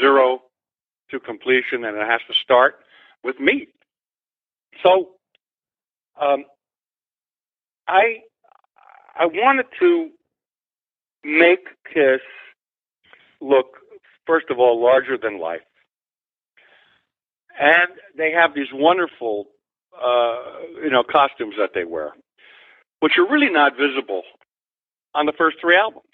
zero 0.01 0.43
to 1.11 1.21
completion, 1.21 1.85
and 1.85 1.97
it 1.97 2.07
has 2.07 2.21
to 2.29 2.35
start 2.35 2.81
with 3.25 3.41
me. 3.41 3.69
So, 4.83 5.13
um, 6.21 6.45
I 7.89 8.21
I 9.19 9.27
wanted 9.27 9.67
to 9.81 10.11
make 11.25 11.67
Kiss 11.93 12.21
look, 13.41 13.79
first 14.27 14.47
of 14.51 14.59
all, 14.59 14.83
larger 14.83 15.17
than 15.17 15.41
life. 15.41 15.63
And 17.59 17.89
they 18.17 18.33
have 18.33 18.55
these 18.55 18.69
wonderful, 18.73 19.47
uh, 19.97 20.37
you 20.83 20.91
know, 20.91 21.03
costumes 21.03 21.55
that 21.59 21.71
they 21.75 21.85
wear, 21.85 22.13
which 23.01 23.15
are 23.17 23.27
really 23.27 23.51
not 23.51 23.73
visible 23.77 24.23
on 25.15 25.27
the 25.27 25.33
first 25.37 25.57
three 25.61 25.77
albums. 25.77 26.05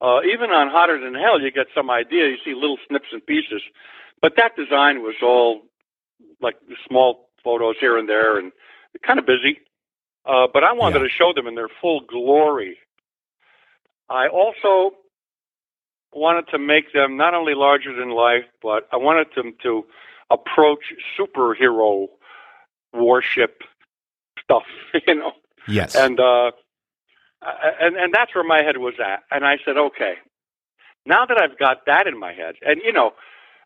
Uh, 0.00 0.20
even 0.22 0.50
on 0.50 0.70
Hotter 0.70 0.98
Than 1.00 1.14
Hell, 1.14 1.40
you 1.40 1.50
get 1.50 1.66
some 1.74 1.90
idea. 1.90 2.28
You 2.28 2.36
see 2.44 2.54
little 2.54 2.78
snips 2.88 3.08
and 3.12 3.24
pieces, 3.26 3.62
but 4.22 4.34
that 4.36 4.56
design 4.56 5.02
was 5.02 5.16
all 5.22 5.62
like 6.40 6.56
small 6.88 7.28
photos 7.44 7.76
here 7.80 7.98
and 7.98 8.08
there, 8.08 8.38
and 8.38 8.52
kind 9.06 9.18
of 9.18 9.26
busy. 9.26 9.60
Uh, 10.26 10.46
but 10.52 10.64
I 10.64 10.72
wanted 10.72 11.00
Yeah. 11.00 11.04
to 11.04 11.10
show 11.10 11.32
them 11.32 11.46
in 11.46 11.54
their 11.54 11.68
full 11.80 12.00
glory. 12.00 12.78
I 14.08 14.28
also 14.28 14.96
wanted 16.12 16.48
to 16.48 16.58
make 16.58 16.92
them 16.92 17.16
not 17.16 17.34
only 17.34 17.54
larger 17.54 17.94
than 17.94 18.10
life, 18.10 18.44
but 18.62 18.88
I 18.92 18.96
wanted 18.96 19.28
them 19.34 19.54
to 19.62 19.86
approach 20.30 20.92
superhero 21.18 22.08
warship 22.92 23.62
stuff, 24.42 24.64
you 25.06 25.14
know. 25.14 25.32
Yes. 25.68 25.94
And 25.94 26.18
uh, 26.20 26.50
and 27.80 27.96
and 27.96 28.12
that's 28.12 28.34
where 28.34 28.44
my 28.44 28.62
head 28.62 28.78
was 28.78 28.94
at. 29.04 29.22
And 29.30 29.44
I 29.46 29.58
said, 29.64 29.76
okay, 29.76 30.14
now 31.06 31.24
that 31.26 31.38
I've 31.40 31.58
got 31.58 31.86
that 31.86 32.06
in 32.06 32.18
my 32.18 32.32
head, 32.32 32.56
and 32.62 32.80
you 32.84 32.92
know, 32.92 33.12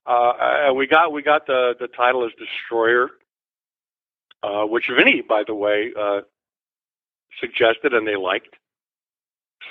uh, 0.06 0.72
we 0.74 0.86
got 0.86 1.12
we 1.12 1.22
got 1.22 1.46
the 1.46 1.74
the 1.78 1.88
title 1.88 2.24
as 2.24 2.32
Destroyer, 2.38 3.10
uh, 4.42 4.64
which 4.64 4.88
Vinny, 4.88 5.22
by 5.22 5.42
the 5.46 5.54
way, 5.54 5.92
uh, 5.98 6.20
suggested 7.40 7.92
and 7.92 8.06
they 8.06 8.16
liked. 8.16 8.56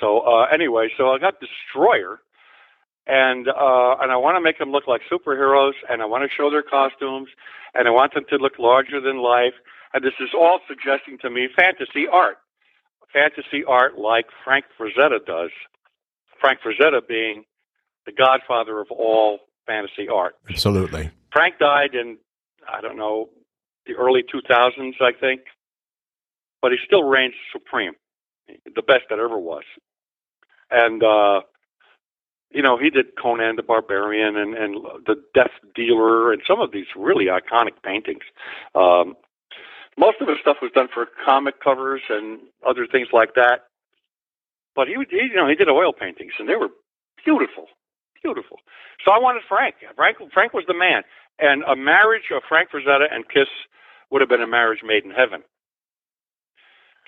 So 0.00 0.20
uh, 0.20 0.46
anyway, 0.52 0.88
so 0.96 1.10
I 1.10 1.18
got 1.18 1.34
Destroyer, 1.40 2.20
and 3.06 3.48
uh, 3.48 3.96
and 4.00 4.10
I 4.10 4.16
want 4.16 4.36
to 4.36 4.40
make 4.40 4.58
them 4.58 4.72
look 4.72 4.86
like 4.86 5.02
superheroes, 5.10 5.74
and 5.88 6.02
I 6.02 6.06
want 6.06 6.28
to 6.28 6.34
show 6.34 6.50
their 6.50 6.62
costumes, 6.62 7.28
and 7.74 7.86
I 7.86 7.90
want 7.90 8.14
them 8.14 8.24
to 8.30 8.36
look 8.36 8.58
larger 8.58 9.00
than 9.00 9.18
life. 9.18 9.54
And 9.92 10.04
this 10.04 10.14
is 10.18 10.30
all 10.36 10.58
suggesting 10.66 11.18
to 11.18 11.30
me 11.30 11.48
fantasy 11.54 12.06
art, 12.10 12.38
fantasy 13.12 13.62
art 13.66 13.98
like 13.98 14.26
Frank 14.44 14.64
Frazetta 14.78 15.24
does. 15.24 15.50
Frank 16.40 16.58
Frazetta 16.60 17.06
being 17.06 17.44
the 18.04 18.12
godfather 18.12 18.80
of 18.80 18.88
all 18.90 19.38
fantasy 19.66 20.08
art. 20.08 20.34
Absolutely. 20.50 21.10
Frank 21.32 21.58
died 21.58 21.94
in 21.94 22.18
I 22.68 22.80
don't 22.80 22.96
know 22.96 23.28
the 23.86 23.94
early 23.94 24.22
2000s, 24.22 24.94
I 25.00 25.12
think, 25.12 25.42
but 26.64 26.72
he 26.72 26.78
still 26.82 27.02
reigns 27.02 27.34
supreme, 27.52 27.92
the 28.48 28.80
best 28.80 29.02
that 29.10 29.18
ever 29.18 29.38
was. 29.38 29.64
And 30.70 31.04
uh, 31.04 31.42
you 32.50 32.62
know, 32.62 32.78
he 32.78 32.88
did 32.88 33.20
Conan 33.20 33.56
the 33.56 33.62
Barbarian 33.62 34.34
and 34.38 34.54
and 34.56 34.76
the 35.04 35.22
Death 35.34 35.52
Dealer 35.74 36.32
and 36.32 36.40
some 36.48 36.62
of 36.62 36.72
these 36.72 36.86
really 36.96 37.26
iconic 37.26 37.82
paintings. 37.84 38.22
Um, 38.74 39.14
most 39.98 40.22
of 40.22 40.28
his 40.28 40.38
stuff 40.40 40.56
was 40.62 40.72
done 40.74 40.88
for 40.88 41.06
comic 41.26 41.60
covers 41.62 42.00
and 42.08 42.40
other 42.66 42.86
things 42.90 43.08
like 43.12 43.34
that. 43.34 43.68
But 44.74 44.88
he, 44.88 44.94
he 45.10 45.28
you 45.32 45.36
know, 45.36 45.46
he 45.46 45.56
did 45.56 45.68
oil 45.68 45.92
paintings 45.92 46.32
and 46.38 46.48
they 46.48 46.56
were 46.56 46.70
beautiful, 47.26 47.66
beautiful. 48.22 48.56
So 49.04 49.12
I 49.12 49.18
wanted 49.18 49.42
Frank. 49.46 49.74
Frank 49.96 50.16
Frank 50.32 50.54
was 50.54 50.64
the 50.66 50.72
man. 50.72 51.02
And 51.38 51.62
a 51.64 51.76
marriage 51.76 52.32
of 52.34 52.42
Frank 52.48 52.70
Frazetta 52.70 53.12
and 53.12 53.28
Kiss 53.28 53.52
would 54.10 54.22
have 54.22 54.30
been 54.30 54.40
a 54.40 54.46
marriage 54.46 54.80
made 54.82 55.04
in 55.04 55.10
heaven. 55.10 55.42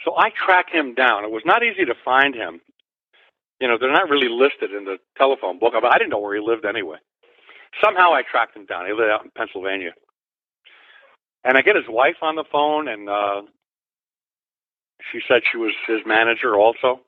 So 0.04 0.14
I 0.16 0.30
tracked 0.30 0.72
him 0.72 0.94
down. 0.94 1.24
It 1.24 1.30
was 1.30 1.42
not 1.44 1.62
easy 1.62 1.84
to 1.84 1.94
find 2.04 2.34
him. 2.34 2.60
You 3.60 3.68
know, 3.68 3.78
they're 3.80 3.92
not 3.92 4.10
really 4.10 4.28
listed 4.28 4.72
in 4.72 4.84
the 4.84 4.98
telephone 5.16 5.58
book. 5.58 5.74
I 5.74 5.98
didn't 5.98 6.10
know 6.10 6.20
where 6.20 6.34
he 6.36 6.42
lived 6.42 6.64
anyway. 6.64 6.98
Somehow 7.82 8.12
I 8.12 8.22
tracked 8.22 8.56
him 8.56 8.66
down. 8.66 8.86
He 8.86 8.92
lived 8.92 9.10
out 9.10 9.24
in 9.24 9.30
Pennsylvania. 9.36 9.92
And 11.44 11.56
I 11.56 11.62
get 11.62 11.76
his 11.76 11.88
wife 11.88 12.16
on 12.22 12.36
the 12.36 12.44
phone, 12.50 12.88
and 12.88 13.08
uh, 13.08 13.42
she 15.12 15.20
said 15.28 15.42
she 15.50 15.58
was 15.58 15.72
his 15.86 16.00
manager 16.06 16.56
also. 16.56 17.00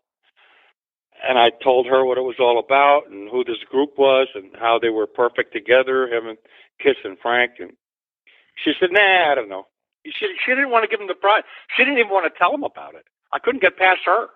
And 1.28 1.38
I 1.38 1.50
told 1.62 1.86
her 1.86 2.04
what 2.04 2.18
it 2.18 2.22
was 2.22 2.36
all 2.40 2.58
about 2.58 3.10
and 3.10 3.28
who 3.30 3.44
this 3.44 3.62
group 3.70 3.90
was 3.98 4.28
and 4.34 4.52
how 4.58 4.78
they 4.80 4.90
were 4.90 5.06
perfect 5.06 5.52
together, 5.52 6.06
him 6.06 6.28
and 6.28 6.38
Kiss 6.80 6.96
and 7.04 7.18
Frank. 7.20 7.52
And 7.58 7.72
she 8.64 8.72
said, 8.80 8.90
"Nah, 8.92 9.32
I 9.32 9.34
don't 9.34 9.48
know." 9.48 9.66
She 10.06 10.34
she 10.44 10.52
didn't 10.52 10.70
want 10.70 10.84
to 10.84 10.88
give 10.88 11.00
him 11.00 11.08
the 11.08 11.14
prize. 11.14 11.42
She 11.76 11.84
didn't 11.84 11.98
even 11.98 12.10
want 12.10 12.32
to 12.32 12.38
tell 12.38 12.54
him 12.54 12.62
about 12.64 12.94
it. 12.94 13.04
I 13.32 13.38
couldn't 13.38 13.60
get 13.60 13.76
past 13.76 14.00
her. 14.06 14.28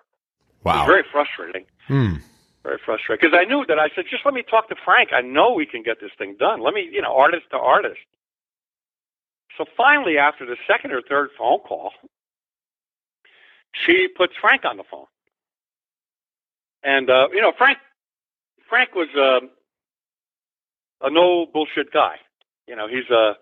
Wow. 0.63 0.85
very 0.85 1.03
frustrating. 1.11 1.65
Hmm. 1.87 2.15
Very 2.63 2.77
frustrating 2.85 3.19
because 3.21 3.37
I 3.37 3.43
knew 3.43 3.65
that 3.67 3.79
I 3.79 3.89
said, 3.95 4.05
"Just 4.09 4.23
let 4.25 4.33
me 4.33 4.43
talk 4.43 4.69
to 4.69 4.75
Frank. 4.85 5.09
I 5.11 5.21
know 5.21 5.51
we 5.53 5.65
can 5.65 5.83
get 5.83 5.99
this 5.99 6.11
thing 6.17 6.35
done. 6.39 6.61
Let 6.61 6.73
me, 6.73 6.87
you 6.91 7.01
know, 7.01 7.15
artist 7.15 7.45
to 7.51 7.57
artist." 7.57 7.99
So 9.57 9.65
finally, 9.75 10.17
after 10.17 10.45
the 10.45 10.55
second 10.67 10.91
or 10.91 11.01
third 11.01 11.29
phone 11.37 11.59
call, 11.59 11.91
she 13.73 14.07
puts 14.07 14.33
Frank 14.39 14.65
on 14.65 14.77
the 14.77 14.83
phone. 14.89 15.05
And 16.83 17.09
uh, 17.09 17.27
you 17.33 17.41
know, 17.41 17.53
Frank 17.57 17.77
Frank 18.69 18.95
was 18.95 19.09
uh, 19.15 19.45
a 21.05 21.09
no 21.09 21.45
bullshit 21.45 21.91
guy. 21.91 22.15
You 22.67 22.75
know, 22.75 22.87
he's 22.87 23.09
a 23.09 23.33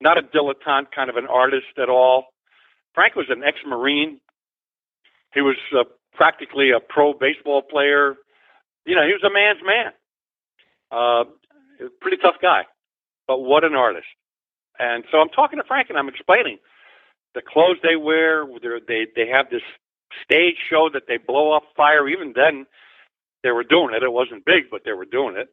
not 0.00 0.18
a 0.18 0.22
dilettante 0.22 0.90
kind 0.94 1.10
of 1.10 1.16
an 1.16 1.26
artist 1.26 1.78
at 1.80 1.88
all. 1.88 2.26
Frank 2.94 3.14
was 3.14 3.26
an 3.30 3.42
ex-marine. 3.44 4.20
He 5.34 5.40
was 5.40 5.56
uh, 5.78 5.84
practically 6.14 6.70
a 6.70 6.80
pro 6.80 7.12
baseball 7.12 7.62
player. 7.62 8.14
You 8.86 8.94
know, 8.94 9.06
he 9.06 9.12
was 9.12 9.22
a 9.24 9.32
man's 9.32 9.60
man. 9.64 9.92
Uh, 10.90 11.24
pretty 12.00 12.16
tough 12.18 12.36
guy, 12.40 12.62
but 13.26 13.40
what 13.40 13.64
an 13.64 13.74
artist. 13.74 14.06
And 14.78 15.04
so 15.10 15.18
I'm 15.18 15.28
talking 15.30 15.58
to 15.58 15.64
Frank 15.66 15.88
and 15.90 15.98
I'm 15.98 16.08
explaining 16.08 16.58
the 17.34 17.42
clothes 17.42 17.78
they 17.82 17.96
wear. 17.96 18.44
They 18.88 19.06
they 19.14 19.28
have 19.28 19.50
this 19.50 19.62
stage 20.24 20.56
show 20.70 20.88
that 20.92 21.04
they 21.08 21.18
blow 21.18 21.52
up 21.52 21.64
fire. 21.76 22.08
Even 22.08 22.32
then, 22.34 22.66
they 23.42 23.50
were 23.50 23.64
doing 23.64 23.94
it. 23.94 24.02
It 24.02 24.12
wasn't 24.12 24.44
big, 24.44 24.64
but 24.70 24.82
they 24.84 24.92
were 24.92 25.04
doing 25.04 25.36
it. 25.36 25.48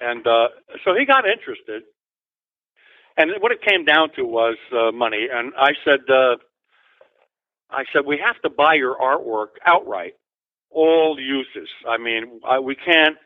And 0.00 0.26
uh, 0.26 0.48
so 0.84 0.94
he 0.94 1.04
got 1.06 1.24
interested. 1.28 1.84
And 3.16 3.30
what 3.40 3.52
it 3.52 3.62
came 3.62 3.84
down 3.84 4.10
to 4.16 4.24
was 4.24 4.56
uh, 4.72 4.92
money. 4.92 5.26
And 5.32 5.52
I 5.58 5.70
said, 5.84 6.00
uh, 6.08 6.36
I 7.70 7.84
said, 7.92 8.02
we 8.06 8.20
have 8.24 8.40
to 8.42 8.50
buy 8.50 8.74
your 8.74 8.96
artwork 8.96 9.56
outright, 9.64 10.14
all 10.70 11.18
uses. 11.18 11.68
I 11.88 11.98
mean, 11.98 12.40
I, 12.46 12.58
we 12.60 12.74
can't 12.74 13.16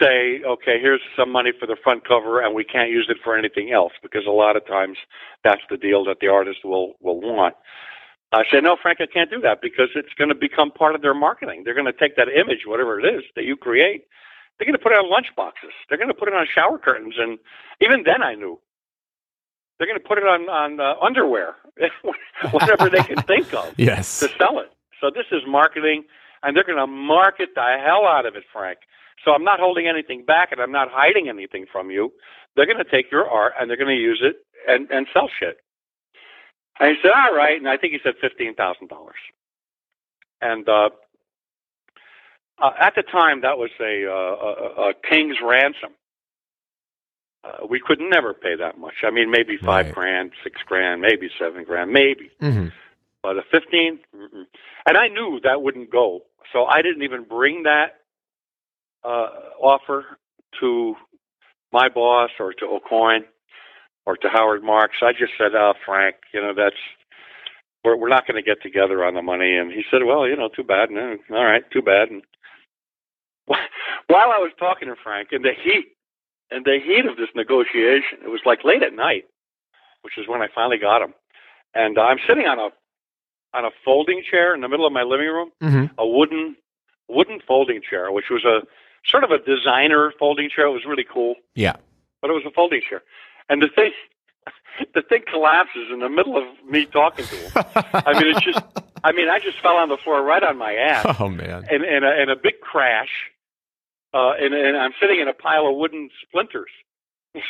say, 0.00 0.40
okay, 0.46 0.78
here's 0.80 1.02
some 1.16 1.30
money 1.30 1.50
for 1.58 1.66
the 1.66 1.76
front 1.82 2.06
cover, 2.06 2.40
and 2.40 2.54
we 2.54 2.64
can't 2.64 2.90
use 2.90 3.06
it 3.08 3.18
for 3.22 3.36
anything 3.36 3.72
else 3.72 3.92
because 4.02 4.24
a 4.26 4.30
lot 4.30 4.56
of 4.56 4.66
times 4.66 4.96
that's 5.44 5.62
the 5.68 5.76
deal 5.76 6.04
that 6.04 6.18
the 6.20 6.28
artist 6.28 6.60
will 6.64 6.94
will 7.00 7.20
want. 7.20 7.54
I 8.32 8.42
said, 8.50 8.64
no, 8.64 8.76
Frank, 8.80 8.98
I 9.00 9.06
can't 9.06 9.30
do 9.30 9.40
that 9.42 9.60
because 9.62 9.88
it's 9.94 10.12
going 10.18 10.30
to 10.30 10.34
become 10.34 10.70
part 10.72 10.94
of 10.94 11.02
their 11.02 11.14
marketing. 11.14 11.62
They're 11.64 11.74
going 11.74 11.86
to 11.86 11.92
take 11.92 12.16
that 12.16 12.28
image, 12.28 12.66
whatever 12.66 12.98
it 12.98 13.06
is 13.06 13.22
that 13.36 13.44
you 13.44 13.56
create, 13.56 14.04
they're 14.58 14.66
going 14.66 14.76
to 14.76 14.82
put 14.82 14.92
it 14.92 14.98
on 14.98 15.10
lunch 15.10 15.28
boxes. 15.36 15.70
They're 15.88 15.98
going 15.98 16.08
to 16.08 16.14
put 16.14 16.28
it 16.28 16.34
on 16.34 16.46
shower 16.52 16.78
curtains, 16.78 17.14
and 17.18 17.38
even 17.80 18.02
then, 18.04 18.22
I 18.22 18.34
knew 18.34 18.58
they're 19.78 19.86
going 19.88 20.00
to 20.00 20.06
put 20.08 20.18
it 20.18 20.24
on 20.24 20.48
on 20.48 20.80
uh, 20.80 20.94
underwear, 21.02 21.54
whatever 22.50 22.88
they 22.90 23.02
can 23.02 23.22
think 23.22 23.52
of 23.54 23.74
Yes. 23.78 24.20
to 24.20 24.28
sell 24.38 24.58
it. 24.60 24.70
So 25.00 25.10
this 25.14 25.26
is 25.32 25.42
marketing, 25.46 26.04
and 26.42 26.56
they're 26.56 26.64
going 26.64 26.78
to 26.78 26.86
market 26.86 27.50
the 27.54 27.76
hell 27.84 28.06
out 28.06 28.26
of 28.26 28.36
it, 28.36 28.44
Frank. 28.52 28.78
So 29.24 29.32
I'm 29.32 29.44
not 29.44 29.60
holding 29.60 29.86
anything 29.88 30.24
back, 30.24 30.52
and 30.52 30.60
I'm 30.60 30.72
not 30.72 30.88
hiding 30.90 31.28
anything 31.28 31.66
from 31.70 31.90
you. 31.90 32.12
They're 32.54 32.66
going 32.66 32.78
to 32.78 32.90
take 32.90 33.10
your 33.12 33.28
art 33.28 33.52
and 33.60 33.68
they're 33.68 33.76
going 33.76 33.94
to 33.94 34.00
use 34.02 34.22
it 34.22 34.36
and 34.68 34.90
and 34.90 35.06
sell 35.12 35.28
shit. 35.38 35.58
And 36.80 36.90
he 36.90 36.96
said, 37.02 37.12
"All 37.14 37.34
right," 37.34 37.58
and 37.58 37.68
I 37.68 37.76
think 37.76 37.92
he 37.92 37.98
said 38.02 38.14
fifteen 38.20 38.54
thousand 38.54 38.88
dollars. 38.88 39.16
And 40.40 40.68
uh, 40.68 40.90
uh, 42.62 42.70
at 42.80 42.94
the 42.94 43.02
time, 43.02 43.42
that 43.42 43.58
was 43.58 43.70
a, 43.80 44.06
uh, 44.06 44.82
a, 44.84 44.88
a 44.90 44.94
king's 45.08 45.36
ransom. 45.42 45.90
Uh, 47.46 47.66
we 47.68 47.78
could 47.78 48.00
never 48.00 48.34
pay 48.34 48.56
that 48.56 48.78
much. 48.78 48.94
I 49.04 49.10
mean, 49.10 49.30
maybe 49.30 49.56
five 49.56 49.86
Right. 49.86 49.94
grand, 49.94 50.32
six 50.42 50.60
grand, 50.66 51.00
maybe 51.00 51.30
seven 51.38 51.64
grand, 51.64 51.92
maybe 51.92 52.30
hmm 52.40 52.68
but 53.22 53.38
a 53.38 53.42
15 53.50 53.98
mm-mm. 54.14 54.44
and 54.86 54.96
i 54.96 55.08
knew 55.08 55.40
that 55.42 55.60
wouldn't 55.62 55.90
go 55.90 56.20
so 56.52 56.66
i 56.66 56.80
didn't 56.82 57.02
even 57.02 57.24
bring 57.24 57.64
that 57.64 57.96
uh, 59.04 59.28
offer 59.60 60.18
to 60.60 60.94
my 61.72 61.88
boss 61.88 62.30
or 62.40 62.52
to 62.52 62.64
Aucoin 62.66 63.20
or 64.04 64.16
to 64.16 64.28
Howard 64.28 64.62
Marks. 64.62 64.96
I 65.02 65.12
just 65.12 65.32
said, 65.38 65.54
"Oh, 65.54 65.74
Frank, 65.84 66.16
you 66.32 66.40
know 66.40 66.52
that's 66.54 66.76
we're 67.84 67.96
we're 67.96 68.08
not 68.08 68.26
going 68.26 68.42
to 68.42 68.48
get 68.48 68.62
together 68.62 69.04
on 69.04 69.14
the 69.14 69.22
money." 69.22 69.56
And 69.56 69.70
he 69.72 69.82
said, 69.90 70.02
"Well, 70.04 70.26
you 70.26 70.36
know, 70.36 70.48
too 70.48 70.64
bad. 70.64 70.90
No, 70.90 71.16
all 71.30 71.44
right, 71.44 71.62
too 71.70 71.82
bad." 71.82 72.10
And 72.10 72.22
while 73.46 74.30
I 74.30 74.38
was 74.38 74.52
talking 74.58 74.88
to 74.88 74.96
Frank 75.02 75.28
in 75.32 75.42
the 75.42 75.52
heat, 75.52 75.95
in 76.50 76.62
the 76.64 76.78
heat 76.84 77.06
of 77.06 77.16
this 77.16 77.28
negotiation, 77.34 78.18
it 78.24 78.28
was 78.30 78.40
like 78.46 78.64
late 78.64 78.82
at 78.82 78.92
night, 78.94 79.24
which 80.02 80.16
is 80.18 80.28
when 80.28 80.42
I 80.42 80.48
finally 80.54 80.78
got 80.78 81.02
him. 81.02 81.14
And 81.74 81.98
uh, 81.98 82.02
I'm 82.02 82.18
sitting 82.26 82.46
on 82.46 82.58
a 82.58 82.68
on 83.56 83.64
a 83.64 83.70
folding 83.84 84.22
chair 84.28 84.54
in 84.54 84.60
the 84.60 84.68
middle 84.68 84.86
of 84.86 84.92
my 84.92 85.02
living 85.02 85.26
room 85.28 85.50
hmm 85.60 85.84
a 85.98 86.06
wooden 86.06 86.56
wooden 87.08 87.40
folding 87.46 87.80
chair, 87.88 88.10
which 88.12 88.26
was 88.30 88.44
a 88.44 88.60
sort 89.06 89.24
of 89.24 89.30
a 89.30 89.38
designer 89.38 90.12
folding 90.18 90.48
chair. 90.50 90.66
It 90.66 90.72
was 90.72 90.84
really 90.84 91.04
cool, 91.10 91.36
Yeah. 91.54 91.76
but 92.20 92.30
it 92.30 92.34
was 92.34 92.42
a 92.46 92.50
folding 92.50 92.80
chair. 92.88 93.02
And 93.48 93.62
the 93.62 93.68
thing 93.68 93.92
the 94.94 95.02
thing 95.02 95.22
collapses 95.30 95.88
in 95.92 96.00
the 96.00 96.08
middle 96.08 96.36
of 96.36 96.44
me 96.68 96.86
talking 96.86 97.24
to 97.24 97.36
him. 97.36 97.52
I 97.94 98.12
mean, 98.20 98.34
it's 98.36 98.44
just. 98.44 98.60
I 99.04 99.12
mean, 99.12 99.28
I 99.28 99.38
just 99.38 99.60
fell 99.60 99.76
on 99.76 99.88
the 99.88 99.98
floor 99.98 100.20
right 100.24 100.42
on 100.42 100.56
my 100.58 100.74
ass, 100.74 101.16
Oh 101.20 101.28
man. 101.28 101.64
and 101.70 101.84
and 101.84 102.04
a, 102.04 102.08
and 102.10 102.28
a 102.30 102.34
big 102.34 102.60
crash, 102.60 103.30
uh, 104.16 104.32
and 104.40 104.54
and 104.54 104.76
I'm 104.76 104.92
sitting 105.00 105.20
in 105.20 105.28
a 105.28 105.34
pile 105.34 105.66
of 105.66 105.76
wooden 105.76 106.08
splinters. 106.24 106.70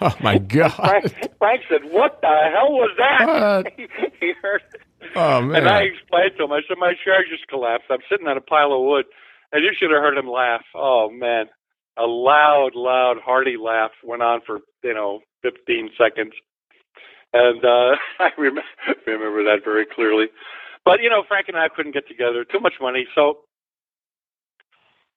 Oh 0.00 0.14
my 0.20 0.36
god. 0.36 0.72
Frank, 0.74 1.38
Frank 1.38 1.62
said, 1.68 1.90
"What 1.90 2.20
the 2.20 2.28
hell 2.28 2.72
was 2.72 2.90
that?" 2.98 3.72
He 4.20 4.32
heard. 4.42 4.60
Oh 5.16 5.40
man. 5.40 5.56
And 5.56 5.68
I 5.68 5.82
explained 5.82 6.32
to 6.36 6.44
him. 6.44 6.52
I 6.52 6.60
said, 6.68 6.76
"My 6.78 6.92
chair 7.02 7.24
just 7.28 7.48
collapsed. 7.48 7.86
I'm 7.90 8.04
sitting 8.10 8.26
on 8.28 8.36
a 8.36 8.42
pile 8.42 8.72
of 8.72 8.82
wood." 8.82 9.06
And 9.52 9.64
you 9.64 9.70
should 9.76 9.90
have 9.90 10.02
heard 10.02 10.18
him 10.18 10.28
laugh. 10.28 10.64
Oh 10.74 11.08
man, 11.10 11.46
a 11.96 12.04
loud, 12.04 12.72
loud, 12.74 13.16
hearty 13.24 13.56
laugh 13.56 13.92
went 14.04 14.22
on 14.22 14.40
for 14.46 14.60
you 14.84 14.94
know 14.94 15.20
15 15.42 15.90
seconds, 15.96 16.32
and 17.32 17.64
uh, 17.64 17.96
I 18.20 18.30
rem- 18.36 18.58
remember 19.06 19.44
that 19.44 19.64
very 19.64 19.86
clearly. 19.86 20.26
But 20.84 21.00
you 21.02 21.08
know, 21.08 21.24
Frank 21.26 21.48
and 21.48 21.56
I 21.56 21.68
couldn't 21.74 21.92
get 21.92 22.06
together. 22.06 22.44
Too 22.44 22.60
much 22.60 22.74
money, 22.80 23.06
so 23.14 23.38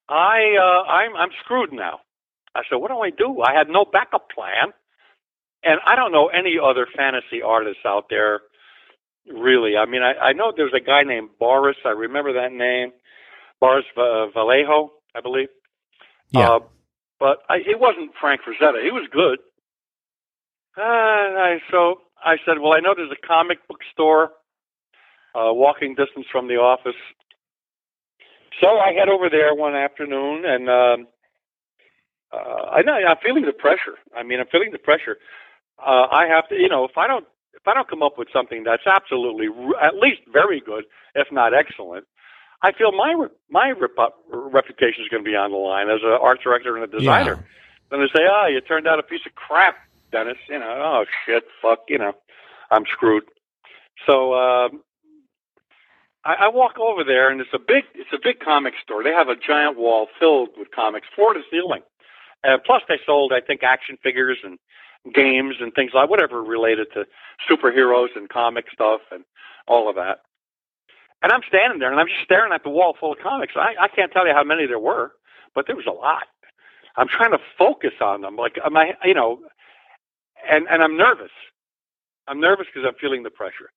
I 0.10 0.56
uh, 0.60 0.90
I'm 0.90 1.16
I'm 1.16 1.30
screwed 1.44 1.72
now. 1.74 2.00
I 2.56 2.62
said, 2.70 2.76
what 2.76 2.90
do 2.90 3.00
I 3.00 3.10
do? 3.10 3.42
I 3.42 3.54
had 3.58 3.68
no 3.68 3.86
backup 3.92 4.30
plan, 4.30 4.74
and 5.64 5.80
I 5.86 5.96
don't 5.96 6.12
know 6.12 6.28
any 6.28 6.58
other 6.64 6.88
fantasy 6.96 7.42
artists 7.44 7.82
out 7.86 8.06
there. 8.10 8.42
Really, 9.28 9.78
I 9.78 9.86
mean, 9.86 10.02
I, 10.04 10.14
I 10.30 10.34
know 10.34 10.52
there's 10.56 10.74
a 10.76 10.84
guy 10.84 11.04
named 11.04 11.30
Boris. 11.40 11.78
I 11.86 11.90
remember 11.90 12.34
that 12.34 12.52
name, 12.52 12.92
Boris 13.60 13.86
Va- 13.96 14.28
Vallejo, 14.34 14.92
I 15.16 15.22
believe. 15.22 15.48
Yeah. 16.32 16.50
Uh, 16.50 16.60
but 17.20 17.38
I, 17.50 17.56
it 17.58 17.80
wasn't 17.80 18.12
Frank 18.20 18.42
Frazetta. 18.42 18.84
He 18.84 18.92
was 18.92 19.08
good. 19.12 19.40
Uh, 20.78 20.82
I, 20.82 21.60
so 21.72 22.02
I 22.24 22.36
said, 22.46 22.60
well, 22.60 22.74
I 22.74 22.82
know 22.82 22.94
there's 22.96 23.12
a 23.12 23.28
comic 23.28 23.66
book 23.68 23.80
store 23.94 24.32
uh, 25.36 25.54
walking 25.54 25.96
distance 25.96 26.26
from 26.32 26.48
the 26.48 26.56
office. 26.56 27.00
So 28.62 28.68
I 28.78 28.94
head 28.94 29.10
over 29.10 29.30
there 29.30 29.54
one 29.56 29.76
afternoon, 29.76 30.46
and 30.46 30.70
um, 30.70 31.08
uh, 32.32 32.70
I 32.72 32.82
know 32.82 32.94
I'm 32.94 33.18
feeling 33.26 33.46
the 33.46 33.54
pressure. 33.54 33.98
I 34.16 34.24
mean, 34.24 34.40
I'm 34.40 34.48
feeling 34.52 34.72
the 34.72 34.78
pressure. 34.80 35.18
Uh, 35.80 36.08
I 36.12 36.28
have 36.28 36.48
to, 36.50 36.56
you 36.56 36.70
know, 36.70 36.86
if 36.86 36.98
I 36.98 37.08
don't, 37.08 37.26
if 37.54 37.68
I 37.68 37.74
don't 37.74 37.90
come 37.90 38.04
up 38.04 38.18
with 38.18 38.28
something 38.34 38.64
that's 38.64 38.86
absolutely, 38.86 39.48
at 39.82 39.96
least 39.96 40.22
very 40.32 40.62
good, 40.62 40.86
if 41.16 41.28
not 41.32 41.54
excellent, 41.54 42.06
I 42.62 42.72
feel 42.72 42.92
my 42.92 43.14
re- 43.18 43.36
my 43.50 43.72
rep- 43.72 44.14
reputation 44.30 45.04
is 45.04 45.10
going 45.10 45.24
to 45.24 45.30
be 45.30 45.36
on 45.36 45.52
the 45.52 45.58
line 45.58 45.90
as 45.90 46.00
an 46.04 46.18
art 46.22 46.40
director 46.44 46.76
and 46.78 46.84
a 46.84 46.98
designer. 46.98 47.36
Then 47.92 48.00
they 48.00 48.08
say, 48.08 48.24
"Oh, 48.30 48.48
you 48.48 48.62
turned 48.62 48.88
out 48.88 49.00
a 49.00 49.04
piece 49.04 49.26
of 49.26 49.36
crap, 49.36 49.76
Dennis." 50.12 50.38
You 50.50 50.60
know, 50.60 50.66
oh 50.70 51.06
shit, 51.26 51.44
fuck, 51.62 51.80
you 51.90 51.98
know, 51.98 52.14
I'm 52.72 52.86
screwed. 52.86 53.24
So 54.08 54.34
um, 54.34 54.82
I, 56.26 56.36
I 56.46 56.48
walk 56.50 56.80
over 56.80 57.04
there, 57.04 57.30
and 57.30 57.42
it's 57.42 57.54
a 57.54 57.60
big, 57.60 57.86
it's 57.96 58.14
a 58.14 58.20
big 58.22 58.40
comic 58.40 58.74
store. 58.84 59.04
They 59.04 59.12
have 59.12 59.30
a 59.30 59.36
giant 59.36 59.78
wall 59.78 60.08
filled 60.20 60.50
with 60.58 60.70
comics, 60.72 61.08
floor 61.16 61.34
to 61.34 61.42
ceiling. 61.52 61.82
Uh, 62.44 62.58
plus, 62.66 62.82
they 62.88 63.00
sold, 63.06 63.34
I 63.34 63.42
think, 63.42 63.64
action 63.64 63.98
figures 64.04 64.38
and 64.44 64.60
games 65.14 65.56
and 65.60 65.74
things 65.74 65.92
like 65.94 66.10
whatever 66.10 66.44
related 66.44 66.88
to 66.94 67.06
superheroes 67.50 68.10
and 68.16 68.30
comic 68.30 68.66
stuff 68.74 69.02
and 69.12 69.24
all 69.68 69.90
of 69.90 69.96
that. 69.96 70.20
And 71.22 71.32
I'm 71.32 71.42
standing 71.48 71.80
there, 71.80 71.92
and 71.92 72.00
I'm 72.00 72.08
just 72.08 72.24
staring 72.24 72.54
at 72.54 72.64
the 72.64 72.70
wall 72.70 72.96
full 73.00 73.14
of 73.14 73.20
comics. 73.20 73.54
I, 73.56 73.76
I 73.80 73.88
can't 73.88 74.12
tell 74.12 74.28
you 74.28 74.34
how 74.34 74.44
many 74.44 74.68
there 74.68 74.80
were, 74.80 75.14
but 75.56 75.68
there 75.68 75.76
was 75.76 75.88
a 75.88 75.92
lot. 75.92 76.24
I'm 76.98 77.08
trying 77.08 77.32
to 77.32 77.40
focus 77.58 77.94
on 78.02 78.22
them, 78.22 78.36
like 78.36 78.58
am 78.64 78.78
I, 78.78 78.94
you 79.04 79.14
know, 79.14 79.40
and 80.50 80.68
and 80.70 80.84
I'm 80.84 80.98
nervous. 80.98 81.32
I'm 82.28 82.40
nervous 82.40 82.68
because 82.74 82.88
I'm 82.88 82.96
feeling 83.00 83.24
the 83.24 83.30
pressure. 83.32 83.72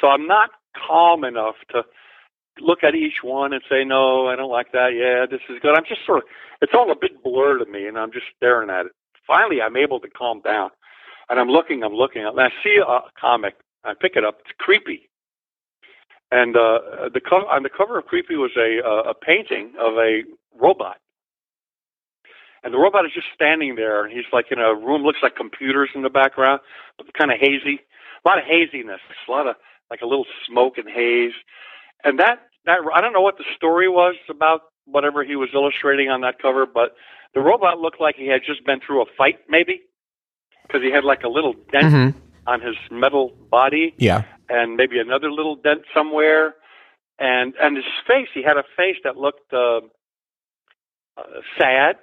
So 0.00 0.08
I'm 0.08 0.26
not 0.26 0.50
calm 0.88 1.24
enough 1.24 1.56
to 1.72 1.82
look 2.60 2.84
at 2.84 2.94
each 2.94 3.22
one 3.22 3.52
and 3.52 3.62
say, 3.70 3.84
no, 3.84 4.28
I 4.28 4.36
don't 4.36 4.50
like 4.50 4.72
that. 4.72 4.90
Yeah, 4.94 5.26
this 5.30 5.42
is 5.50 5.60
good. 5.62 5.74
I'm 5.76 5.84
just 5.88 6.06
sort 6.06 6.18
of, 6.18 6.24
it's 6.62 6.72
all 6.74 6.90
a 6.92 6.96
big 7.00 7.22
blur 7.22 7.58
to 7.58 7.66
me, 7.70 7.86
and 7.88 7.98
I'm 7.98 8.12
just 8.12 8.26
staring 8.36 8.70
at 8.70 8.86
it. 8.86 8.92
Finally, 9.26 9.62
I'm 9.62 9.76
able 9.76 10.00
to 10.00 10.08
calm 10.10 10.40
down, 10.42 10.70
and 11.30 11.40
I'm 11.40 11.48
looking, 11.48 11.82
I'm 11.84 11.94
looking, 11.94 12.24
and 12.26 12.38
I 12.40 12.50
see 12.64 12.78
a 12.86 13.00
comic. 13.20 13.54
I 13.84 13.94
pick 14.00 14.12
it 14.16 14.24
up. 14.24 14.38
It's 14.44 14.54
creepy. 14.58 15.02
And 16.32 16.56
uh, 16.56 17.10
the 17.14 17.20
co- 17.20 17.46
on 17.46 17.62
the 17.62 17.70
cover 17.70 17.98
of 17.98 18.06
Creepy 18.06 18.34
was 18.36 18.50
a 18.58 18.82
uh, 18.84 19.10
a 19.10 19.14
painting 19.14 19.74
of 19.80 19.94
a 19.94 20.22
robot, 20.60 20.98
and 22.64 22.74
the 22.74 22.78
robot 22.78 23.06
is 23.06 23.12
just 23.14 23.28
standing 23.34 23.76
there. 23.76 24.04
And 24.04 24.12
he's 24.12 24.26
like 24.32 24.46
in 24.50 24.58
a 24.58 24.74
room, 24.74 25.02
looks 25.04 25.20
like 25.22 25.36
computers 25.36 25.90
in 25.94 26.02
the 26.02 26.10
background, 26.10 26.60
kind 27.18 27.32
of 27.32 27.38
hazy, 27.40 27.80
a 28.24 28.28
lot 28.28 28.38
of 28.38 28.44
haziness, 28.44 29.00
a 29.28 29.30
lot 29.30 29.46
of 29.48 29.56
like 29.94 30.02
a 30.02 30.06
little 30.06 30.26
smoke 30.48 30.76
and 30.76 30.88
haze. 30.88 31.32
And 32.02 32.18
that 32.18 32.40
that 32.66 32.78
I 32.92 33.00
don't 33.00 33.12
know 33.12 33.20
what 33.20 33.38
the 33.38 33.44
story 33.56 33.88
was 33.88 34.16
about 34.28 34.62
whatever 34.86 35.22
he 35.24 35.36
was 35.36 35.50
illustrating 35.54 36.08
on 36.10 36.22
that 36.22 36.40
cover, 36.42 36.66
but 36.66 36.90
the 37.34 37.40
robot 37.40 37.78
looked 37.78 38.00
like 38.00 38.16
he 38.16 38.26
had 38.26 38.40
just 38.44 38.64
been 38.66 38.80
through 38.84 39.02
a 39.02 39.06
fight, 39.16 39.38
maybe, 39.48 39.82
because 40.66 40.82
he 40.82 40.90
had 40.90 41.04
like 41.04 41.22
a 41.22 41.28
little 41.28 41.54
dent 41.72 41.92
Mhm. 41.94 42.14
on 42.46 42.60
his 42.60 42.76
metal 42.90 43.30
body 43.50 43.94
Yeah. 43.98 44.22
and 44.48 44.76
maybe 44.76 44.98
another 44.98 45.30
little 45.30 45.54
dent 45.56 45.82
somewhere. 45.94 46.56
And 47.20 47.54
and 47.62 47.76
his 47.76 47.86
face, 48.08 48.28
he 48.34 48.42
had 48.42 48.56
a 48.56 48.64
face 48.76 48.96
that 49.04 49.16
looked 49.16 49.52
uh, 49.52 49.80
uh, 51.16 51.22
sad 51.56 51.96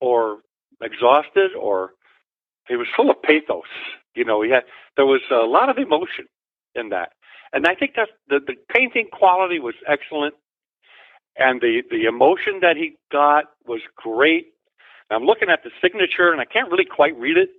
or 0.00 0.40
exhausted, 0.82 1.50
or 1.56 1.92
he 2.68 2.76
was 2.76 2.86
full 2.94 3.08
of 3.10 3.22
pathos. 3.22 3.72
You 4.14 4.24
know, 4.26 4.42
he 4.42 4.50
had 4.50 4.64
there 4.96 5.06
was 5.06 5.22
a 5.30 5.46
lot 5.56 5.70
of 5.70 5.78
emotion 5.78 6.26
in 6.78 6.90
that, 6.90 7.12
and 7.52 7.66
I 7.66 7.76
think 7.76 7.94
that 7.96 8.08
the 8.28 8.40
the 8.46 8.54
painting 8.74 9.08
quality 9.12 9.60
was 9.60 9.74
excellent, 9.88 10.34
and 11.38 11.60
the 11.60 11.82
the 11.90 12.06
emotion 12.06 12.60
that 12.62 12.76
he 12.76 12.96
got 13.12 13.46
was 13.66 13.80
great. 13.96 14.48
I'm 15.10 15.24
looking 15.24 15.50
at 15.50 15.62
the 15.64 15.70
signature, 15.82 16.32
and 16.32 16.40
I 16.40 16.46
can't 16.46 16.70
really 16.70 16.86
quite 16.86 17.16
read 17.18 17.38
it. 17.38 17.50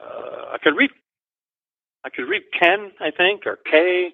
Uh, 0.00 0.54
I 0.54 0.58
could 0.62 0.76
read 0.76 0.90
I 2.04 2.10
could 2.10 2.28
read 2.28 2.44
Ken, 2.58 2.92
I 3.00 3.10
think, 3.12 3.46
or 3.46 3.58
K. 3.70 4.10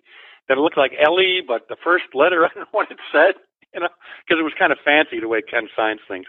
That 0.48 0.58
it 0.58 0.62
looked 0.62 0.78
like 0.78 0.92
Ellie, 1.00 1.40
but 1.46 1.68
the 1.68 1.76
first 1.84 2.06
letter, 2.14 2.44
I 2.46 2.48
don't 2.54 2.62
know 2.64 2.72
what 2.72 2.90
it 2.92 2.98
said, 3.12 3.36
you 3.74 3.80
know, 3.80 3.88
because 4.26 4.40
it 4.40 4.44
was 4.44 4.54
kind 4.58 4.72
of 4.72 4.78
fancy 4.84 5.20
the 5.20 5.28
way 5.28 5.42
Ken 5.42 5.68
signs 5.76 6.00
things. 6.08 6.26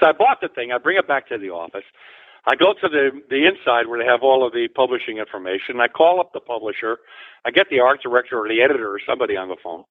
So 0.00 0.06
I 0.08 0.12
bought 0.12 0.40
the 0.42 0.48
thing. 0.48 0.72
I 0.72 0.78
bring 0.78 0.98
it 0.98 1.08
back 1.08 1.28
to 1.28 1.38
the 1.38 1.50
office. 1.50 1.84
I 2.46 2.56
go 2.56 2.72
to 2.72 2.88
the 2.88 3.10
the 3.28 3.46
inside 3.46 3.86
where 3.86 3.98
they 3.98 4.06
have 4.10 4.22
all 4.22 4.46
of 4.46 4.52
the 4.52 4.68
publishing 4.74 5.18
information. 5.18 5.80
I 5.80 5.88
call 5.88 6.20
up 6.20 6.32
the 6.32 6.40
publisher. 6.40 6.98
I 7.44 7.50
get 7.50 7.68
the 7.70 7.80
art 7.80 8.02
director 8.02 8.38
or 8.38 8.48
the 8.48 8.62
editor 8.62 8.92
or 8.92 9.00
somebody 9.06 9.36
on 9.36 9.48
the 9.48 9.56
phone. 9.62 9.84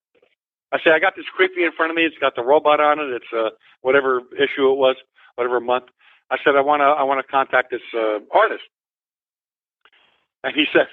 I 0.71 0.77
say, 0.83 0.91
I 0.91 0.99
got 0.99 1.15
this 1.15 1.25
creepy 1.35 1.63
in 1.63 1.71
front 1.75 1.91
of 1.91 1.95
me. 1.95 2.03
It's 2.05 2.17
got 2.19 2.35
the 2.35 2.43
robot 2.43 2.79
on 2.79 2.99
it. 2.99 3.09
It's 3.13 3.33
uh, 3.35 3.49
whatever 3.81 4.21
issue 4.37 4.69
it 4.71 4.77
was, 4.77 4.95
whatever 5.35 5.59
month. 5.59 5.85
I 6.31 6.37
said, 6.43 6.55
I 6.55 6.61
want 6.61 6.81
to 6.81 6.85
I 6.85 7.03
want 7.03 7.25
to 7.25 7.31
contact 7.31 7.71
this 7.71 7.81
uh, 7.95 8.19
artist. 8.33 8.63
And 10.43 10.55
he 10.55 10.65
says, 10.73 10.87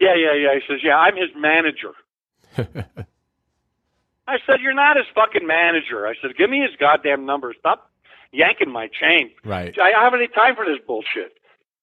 Yeah, 0.00 0.14
yeah, 0.16 0.34
yeah. 0.34 0.54
He 0.54 0.62
says, 0.68 0.80
Yeah, 0.84 0.96
I'm 0.96 1.16
his 1.16 1.30
manager. 1.36 1.92
I 4.28 4.38
said, 4.46 4.60
You're 4.62 4.74
not 4.74 4.96
his 4.96 5.06
fucking 5.14 5.46
manager. 5.46 6.06
I 6.06 6.14
said, 6.22 6.36
Give 6.38 6.50
me 6.50 6.60
his 6.60 6.76
goddamn 6.78 7.26
number. 7.26 7.54
Stop 7.58 7.89
yanking 8.32 8.70
my 8.72 8.88
chain. 8.88 9.30
Right. 9.44 9.74
I 9.78 9.90
don't 9.92 10.02
have 10.02 10.14
any 10.14 10.28
time 10.28 10.54
for 10.56 10.64
this 10.64 10.78
bullshit. 10.86 11.34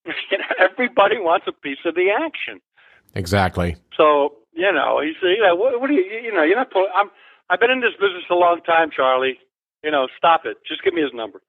You 0.32 0.38
know, 0.38 0.45
Everybody 0.60 1.18
wants 1.20 1.48
a 1.48 1.52
piece 1.52 1.84
of 1.86 1.95
the 1.95 2.10
action. 2.12 2.62
Exactly. 3.14 3.76
So, 3.95 4.36
you 4.54 4.72
know, 4.72 5.02
he 5.02 5.14
said, 5.20 5.36
you 5.36 5.43
know, 5.43 5.56
what, 5.56 5.82
what 5.82 5.88
do 5.88 5.93
you, 5.95 6.04
you 6.24 6.34
know, 6.34 6.43
you're 6.43 6.56
not, 6.56 6.72
pulling- 6.72 6.91
I'm, 6.95 7.10
I've 7.50 7.60
been 7.60 7.72
in 7.72 7.82
this 7.82 7.93
business 8.00 8.24
a 8.30 8.36
long 8.36 8.62
time, 8.66 8.89
Charlie. 8.95 9.38
You 9.84 9.91
know, 9.91 10.08
stop 10.18 10.45
it. 10.45 10.58
Just 10.68 10.84
give 10.84 10.93
me 10.93 11.02
his 11.02 11.12
number. 11.14 11.41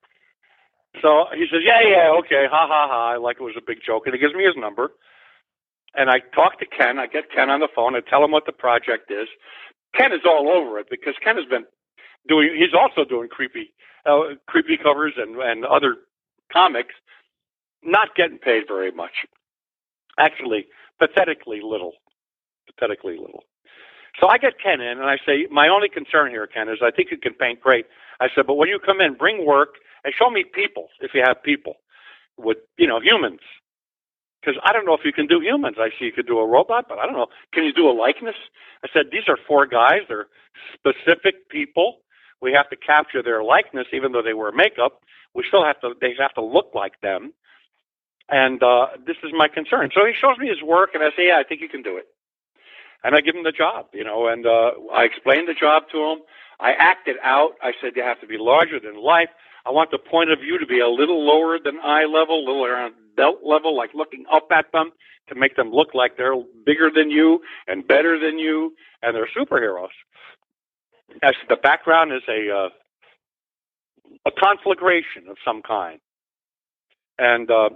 So 1.03 1.27
he 1.35 1.47
says, 1.51 1.61
yeah, 1.63 1.81
yeah, 1.87 2.11
okay, 2.19 2.47
ha, 2.51 2.67
ha, 2.67 2.89
ha. 2.91 3.19
Like 3.23 3.37
it 3.41 3.43
was 3.43 3.55
a 3.57 3.63
big 3.65 3.79
joke. 3.85 4.07
And 4.07 4.15
he 4.15 4.21
gives 4.21 4.35
me 4.35 4.45
his 4.45 4.57
number. 4.57 4.91
And 5.95 6.11
I 6.11 6.19
talk 6.35 6.59
to 6.61 6.67
Ken. 6.67 6.99
I 6.99 7.07
get 7.07 7.31
Ken 7.31 7.51
on 7.51 7.61
the 7.61 7.69
phone. 7.75 7.95
I 7.95 8.01
tell 8.01 8.25
him 8.25 8.31
what 8.31 8.47
the 8.47 8.53
project 8.53 9.11
is. 9.11 9.29
Ken 9.97 10.13
is 10.13 10.23
all 10.27 10.49
over 10.51 10.79
it 10.79 10.87
because 10.91 11.15
Ken 11.23 11.37
has 11.37 11.47
been 11.47 11.65
doing, 12.29 12.51
he's 12.57 12.75
also 12.75 13.09
doing 13.09 13.29
creepy, 13.29 13.73
uh, 14.09 14.35
creepy 14.47 14.77
covers 14.77 15.15
and, 15.17 15.37
and 15.37 15.65
other 15.65 15.97
comics, 16.53 16.95
not 17.83 18.15
getting 18.17 18.39
paid 18.39 18.65
very 18.67 18.91
much. 18.91 19.13
Actually, 20.19 20.67
pathetically 20.99 21.61
little. 21.63 21.93
Pathetically 22.67 23.17
little. 23.19 23.45
So 24.21 24.27
I 24.27 24.39
get 24.39 24.55
Ken 24.61 24.81
in 24.81 24.99
and 24.99 25.05
I 25.09 25.17
say, 25.25 25.47
my 25.51 25.69
only 25.69 25.89
concern 25.89 26.31
here, 26.31 26.47
Ken, 26.47 26.69
is 26.69 26.79
I 26.83 26.91
think 26.91 27.11
you 27.11 27.19
can 27.19 27.35
paint 27.35 27.61
great. 27.61 27.87
I 28.21 28.29
said, 28.35 28.47
but 28.47 28.55
when 28.55 28.69
you 28.69 28.81
come 28.85 29.01
in, 29.01 29.15
bring 29.15 29.47
work 29.47 29.75
and 30.05 30.13
show 30.19 30.31
me 30.31 30.45
people 30.53 30.89
if 31.01 31.13
you 31.15 31.23
have 31.25 31.43
people 31.43 31.75
with, 32.37 32.59
you 32.79 32.87
know, 32.87 33.01
humans. 33.01 33.41
Because 34.41 34.61
I 34.65 34.73
don't 34.73 34.87
know 34.87 34.95
if 34.95 35.05
you 35.05 35.13
can 35.13 35.27
do 35.27 35.41
humans. 35.41 35.77
I 35.79 35.91
see 35.99 36.07
you 36.07 36.13
could 36.13 36.27
do 36.27 36.39
a 36.39 36.47
robot, 36.47 36.87
but 36.89 36.99
I 36.99 37.07
don't 37.07 37.15
know. 37.15 37.27
Can 37.53 37.65
you 37.65 37.73
do 37.73 37.89
a 37.89 37.93
likeness? 37.93 38.37
I 38.85 38.89
said, 38.93 39.07
these 39.13 39.29
are 39.29 39.39
four 39.47 39.67
guys. 39.67 40.03
They're 40.09 40.27
specific 40.75 41.49
people. 41.49 41.99
We 42.41 42.53
have 42.53 42.69
to 42.71 42.77
capture 42.77 43.23
their 43.23 43.43
likeness, 43.43 43.87
even 43.93 44.13
though 44.13 44.23
they 44.23 44.35
wear 44.35 44.53
makeup. 44.53 45.01
We 45.35 45.45
still 45.49 45.65
have 45.65 45.81
to, 45.81 45.95
they 46.01 46.15
have 46.19 46.35
to 46.35 46.43
look 46.43 46.71
like 46.75 47.01
them. 47.01 47.33
And 48.29 48.63
uh, 48.63 48.89
this 49.07 49.17
is 49.25 49.31
my 49.37 49.49
concern. 49.49 49.91
So 49.95 50.05
he 50.05 50.13
shows 50.21 50.37
me 50.39 50.49
his 50.49 50.63
work, 50.63 50.91
and 50.95 51.03
I 51.03 51.11
say, 51.17 51.29
yeah, 51.29 51.39
I 51.39 51.45
think 51.49 51.61
you 51.61 51.69
can 51.69 51.83
do 51.83 51.97
it. 51.97 52.07
And 53.03 53.15
I 53.15 53.21
give 53.21 53.35
him 53.35 53.45
the 53.45 53.53
job, 53.53 53.87
you 53.95 54.05
know, 54.05 54.27
and 54.29 54.47
uh, 54.47 54.73
I 54.93 55.05
explained 55.05 55.49
the 55.49 55.55
job 55.55 55.85
to 55.93 55.99
him. 55.99 56.19
I 56.61 56.73
acted 56.73 57.17
out. 57.23 57.53
I 57.63 57.73
said, 57.81 57.93
you 57.95 58.03
have 58.03 58.21
to 58.21 58.27
be 58.27 58.37
larger 58.39 58.81
than 58.81 59.03
life. 59.03 59.29
I 59.65 59.71
want 59.71 59.91
the 59.91 59.99
point 59.99 60.31
of 60.31 60.41
view 60.41 60.59
to 60.59 60.67
be 60.67 60.81
a 60.81 60.89
little 60.89 61.25
lower 61.25 61.59
than 61.63 61.79
eye 61.83 62.07
level, 62.07 62.41
a 62.41 62.45
little 62.45 62.65
around 62.65 62.95
belt 63.17 63.39
level, 63.45 63.77
like 63.77 63.91
looking 63.95 64.25
up 64.33 64.49
at 64.51 64.67
them 64.73 64.91
to 65.29 65.35
make 65.35 65.57
them 65.57 65.71
look 65.71 65.95
like 65.95 66.17
they're 66.17 66.35
bigger 66.67 66.91
than 66.95 67.11
you 67.11 67.41
and 67.67 67.87
better 67.87 68.19
than 68.19 68.39
you, 68.39 68.75
and 69.03 69.15
they're 69.15 69.29
superheroes. 69.37 69.95
As 71.23 71.35
the 71.49 71.57
background 71.57 72.13
is 72.13 72.23
a 72.29 72.51
uh, 72.51 72.69
a 74.27 74.31
conflagration 74.31 75.29
of 75.29 75.37
some 75.45 75.63
kind, 75.63 76.01
and 77.19 77.51
uh, 77.51 77.71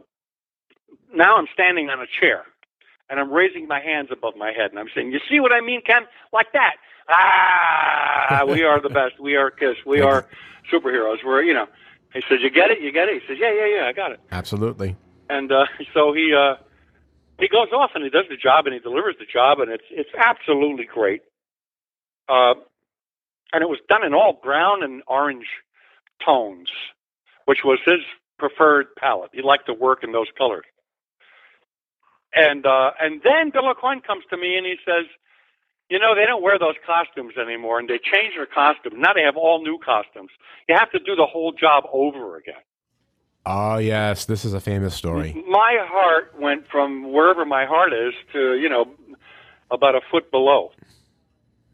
now 1.14 1.37
I'm 1.37 1.47
standing 1.53 1.89
on 1.89 2.01
a 2.01 2.07
chair, 2.20 2.45
and 3.11 3.18
I'm 3.18 3.33
raising 3.33 3.66
my 3.66 3.80
hands 3.80 4.09
above 4.12 4.37
my 4.37 4.53
head, 4.53 4.70
and 4.70 4.78
I'm 4.78 4.89
saying, 4.95 5.12
"You 5.12 5.20
see 5.30 5.41
what 5.41 5.53
I 5.53 5.61
mean, 5.61 5.80
Ken? 5.85 6.03
Like 6.33 6.53
that." 6.53 6.76
Ah, 7.09 8.45
we 8.47 8.62
are 8.62 8.80
the 8.80 8.89
best. 8.89 9.18
We 9.20 9.35
are 9.37 9.51
Kiss. 9.51 9.76
We 9.85 10.01
are 10.01 10.26
superheroes. 10.72 11.24
We're 11.24 11.43
you 11.43 11.55
know. 11.55 11.66
He 12.12 12.22
says, 12.28 12.39
"You 12.43 12.51
get 12.51 12.70
it? 12.70 12.80
You 12.80 12.93
get 12.93 13.09
it?" 13.09 13.22
He 13.22 13.28
says, 13.28 13.39
"Yeah, 13.41 13.53
yeah, 13.53 13.76
yeah. 13.76 13.89
I 13.89 13.93
got 13.93 14.12
it." 14.12 14.20
Absolutely. 14.30 14.97
And 15.28 15.51
uh, 15.51 15.64
so 15.95 16.12
he 16.12 16.35
uh, 16.35 16.57
he 17.39 17.49
goes 17.49 17.72
off 17.72 17.91
and 17.95 18.05
he 18.05 18.11
does 18.11 18.26
the 18.28 18.37
job 18.37 18.66
and 18.66 18.74
he 18.74 18.80
delivers 18.80 19.16
the 19.18 19.26
job 19.26 19.59
and 19.61 19.70
it's 19.70 19.85
it's 19.91 20.11
absolutely 20.16 20.85
great. 20.85 21.22
Uh, 22.28 22.55
and 23.53 23.62
it 23.62 23.68
was 23.68 23.78
done 23.88 24.05
in 24.05 24.14
all 24.14 24.38
brown 24.42 24.82
and 24.82 25.03
orange 25.07 25.46
tones, 26.24 26.68
which 27.44 27.59
was 27.64 27.78
his 27.84 28.00
preferred 28.38 28.86
palette. 28.96 29.30
He 29.32 29.42
liked 29.42 29.66
to 29.66 29.74
work 29.74 30.03
in 30.03 30.12
those 30.12 30.28
colors. 30.36 30.64
And 32.34 32.64
uh, 32.64 32.92
and 33.00 33.20
then 33.22 33.50
Bill 33.50 33.72
Aucoin 33.72 34.03
comes 34.03 34.24
to 34.30 34.36
me 34.36 34.57
and 34.57 34.64
he 34.64 34.76
says, 34.86 35.07
you 35.90 35.98
know, 35.98 36.14
they 36.14 36.24
don't 36.24 36.42
wear 36.42 36.59
those 36.59 36.76
costumes 36.86 37.34
anymore, 37.36 37.78
and 37.78 37.86
they 37.86 37.98
change 37.98 38.32
their 38.34 38.46
costumes. 38.46 38.94
Now 38.96 39.12
they 39.12 39.20
have 39.20 39.36
all 39.36 39.62
new 39.62 39.78
costumes. 39.84 40.30
You 40.66 40.74
have 40.74 40.90
to 40.92 40.98
do 40.98 41.14
the 41.14 41.26
whole 41.26 41.53
job 41.53 41.84
over 41.92 42.36
again. 42.38 42.62
Oh 43.44 43.76
yes, 43.76 44.24
this 44.24 44.44
is 44.46 44.55
a 44.55 44.61
famous 44.61 44.94
story. 44.94 45.34
My 45.48 45.76
heart 45.82 46.32
went 46.40 46.66
from 46.68 47.12
wherever 47.12 47.44
my 47.44 47.66
heart 47.66 47.92
is 47.92 48.14
to 48.32 48.55
you 48.55 48.68
know 48.70 48.86
about 49.70 49.94
a 49.94 50.00
foot 50.11 50.30
below. 50.30 50.70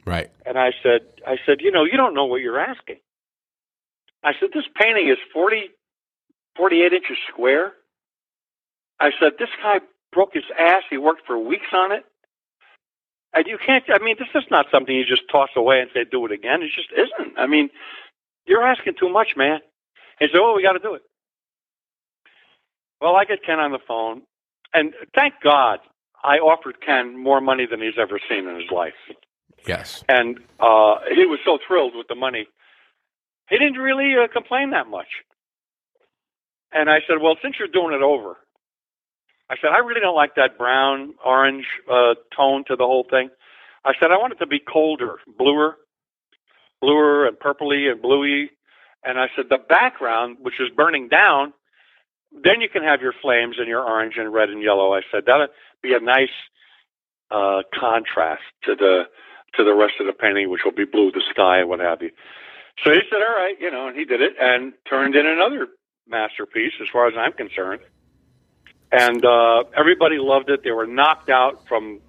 Right. 0.08 0.30
And 0.46 0.58
I 0.58 0.72
said, 0.82 1.02
I 1.26 1.36
said, 1.44 1.58
you 1.60 1.70
know, 1.70 1.84
you 1.84 1.96
don't 1.96 2.14
know 2.14 2.24
what 2.24 2.40
you're 2.40 2.58
asking. 2.58 2.96
I 4.24 4.32
said, 4.40 4.50
this 4.54 4.64
painting 4.80 5.08
is 5.08 5.18
40, 5.32 5.70
48 6.56 6.92
inches 6.92 7.16
square. 7.28 7.72
I 8.98 9.10
said, 9.20 9.32
this 9.38 9.50
guy 9.62 9.80
broke 10.12 10.34
his 10.34 10.44
ass. 10.58 10.82
He 10.90 10.98
worked 10.98 11.22
for 11.26 11.38
weeks 11.38 11.68
on 11.72 11.92
it. 11.92 12.04
And 13.34 13.46
you 13.46 13.58
can't, 13.64 13.84
I 13.92 14.02
mean, 14.02 14.16
this 14.18 14.28
is 14.34 14.48
not 14.50 14.66
something 14.72 14.94
you 14.94 15.04
just 15.04 15.28
toss 15.30 15.50
away 15.54 15.80
and 15.80 15.90
say, 15.92 16.04
do 16.10 16.24
it 16.26 16.32
again. 16.32 16.62
It 16.62 16.70
just 16.74 16.88
isn't. 16.92 17.38
I 17.38 17.46
mean, 17.46 17.68
you're 18.46 18.66
asking 18.66 18.94
too 18.98 19.10
much, 19.10 19.36
man. 19.36 19.60
He 20.18 20.26
said, 20.32 20.40
oh, 20.40 20.54
we 20.56 20.62
got 20.62 20.72
to 20.72 20.78
do 20.78 20.94
it. 20.94 21.02
Well, 23.00 23.14
I 23.14 23.24
get 23.26 23.44
Ken 23.44 23.60
on 23.60 23.72
the 23.72 23.78
phone, 23.86 24.22
and 24.74 24.92
thank 25.14 25.34
God 25.44 25.78
I 26.24 26.38
offered 26.38 26.80
Ken 26.84 27.16
more 27.22 27.40
money 27.40 27.66
than 27.70 27.80
he's 27.80 27.98
ever 28.00 28.18
seen 28.28 28.48
in 28.48 28.56
his 28.56 28.70
life. 28.72 28.94
Yes. 29.66 30.04
And 30.08 30.38
uh, 30.60 30.96
he 31.14 31.26
was 31.26 31.38
so 31.44 31.58
thrilled 31.66 31.92
with 31.94 32.08
the 32.08 32.14
money. 32.14 32.48
He 33.48 33.58
didn't 33.58 33.78
really 33.78 34.14
uh, 34.22 34.28
complain 34.32 34.70
that 34.70 34.88
much. 34.88 35.08
And 36.72 36.90
I 36.90 36.98
said, 37.06 37.16
well, 37.22 37.36
since 37.42 37.56
you're 37.58 37.68
doing 37.68 37.94
it 37.94 38.02
over, 38.02 38.36
I 39.50 39.56
said, 39.60 39.70
I 39.70 39.78
really 39.78 40.00
don't 40.00 40.14
like 40.14 40.34
that 40.34 40.58
brown 40.58 41.14
orange 41.24 41.64
uh, 41.90 42.14
tone 42.36 42.64
to 42.68 42.76
the 42.76 42.84
whole 42.84 43.06
thing. 43.08 43.30
I 43.84 43.92
said, 43.98 44.10
I 44.10 44.18
want 44.18 44.34
it 44.34 44.38
to 44.40 44.46
be 44.46 44.58
colder, 44.60 45.16
bluer, 45.38 45.76
bluer 46.80 47.26
and 47.26 47.38
purpley 47.38 47.90
and 47.90 48.02
bluey. 48.02 48.50
And 49.04 49.18
I 49.18 49.26
said, 49.34 49.46
the 49.48 49.58
background, 49.58 50.38
which 50.40 50.60
is 50.60 50.68
burning 50.76 51.08
down, 51.08 51.54
then 52.32 52.60
you 52.60 52.68
can 52.68 52.82
have 52.82 53.00
your 53.00 53.14
flames 53.22 53.56
and 53.58 53.68
your 53.68 53.82
orange 53.82 54.14
and 54.18 54.32
red 54.32 54.50
and 54.50 54.62
yellow. 54.62 54.92
I 54.92 55.00
said 55.10 55.24
that'd 55.26 55.48
be 55.82 55.94
a 55.94 56.00
nice 56.00 56.28
uh, 57.30 57.62
contrast 57.78 58.42
to 58.64 58.74
the 58.74 59.02
to 59.56 59.64
the 59.64 59.74
rest 59.74 59.94
of 60.00 60.06
the 60.06 60.12
painting, 60.12 60.50
which 60.50 60.62
will 60.64 60.72
be 60.72 60.84
blue, 60.84 61.10
the 61.10 61.22
sky, 61.30 61.60
and 61.60 61.68
what 61.68 61.80
have 61.80 62.02
you. 62.02 62.10
So 62.84 62.92
he 62.92 63.00
said, 63.10 63.18
"All 63.18 63.34
right," 63.34 63.56
you 63.60 63.70
know, 63.70 63.88
and 63.88 63.96
he 63.96 64.04
did 64.04 64.20
it 64.20 64.34
and 64.40 64.72
turned 64.88 65.16
in 65.16 65.26
another 65.26 65.68
masterpiece, 66.08 66.72
as 66.80 66.88
far 66.92 67.08
as 67.08 67.14
I'm 67.16 67.32
concerned. 67.32 67.82
And 68.90 69.24
uh, 69.24 69.64
everybody 69.76 70.16
loved 70.18 70.48
it. 70.48 70.60
They 70.64 70.70
were 70.70 70.86
knocked 70.86 71.28
out 71.28 71.66
from 71.68 72.00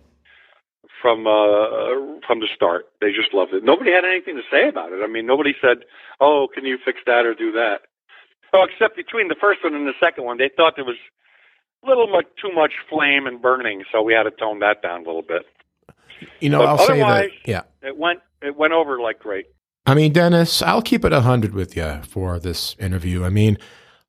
from 1.02 1.28
uh, 1.28 2.20
from 2.26 2.40
the 2.40 2.48
start. 2.56 2.86
They 3.02 3.12
just 3.12 3.34
loved 3.34 3.54
it. 3.54 3.64
Nobody 3.64 3.92
had 3.92 4.06
anything 4.06 4.36
to 4.36 4.44
say 4.52 4.70
about 4.70 4.92
it. 4.92 5.02
I 5.04 5.08
mean, 5.08 5.26
nobody 5.26 5.54
said, 5.62 5.86
"Oh, 6.20 6.48
can 6.54 6.66
you 6.66 6.78
fix 6.84 7.00
that 7.06 7.26
or 7.26 7.34
do 7.34 7.52
that?" 7.54 7.82
Oh, 8.54 8.66
except 8.66 8.96
between 8.96 9.28
the 9.28 9.36
first 9.40 9.64
one 9.64 9.76
and 9.76 9.88
the 9.88 9.94
second 10.00 10.24
one, 10.24 10.38
they 10.38 10.50
thought 10.56 10.74
there 10.76 10.86
was 10.86 10.98
a 11.84 11.88
little 11.88 12.08
much 12.08 12.26
too 12.42 12.52
much 12.54 12.74
flame 12.90 13.28
and 13.28 13.42
burning, 13.42 13.84
so 13.92 14.02
we 14.02 14.14
had 14.14 14.24
to 14.24 14.32
tone 14.32 14.60
that 14.60 14.82
down 14.82 15.02
a 15.02 15.06
little 15.06 15.22
bit. 15.22 15.46
You 16.42 16.50
know, 16.50 16.60
But 16.60 16.68
I'll 16.68 16.88
say 16.88 17.00
that. 17.00 17.30
Yeah. 17.46 17.62
It 17.82 17.98
went 17.98 18.20
it 18.42 18.56
went 18.56 18.74
over 18.74 19.00
like 19.00 19.20
great. 19.20 19.48
I 19.86 19.96
mean, 19.96 20.14
Dennis, 20.14 20.62
I'll 20.62 20.82
keep 20.82 21.04
it 21.04 21.12
100 21.12 21.54
with 21.54 21.76
you 21.76 22.02
for 22.08 22.40
this 22.40 22.76
interview. 22.80 23.24
I 23.24 23.30
mean, 23.30 23.58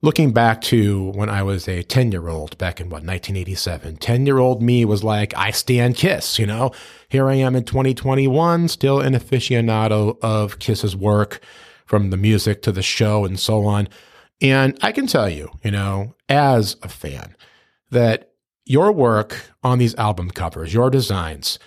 looking 0.03 0.33
back 0.33 0.61
to 0.63 1.11
when 1.13 1.29
I 1.29 1.43
was 1.43 1.69
a 1.69 1.83
10 1.83 2.13
year 2.13 2.29
old 2.29 2.57
back 2.59 2.81
in 2.81 2.89
what, 2.89 3.03
1987, 3.03 3.97
10 3.97 4.27
year 4.27 4.39
old 4.39 4.63
me 4.63 4.85
was 4.85 5.03
like, 5.03 5.33
I 5.37 5.51
stand 5.51 5.97
Kiss, 5.97 6.39
you 6.39 6.47
know? 6.47 6.73
Here 7.09 7.29
I 7.29 7.35
am 7.35 7.57
in 7.57 7.65
2021, 7.65 8.69
still 8.69 9.01
an 9.01 9.15
aficionado 9.15 10.19
of 10.23 10.59
Kiss's 10.59 10.97
work 10.97 11.41
from 11.87 12.11
the 12.11 12.17
music 12.17 12.63
to 12.63 12.73
the 12.73 12.83
show 12.83 13.25
and 13.25 13.39
so 13.39 13.65
on. 13.67 13.89
And 14.43 14.79
I 14.83 14.93
can 14.93 15.07
tell 15.07 15.29
you, 15.29 15.51
you 15.63 15.71
know, 15.71 16.15
as 16.29 16.77
a 16.83 16.89
fan, 16.89 17.37
that 17.91 18.33
your 18.65 18.93
work 18.93 19.51
on 19.63 19.79
these 19.79 19.95
album 19.97 20.31
covers, 20.31 20.73
your 20.73 20.91
designs, 20.91 21.59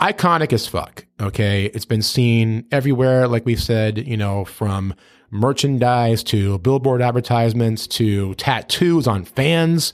iconic 0.00 0.52
as 0.52 0.66
fuck. 0.66 1.06
Okay. 1.20 1.66
It's 1.66 1.84
been 1.84 2.02
seen 2.02 2.66
everywhere, 2.70 3.28
like 3.28 3.46
we've 3.46 3.62
said, 3.62 4.06
you 4.06 4.16
know, 4.16 4.44
from 4.44 4.94
merchandise 5.30 6.22
to 6.22 6.58
billboard 6.58 7.02
advertisements 7.02 7.86
to 7.88 8.34
tattoos 8.34 9.06
on 9.06 9.24
fans. 9.24 9.92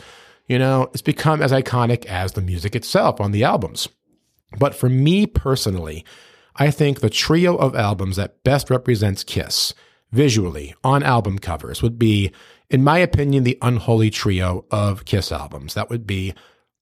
You 0.48 0.58
know, 0.58 0.88
it's 0.92 1.02
become 1.02 1.42
as 1.42 1.52
iconic 1.52 2.06
as 2.06 2.32
the 2.32 2.40
music 2.40 2.74
itself 2.74 3.20
on 3.20 3.32
the 3.32 3.44
albums. 3.44 3.88
But 4.58 4.74
for 4.74 4.88
me 4.88 5.26
personally, 5.26 6.04
I 6.56 6.70
think 6.70 7.00
the 7.00 7.10
trio 7.10 7.56
of 7.56 7.76
albums 7.76 8.16
that 8.16 8.42
best 8.42 8.68
represents 8.68 9.22
Kiss 9.22 9.72
visually 10.12 10.74
on 10.82 11.02
album 11.02 11.38
covers 11.38 11.82
would 11.82 11.98
be, 11.98 12.32
in 12.68 12.82
my 12.82 12.98
opinion, 12.98 13.44
the 13.44 13.58
unholy 13.62 14.10
trio 14.10 14.64
of 14.70 15.04
Kiss 15.04 15.30
albums. 15.30 15.74
That 15.74 15.88
would 15.88 16.06
be 16.06 16.34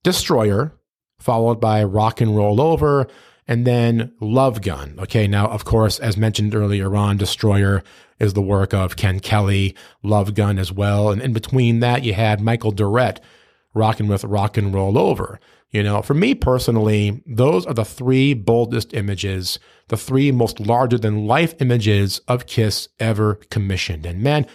Destroyer, 0.02 0.72
followed 1.18 1.60
by 1.60 1.82
Rock 1.84 2.20
and 2.20 2.36
Roll 2.36 2.60
Over, 2.60 3.06
and 3.46 3.66
then 3.66 4.12
Love 4.20 4.60
Gun. 4.60 4.96
Okay, 4.98 5.26
now, 5.26 5.48
of 5.48 5.64
course, 5.64 5.98
as 5.98 6.16
mentioned 6.16 6.54
earlier 6.54 6.94
on, 6.94 7.16
Destroyer 7.16 7.82
is 8.20 8.34
the 8.34 8.42
work 8.42 8.74
of 8.74 8.96
Ken 8.96 9.20
Kelly, 9.20 9.74
Love 10.02 10.34
Gun 10.34 10.58
as 10.58 10.70
well. 10.70 11.10
And 11.10 11.22
in 11.22 11.32
between 11.32 11.80
that, 11.80 12.04
you 12.04 12.12
had 12.12 12.40
Michael 12.40 12.72
Doret 12.72 13.18
rocking 13.74 14.08
with 14.08 14.24
Rock 14.24 14.56
and 14.56 14.74
Roll 14.74 14.98
Over. 14.98 15.40
You 15.70 15.82
know, 15.82 16.00
for 16.00 16.14
me 16.14 16.34
personally, 16.34 17.22
those 17.26 17.66
are 17.66 17.74
the 17.74 17.84
three 17.84 18.32
boldest 18.32 18.94
images, 18.94 19.58
the 19.88 19.98
three 19.98 20.32
most 20.32 20.60
larger 20.60 20.98
than 20.98 21.26
life 21.26 21.54
images 21.60 22.20
of 22.26 22.46
Kiss 22.46 22.88
ever 22.98 23.34
commissioned. 23.50 24.06
And 24.06 24.22
man, 24.22 24.46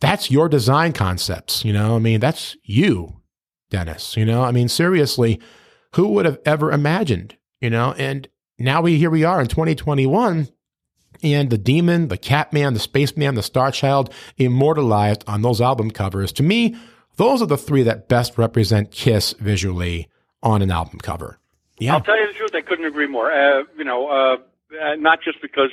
that's 0.00 0.30
your 0.30 0.48
design 0.48 0.92
concepts. 0.92 1.64
You 1.64 1.72
know, 1.72 1.96
I 1.96 1.98
mean, 1.98 2.20
that's 2.20 2.56
you, 2.64 3.20
Dennis. 3.70 4.16
You 4.16 4.26
know, 4.26 4.42
I 4.42 4.52
mean, 4.52 4.68
seriously, 4.68 5.40
who 5.94 6.08
would 6.08 6.24
have 6.26 6.38
ever 6.44 6.72
imagined, 6.72 7.36
you 7.60 7.70
know? 7.70 7.94
And 7.96 8.28
now 8.58 8.82
we 8.82 8.98
here 8.98 9.10
we 9.10 9.24
are 9.24 9.40
in 9.40 9.46
2021 9.46 10.48
and 11.22 11.50
the 11.50 11.58
demon, 11.58 12.08
the 12.08 12.18
Catman, 12.18 12.74
the 12.74 12.80
Spaceman, 12.80 13.34
the 13.34 13.42
Star 13.42 13.70
Child 13.70 14.12
immortalized 14.36 15.24
on 15.26 15.42
those 15.42 15.60
album 15.60 15.90
covers. 15.90 16.32
To 16.32 16.42
me, 16.42 16.76
those 17.16 17.42
are 17.42 17.46
the 17.46 17.58
three 17.58 17.82
that 17.82 18.08
best 18.08 18.38
represent 18.38 18.90
Kiss 18.90 19.34
visually 19.40 20.08
on 20.42 20.62
an 20.62 20.70
album 20.70 21.00
cover. 21.00 21.38
Yeah. 21.78 21.94
I'll 21.94 22.00
tell 22.00 22.18
you 22.18 22.28
the 22.28 22.34
truth, 22.34 22.54
I 22.54 22.60
couldn't 22.60 22.86
agree 22.86 23.06
more. 23.06 23.30
Uh, 23.32 23.64
you 23.76 23.84
know, 23.84 24.08
uh, 24.08 24.36
uh, 24.80 24.94
not 24.96 25.20
just 25.22 25.40
because 25.42 25.70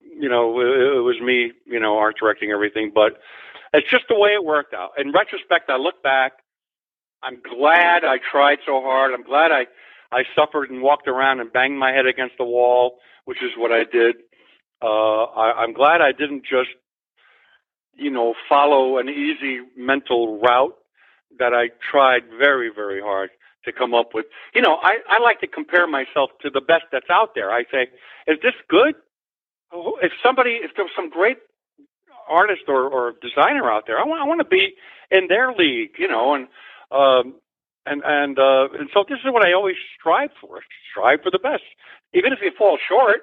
you 0.00 0.28
know 0.28 0.60
it, 0.60 0.98
it 0.98 1.00
was 1.00 1.20
me, 1.20 1.52
you 1.66 1.80
know, 1.80 1.96
art 1.96 2.16
directing 2.18 2.50
everything, 2.50 2.92
but 2.94 3.18
it's 3.72 3.90
just 3.90 4.04
the 4.08 4.18
way 4.18 4.30
it 4.30 4.44
worked 4.44 4.74
out. 4.74 4.90
In 4.98 5.12
retrospect, 5.12 5.70
I 5.70 5.76
look 5.76 6.02
back. 6.02 6.34
I'm 7.24 7.40
glad 7.40 8.04
I 8.04 8.18
tried 8.30 8.58
so 8.66 8.82
hard. 8.82 9.12
I'm 9.14 9.24
glad 9.24 9.50
I 9.50 9.66
I 10.12 10.22
suffered 10.36 10.70
and 10.70 10.82
walked 10.82 11.08
around 11.08 11.40
and 11.40 11.52
banged 11.52 11.78
my 11.78 11.90
head 11.90 12.06
against 12.06 12.36
the 12.38 12.44
wall, 12.44 12.98
which 13.24 13.38
is 13.42 13.50
what 13.56 13.72
I 13.72 13.84
did. 13.90 14.16
Uh, 14.82 15.24
I, 15.24 15.62
I'm 15.62 15.72
glad 15.72 16.00
I 16.02 16.12
didn't 16.12 16.42
just, 16.42 16.70
you 17.94 18.10
know, 18.10 18.34
follow 18.48 18.98
an 18.98 19.08
easy 19.08 19.60
mental 19.76 20.38
route 20.38 20.76
that 21.38 21.52
I 21.52 21.70
tried 21.90 22.22
very, 22.38 22.70
very 22.72 23.00
hard 23.00 23.30
to 23.64 23.72
come 23.72 23.94
up 23.94 24.10
with. 24.14 24.26
You 24.54 24.62
know, 24.62 24.76
I, 24.82 24.98
I 25.08 25.22
like 25.22 25.40
to 25.40 25.48
compare 25.48 25.88
myself 25.88 26.30
to 26.42 26.50
the 26.50 26.60
best 26.60 26.84
that's 26.92 27.10
out 27.10 27.30
there. 27.34 27.50
I 27.50 27.64
say, 27.72 27.88
is 28.28 28.38
this 28.42 28.54
good? 28.68 28.94
If 30.02 30.12
somebody, 30.22 30.60
if 30.62 30.72
there's 30.76 30.90
some 30.94 31.10
great 31.10 31.38
artist 32.28 32.62
or, 32.68 32.88
or 32.88 33.14
designer 33.20 33.68
out 33.70 33.84
there, 33.86 33.98
I 33.98 34.04
want, 34.04 34.22
I 34.22 34.26
want 34.26 34.40
to 34.40 34.48
be 34.48 34.74
in 35.10 35.26
their 35.28 35.52
league, 35.52 35.92
you 35.98 36.06
know, 36.06 36.34
and, 36.34 36.46
um, 36.94 37.34
and, 37.86 38.02
and, 38.04 38.38
uh, 38.38 38.68
and 38.78 38.88
so 38.94 39.04
this 39.08 39.18
is 39.24 39.32
what 39.32 39.44
I 39.46 39.52
always 39.52 39.76
strive 39.98 40.30
for. 40.40 40.60
Strive 40.90 41.20
for 41.22 41.30
the 41.30 41.38
best. 41.38 41.64
Even 42.14 42.32
if 42.32 42.38
you 42.40 42.52
fall 42.56 42.78
short, 42.88 43.22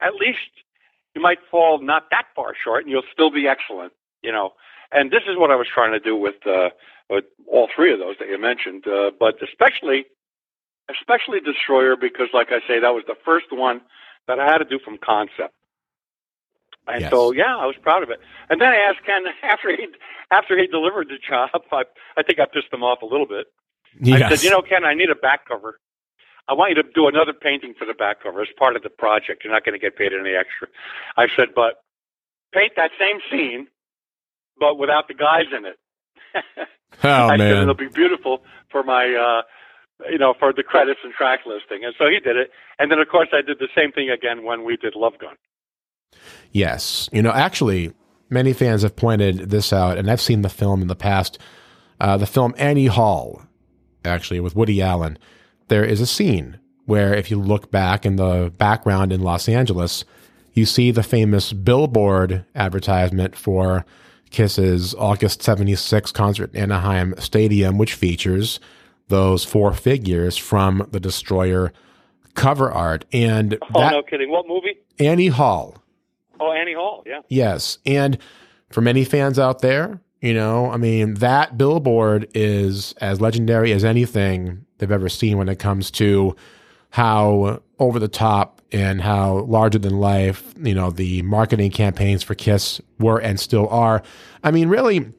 at 0.00 0.14
least 0.14 0.50
you 1.14 1.20
might 1.20 1.38
fall 1.50 1.80
not 1.80 2.04
that 2.10 2.26
far 2.34 2.54
short 2.62 2.84
and 2.84 2.90
you'll 2.90 3.10
still 3.12 3.30
be 3.30 3.46
excellent, 3.46 3.92
you 4.22 4.32
know. 4.32 4.54
And 4.90 5.10
this 5.10 5.22
is 5.28 5.36
what 5.36 5.50
I 5.50 5.56
was 5.56 5.66
trying 5.72 5.92
to 5.92 6.00
do 6.00 6.16
with, 6.16 6.46
uh, 6.46 6.70
with 7.10 7.24
all 7.46 7.68
three 7.74 7.92
of 7.92 7.98
those 7.98 8.16
that 8.18 8.28
you 8.28 8.38
mentioned, 8.40 8.86
uh, 8.86 9.10
but 9.18 9.36
especially, 9.42 10.06
especially 10.90 11.40
Destroyer 11.40 11.96
because, 11.96 12.28
like 12.32 12.48
I 12.50 12.60
say, 12.66 12.80
that 12.80 12.94
was 12.94 13.04
the 13.06 13.16
first 13.24 13.46
one 13.50 13.82
that 14.26 14.40
I 14.40 14.46
had 14.46 14.58
to 14.58 14.64
do 14.64 14.78
from 14.78 14.98
concept. 14.98 15.54
And 16.88 17.02
Yes. 17.02 17.10
so, 17.10 17.32
yeah, 17.32 17.56
I 17.56 17.66
was 17.66 17.76
proud 17.82 18.02
of 18.02 18.10
it. 18.10 18.18
And 18.50 18.60
then 18.60 18.68
I 18.68 18.76
asked 18.76 19.04
Ken 19.04 19.22
after 19.42 19.70
he 19.70 19.86
after 20.30 20.58
he 20.58 20.66
delivered 20.66 21.08
the 21.08 21.18
job. 21.18 21.50
I, 21.72 21.84
I 22.16 22.22
think 22.22 22.38
I 22.40 22.46
pissed 22.46 22.72
him 22.72 22.82
off 22.82 23.02
a 23.02 23.06
little 23.06 23.26
bit. 23.26 23.46
I 24.04 24.28
said, 24.30 24.42
you 24.44 24.50
know, 24.50 24.62
Ken, 24.62 24.84
I 24.84 24.94
need 24.94 25.10
a 25.10 25.14
back 25.14 25.46
cover. 25.48 25.80
I 26.48 26.54
want 26.54 26.70
you 26.76 26.82
to 26.82 26.88
do 26.94 27.08
another 27.08 27.32
painting 27.34 27.74
for 27.78 27.84
the 27.84 27.94
back 27.94 28.22
cover 28.22 28.40
as 28.42 28.48
part 28.58 28.74
of 28.76 28.82
the 28.82 28.88
project. 28.90 29.44
You're 29.44 29.52
not 29.52 29.64
going 29.64 29.78
to 29.78 29.78
get 29.78 29.96
paid 29.96 30.12
any 30.18 30.34
extra. 30.34 30.68
I 31.16 31.26
said, 31.36 31.48
but 31.54 31.82
paint 32.54 32.72
that 32.76 32.90
same 32.98 33.20
scene, 33.30 33.68
but 34.58 34.78
without 34.78 35.08
the 35.08 35.14
guys 35.14 35.46
in 35.56 35.64
it. 35.66 35.76
oh 37.04 37.26
I 37.28 37.30
said 37.32 37.38
man. 37.38 37.62
it'll 37.62 37.74
be 37.74 37.88
beautiful 37.88 38.42
for 38.70 38.82
my, 38.82 39.04
uh, 39.14 39.42
you 40.10 40.18
know, 40.18 40.34
for 40.38 40.52
the 40.52 40.62
credits 40.62 41.00
and 41.04 41.12
track 41.12 41.40
listing. 41.46 41.84
And 41.84 41.94
so 41.98 42.06
he 42.08 42.18
did 42.20 42.36
it. 42.36 42.50
And 42.78 42.90
then, 42.90 42.98
of 42.98 43.08
course, 43.08 43.28
I 43.32 43.42
did 43.42 43.58
the 43.58 43.68
same 43.74 43.92
thing 43.92 44.08
again 44.10 44.42
when 44.44 44.64
we 44.64 44.76
did 44.76 44.94
Love 44.94 45.18
Gun. 45.18 45.36
Yes. 46.52 47.08
You 47.12 47.22
know, 47.22 47.30
actually, 47.32 47.92
many 48.30 48.52
fans 48.52 48.82
have 48.82 48.96
pointed 48.96 49.50
this 49.50 49.72
out, 49.72 49.98
and 49.98 50.10
I've 50.10 50.20
seen 50.20 50.42
the 50.42 50.48
film 50.48 50.82
in 50.82 50.88
the 50.88 50.96
past. 50.96 51.38
Uh, 52.00 52.16
the 52.16 52.26
film 52.26 52.54
Annie 52.58 52.86
Hall, 52.86 53.42
actually, 54.04 54.40
with 54.40 54.56
Woody 54.56 54.80
Allen, 54.80 55.18
there 55.68 55.84
is 55.84 56.00
a 56.00 56.06
scene 56.06 56.58
where, 56.86 57.14
if 57.14 57.30
you 57.30 57.38
look 57.38 57.70
back 57.70 58.06
in 58.06 58.16
the 58.16 58.52
background 58.56 59.12
in 59.12 59.20
Los 59.20 59.48
Angeles, 59.48 60.04
you 60.54 60.64
see 60.64 60.90
the 60.90 61.02
famous 61.02 61.52
billboard 61.52 62.44
advertisement 62.54 63.36
for 63.36 63.84
Kiss's 64.30 64.94
August 64.94 65.42
76 65.42 66.12
concert 66.12 66.54
in 66.54 66.62
Anaheim 66.64 67.14
Stadium, 67.18 67.76
which 67.78 67.94
features 67.94 68.58
those 69.08 69.44
four 69.44 69.72
figures 69.72 70.36
from 70.36 70.86
the 70.90 71.00
Destroyer 71.00 71.72
cover 72.34 72.70
art. 72.70 73.04
And 73.12 73.58
Oh, 73.74 73.80
that 73.80 73.92
no 73.92 74.02
kidding. 74.02 74.30
What 74.30 74.46
movie? 74.48 74.78
Annie 74.98 75.28
Hall, 75.28 75.82
Oh, 76.40 76.52
Annie 76.52 76.74
Hall. 76.74 77.02
Yeah. 77.06 77.20
Yes. 77.28 77.78
And 77.86 78.18
for 78.70 78.80
many 78.80 79.04
fans 79.04 79.38
out 79.38 79.60
there, 79.60 80.00
you 80.20 80.34
know, 80.34 80.70
I 80.70 80.76
mean, 80.76 81.14
that 81.14 81.56
billboard 81.56 82.28
is 82.34 82.92
as 83.00 83.20
legendary 83.20 83.72
as 83.72 83.84
anything 83.84 84.64
they've 84.78 84.90
ever 84.90 85.08
seen 85.08 85.38
when 85.38 85.48
it 85.48 85.58
comes 85.58 85.90
to 85.92 86.34
how 86.90 87.62
over 87.78 87.98
the 87.98 88.08
top 88.08 88.60
and 88.72 89.00
how 89.00 89.40
larger 89.40 89.78
than 89.78 89.98
life, 89.98 90.54
you 90.60 90.74
know, 90.74 90.90
the 90.90 91.22
marketing 91.22 91.70
campaigns 91.70 92.22
for 92.22 92.34
Kiss 92.34 92.80
were 92.98 93.18
and 93.18 93.38
still 93.38 93.68
are. 93.68 94.02
I 94.42 94.50
mean, 94.50 94.68
really, 94.68 95.12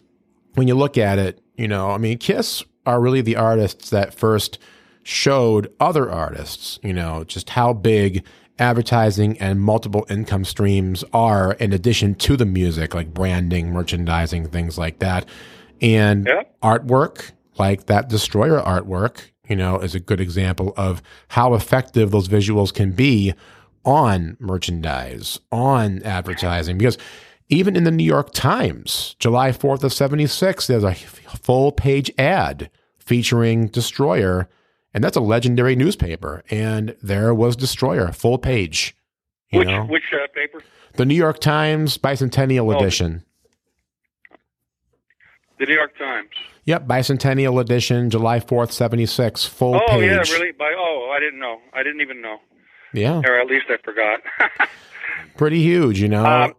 when 0.56 0.68
you 0.68 0.76
look 0.76 0.98
at 0.98 1.18
it, 1.18 1.42
you 1.56 1.68
know, 1.68 1.92
I 1.92 1.98
mean, 1.98 2.18
Kiss 2.18 2.64
are 2.86 3.00
really 3.00 3.22
the 3.22 3.36
artists 3.36 3.90
that 3.92 4.14
first 4.14 4.60
showed 5.04 5.72
other 5.80 6.12
artists, 6.12 6.80
you 6.84 6.94
know, 6.94 7.24
just 7.24 7.52
how 7.52 7.74
big 7.74 8.24
advertising 8.60 9.38
and 9.40 9.62
multiple 9.62 10.06
income 10.10 10.46
streams 10.46 11.04
are 11.14 11.54
in 11.54 11.74
addition 11.74 12.16
to 12.16 12.36
the 12.38 12.46
music, 12.46 12.94
like 12.94 13.14
branding, 13.14 13.72
merchandising, 13.72 14.48
things 14.50 14.78
like 14.78 15.00
that. 15.00 15.26
And 15.82 16.28
Yeah. 16.28 16.44
artwork, 16.62 17.32
like 17.58 17.86
that 17.88 18.10
Destroyer 18.10 18.62
artwork, 18.62 19.32
you 19.48 19.56
know, 19.56 19.80
is 19.80 19.96
a 19.96 20.00
good 20.00 20.20
example 20.22 20.74
of 20.78 21.02
how 21.30 21.54
effective 21.54 22.12
those 22.12 22.28
visuals 22.28 22.74
can 22.74 22.92
be 22.92 23.34
on 23.86 24.38
merchandise, 24.40 25.40
on 25.52 26.02
advertising. 26.04 26.78
Because 26.78 26.98
even 27.48 27.76
in 27.76 27.84
the 27.84 27.92
New 27.92 28.04
York 28.04 28.32
Times, 28.34 29.16
July 29.20 29.52
4th 29.52 29.84
of 29.84 29.92
76, 29.94 30.68
there's 30.68 30.84
a 30.84 30.94
full 30.94 31.72
page 31.72 32.12
ad 32.18 32.70
featuring 33.00 33.68
Destroyer. 33.68 34.48
And 34.94 35.04
that's 35.04 35.18
a 35.18 35.22
legendary 35.22 35.76
newspaper. 35.76 36.44
And 36.50 36.96
there 37.02 37.34
was 37.34 37.56
Destroyer, 37.56 38.12
full 38.12 38.38
page. 38.40 38.96
You 39.52 39.60
Which 39.60 39.68
know, 39.68 39.86
which 39.86 40.04
uh, 40.14 40.28
paper? 40.34 40.64
the 40.96 41.06
New 41.06 41.16
York 41.16 41.40
Times 41.40 41.98
bicentennial 41.98 42.74
Oh. 42.74 42.78
edition. 42.80 43.24
The 45.60 45.66
New 45.66 45.74
York 45.76 45.98
Times. 45.98 46.30
Yep, 46.66 46.88
bicentennial 46.88 47.60
edition, 47.60 48.10
July 48.10 48.40
4th, 48.40 48.72
76, 48.72 49.46
full 49.46 49.74
page. 49.74 49.82
Oh 49.90 50.00
page. 50.00 50.30
yeah, 50.30 50.36
really? 50.38 50.52
By 50.52 50.74
oh, 50.78 51.12
I 51.16 51.20
didn't 51.20 51.40
know. 51.40 51.58
I 51.74 51.84
didn't 51.84 52.02
even 52.02 52.22
know, 52.22 52.38
Yeah, 52.94 53.22
or 53.26 53.40
at 53.40 53.48
least 53.48 53.66
I 53.70 53.78
forgot. 53.84 54.22
pretty 55.38 55.62
huge, 55.62 56.00
you 56.00 56.08
know. 56.08 56.26
Um, 56.26 56.54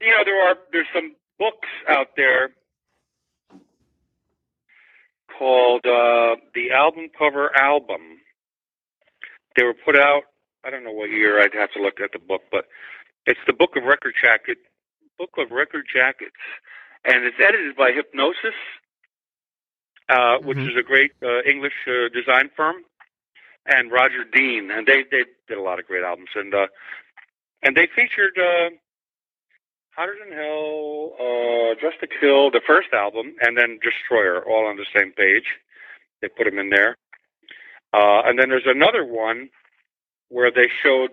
you 0.00 0.08
know, 0.10 0.22
there 0.24 0.40
are 0.48 0.56
there's 0.72 0.86
some 0.94 1.14
books 1.38 1.68
out 1.88 2.08
there 2.16 2.50
called 5.38 5.84
uh, 5.86 6.36
the 6.54 6.70
album 6.72 7.08
cover 7.16 7.56
album. 7.56 8.18
They 9.56 9.64
were 9.64 9.74
put 9.74 9.98
out. 9.98 10.22
I 10.64 10.70
don't 10.70 10.84
know 10.84 10.92
what 10.92 11.10
year. 11.10 11.40
I'd 11.42 11.54
have 11.54 11.72
to 11.72 11.82
look 11.82 12.00
at 12.00 12.12
the 12.12 12.18
book, 12.18 12.42
but 12.50 12.66
it's 13.26 13.40
the 13.46 13.52
book 13.52 13.76
of 13.76 13.84
record 13.84 14.14
jacket, 14.20 14.58
book 15.18 15.30
of 15.38 15.50
record 15.50 15.86
jackets, 15.92 16.36
and 17.04 17.24
it's 17.24 17.36
edited 17.40 17.76
by 17.76 17.90
Hipgnosis, 17.92 18.54
uh, 20.08 20.38
which 20.38 20.58
Mhm. 20.58 20.70
is 20.70 20.76
a 20.76 20.82
great 20.82 21.12
uh, 21.22 21.42
English 21.42 21.74
uh, 21.86 22.08
design 22.08 22.50
firm, 22.56 22.84
and 23.66 23.90
Roger 23.92 24.24
Dean, 24.24 24.70
and 24.70 24.86
they 24.86 25.02
they 25.04 25.24
did 25.48 25.58
a 25.58 25.62
lot 25.62 25.78
of 25.78 25.86
great 25.86 26.04
albums, 26.04 26.30
and 26.34 26.54
uh, 26.54 26.66
and 27.62 27.76
they 27.76 27.86
featured. 27.88 28.38
Uh, 28.38 28.70
Hotter 29.96 30.16
Than 30.18 30.32
Hell, 30.32 31.12
uh, 31.20 31.74
Dressed 31.78 32.00
to 32.00 32.06
Kill, 32.06 32.50
the 32.50 32.62
first 32.66 32.88
album, 32.94 33.34
and 33.42 33.58
then 33.58 33.78
Destroyer, 33.82 34.42
all 34.48 34.66
on 34.66 34.76
the 34.76 34.86
same 34.96 35.12
page. 35.12 35.44
They 36.22 36.28
put 36.28 36.44
them 36.44 36.58
in 36.58 36.70
there. 36.70 36.96
Uh, 37.92 38.22
and 38.24 38.38
then 38.38 38.48
there's 38.48 38.66
another 38.66 39.04
one 39.04 39.50
where 40.28 40.50
they 40.50 40.68
showed 40.82 41.10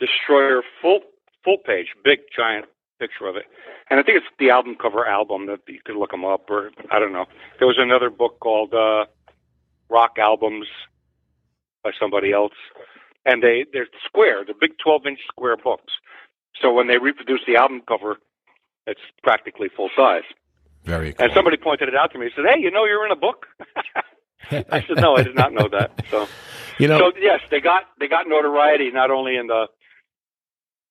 Destroyer 0.00 0.62
full 0.82 1.00
full 1.44 1.58
page, 1.58 1.94
big 2.04 2.20
giant 2.36 2.66
picture 2.98 3.26
of 3.28 3.36
it. 3.36 3.44
And 3.90 4.00
I 4.00 4.02
think 4.02 4.16
it's 4.16 4.26
the 4.40 4.50
album 4.50 4.76
cover 4.80 5.06
album 5.06 5.46
that 5.46 5.60
you 5.68 5.78
could 5.84 5.96
look 5.96 6.10
them 6.10 6.24
up, 6.24 6.50
or 6.50 6.70
I 6.90 6.98
don't 6.98 7.12
know. 7.12 7.26
There 7.58 7.68
was 7.68 7.78
another 7.78 8.10
book 8.10 8.40
called 8.40 8.74
uh, 8.74 9.06
Rock 9.88 10.16
Albums 10.18 10.66
by 11.84 11.92
somebody 11.98 12.32
else, 12.32 12.54
and 13.24 13.40
they 13.40 13.66
they're 13.72 13.86
square, 14.04 14.44
the 14.44 14.54
big 14.58 14.72
12 14.82 15.06
inch 15.06 15.20
square 15.28 15.56
books. 15.56 15.92
So 16.60 16.72
when 16.72 16.88
they 16.88 16.98
reproduce 16.98 17.40
the 17.46 17.56
album 17.56 17.82
cover, 17.86 18.16
it's 18.86 19.00
practically 19.22 19.68
full 19.74 19.90
size. 19.96 20.22
Very 20.84 21.12
cool. 21.12 21.24
And 21.24 21.34
somebody 21.34 21.56
pointed 21.56 21.88
it 21.88 21.94
out 21.94 22.12
to 22.12 22.18
me. 22.18 22.30
Said, 22.34 22.44
"Hey, 22.48 22.60
you 22.60 22.70
know 22.70 22.84
you're 22.84 23.04
in 23.04 23.12
a 23.12 23.16
book." 23.16 23.46
I 24.50 24.84
said, 24.86 24.96
"No, 24.96 25.16
I 25.16 25.22
did 25.22 25.34
not 25.34 25.52
know 25.52 25.68
that." 25.70 26.04
So, 26.10 26.26
you 26.78 26.88
know, 26.88 26.98
so 26.98 27.12
yes, 27.20 27.40
they 27.50 27.60
got 27.60 27.82
they 28.00 28.08
got 28.08 28.26
notoriety 28.28 28.90
not 28.90 29.10
only 29.10 29.36
in 29.36 29.48
the 29.48 29.66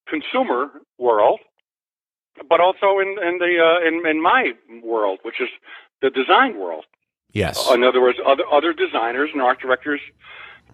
consumer 0.08 0.70
world, 0.98 1.40
but 2.50 2.60
also 2.60 3.00
in 3.00 3.10
in 3.22 3.40
the 3.40 3.58
uh, 3.60 3.88
in 3.88 4.06
in 4.06 4.22
my 4.22 4.52
world, 4.84 5.20
which 5.24 5.42
is 5.42 5.50
the 6.02 6.10
design 6.10 6.60
world. 6.60 6.86
yes. 7.34 7.70
In 7.72 7.84
other 7.84 8.02
words, 8.02 8.20
other 8.26 8.44
other 8.52 8.74
designers 8.74 9.32
and 9.34 9.42
art 9.42 9.60
directors 9.60 10.02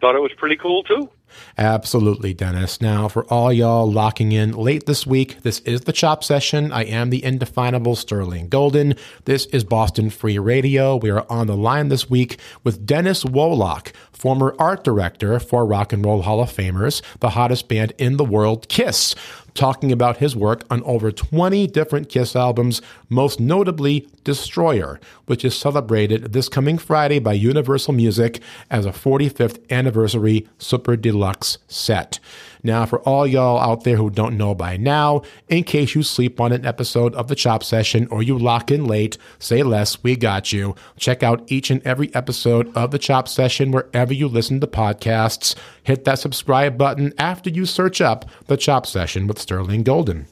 thought 0.02 0.16
it 0.16 0.20
was 0.22 0.32
pretty 0.38 0.58
cool 0.58 0.84
too. 0.84 1.10
Absolutely, 1.58 2.34
Dennis. 2.34 2.82
Now, 2.82 3.08
for 3.08 3.26
all 3.26 3.52
y'all 3.52 3.92
locking 3.92 4.32
in 4.32 4.52
late 4.54 4.86
this 4.86 5.06
week, 5.06 5.42
this 5.42 5.60
is 5.60 5.82
the 5.82 5.94
Chop 5.94 6.24
Session. 6.24 6.72
I 6.72 6.84
am 6.84 7.10
the 7.10 7.24
indefinable 7.24 7.96
Sterling 7.96 8.50
Golden. 8.50 8.96
This 9.26 9.46
is 9.48 9.64
Boston 9.64 10.10
Free 10.10 10.40
Radio. 10.40 10.96
We 10.96 11.10
are 11.10 11.26
on 11.30 11.48
the 11.48 11.58
line 11.58 11.90
this 11.90 12.10
week 12.10 12.40
with 12.64 12.86
Dennis 12.86 13.24
Woloch, 13.24 13.92
former 14.12 14.56
art 14.58 14.84
director 14.84 15.40
for 15.40 15.66
Rock 15.66 15.94
and 15.94 16.04
Roll 16.06 16.22
Hall 16.22 16.42
of 16.42 16.50
Famers, 16.50 17.02
the 17.20 17.32
hottest 17.32 17.68
band 17.68 17.94
in 17.98 18.18
the 18.18 18.24
world, 18.24 18.70
Kiss, 18.70 19.16
talking 19.54 19.92
about 19.92 20.18
his 20.18 20.36
work 20.36 20.64
on 20.70 20.82
over 20.84 21.12
20 21.12 21.68
different 21.68 22.10
Kiss 22.10 22.36
albums, 22.36 22.82
most 23.10 23.40
notably 23.40 24.08
Destroyer, 24.24 25.00
which 25.26 25.44
is 25.44 25.56
celebrated 25.56 26.32
this 26.32 26.48
coming 26.48 26.78
Friday 26.78 27.20
by 27.20 27.34
Universal 27.34 27.94
Music 27.94 28.42
as 28.72 28.86
a 28.86 28.92
45th 28.92 29.60
anniversary 29.70 30.48
Super 30.58 30.96
Deluxe 30.96 31.23
set. 31.68 32.20
Now, 32.64 32.86
for 32.86 33.00
all 33.02 33.28
y'all 33.28 33.60
out 33.60 33.84
there 33.84 33.98
who 33.98 34.10
don't 34.10 34.38
know 34.38 34.56
by 34.56 34.78
now, 34.78 35.22
in 35.50 35.64
case 35.64 35.96
you 35.96 36.04
sleep 36.04 36.40
on 36.40 36.54
an 36.54 36.66
episode 36.66 37.14
of 37.16 37.28
the 37.28 37.36
Chop 37.36 37.64
Session 37.64 38.08
or 38.10 38.24
you 38.24 38.38
lock 38.38 38.72
in 38.72 38.86
late, 38.86 39.18
say 39.38 39.64
less, 39.64 40.02
we 40.02 40.16
got 40.16 40.54
you. 40.54 40.74
Check 40.98 41.24
out 41.24 41.44
each 41.52 41.70
and 41.70 41.82
every 41.84 42.14
episode 42.16 42.76
of 42.76 42.92
the 42.92 43.00
Chop 43.00 43.28
Session 43.28 43.72
wherever 43.72 44.14
you 44.14 44.28
listen 44.28 44.62
to 44.62 44.68
podcasts. 44.68 45.56
Hit 45.84 46.06
that 46.06 46.20
subscribe 46.20 46.78
button 46.78 47.14
after 47.18 47.50
you 47.50 47.66
search 47.66 48.00
up 48.00 48.26
the 48.48 48.58
Chop 48.58 48.86
Session 48.86 49.28
with 49.28 49.40
Sterling 49.40 49.84
Golden. 49.84 50.28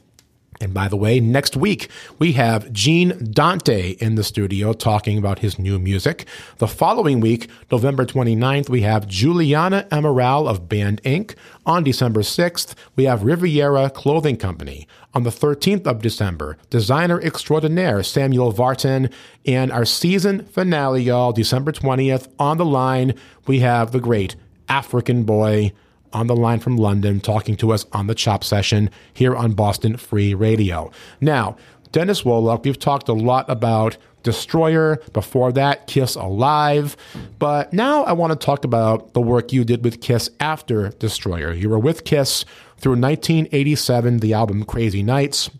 And 0.62 0.72
by 0.72 0.86
the 0.86 0.96
way, 0.96 1.18
next 1.18 1.56
week 1.56 1.90
we 2.20 2.34
have 2.34 2.72
Gene 2.72 3.18
Dante 3.32 3.96
in 3.98 4.14
the 4.14 4.22
studio 4.22 4.72
talking 4.72 5.18
about 5.18 5.40
his 5.40 5.58
new 5.58 5.76
music. 5.76 6.24
The 6.58 6.68
following 6.68 7.18
week, 7.18 7.50
November 7.72 8.06
29th, 8.06 8.68
we 8.68 8.82
have 8.82 9.08
Juliana 9.08 9.88
Amaral 9.90 10.48
of 10.48 10.68
Band 10.68 11.02
Inc. 11.02 11.34
On 11.66 11.82
December 11.82 12.20
6th, 12.20 12.76
we 12.94 13.04
have 13.04 13.24
Riviera 13.24 13.90
Clothing 13.90 14.36
Company. 14.36 14.86
On 15.14 15.24
the 15.24 15.30
13th 15.30 15.84
of 15.84 16.00
December, 16.00 16.56
designer 16.70 17.20
extraordinaire 17.20 18.04
Samuel 18.04 18.52
Vartan. 18.52 19.12
And 19.44 19.72
our 19.72 19.84
season 19.84 20.44
finale, 20.46 21.02
y'all, 21.02 21.32
December 21.32 21.72
20th, 21.72 22.28
on 22.38 22.58
the 22.58 22.64
line, 22.64 23.14
we 23.48 23.58
have 23.58 23.90
the 23.90 24.00
great 24.00 24.36
Afrikan 24.68 25.26
Boy 25.26 25.72
on 26.12 26.26
the 26.26 26.36
line 26.36 26.60
from 26.60 26.76
London 26.76 27.20
talking 27.20 27.56
to 27.56 27.72
us 27.72 27.86
on 27.92 28.06
the 28.06 28.14
Chop 28.14 28.44
Session 28.44 28.90
here 29.12 29.34
on 29.34 29.52
Boston 29.52 29.96
Free 29.96 30.34
Radio. 30.34 30.90
Now, 31.20 31.56
Dennis 31.92 32.22
Woloch, 32.22 32.64
we've 32.64 32.78
talked 32.78 33.08
a 33.08 33.12
lot 33.12 33.48
about 33.50 33.96
Destroyer, 34.22 35.00
before 35.12 35.52
that, 35.52 35.86
Kiss 35.86 36.14
Alive. 36.14 36.96
But 37.38 37.72
now 37.72 38.04
I 38.04 38.12
want 38.12 38.32
to 38.32 38.44
talk 38.44 38.64
about 38.64 39.14
the 39.14 39.20
work 39.20 39.52
you 39.52 39.64
did 39.64 39.84
with 39.84 40.00
Kiss 40.00 40.30
after 40.40 40.90
Destroyer. 40.90 41.52
You 41.52 41.68
were 41.68 41.78
with 41.78 42.04
Kiss 42.04 42.44
through 42.78 42.92
1987, 42.92 44.18
the 44.18 44.32
album 44.32 44.64
Crazy 44.64 45.02
Nights, 45.02 45.50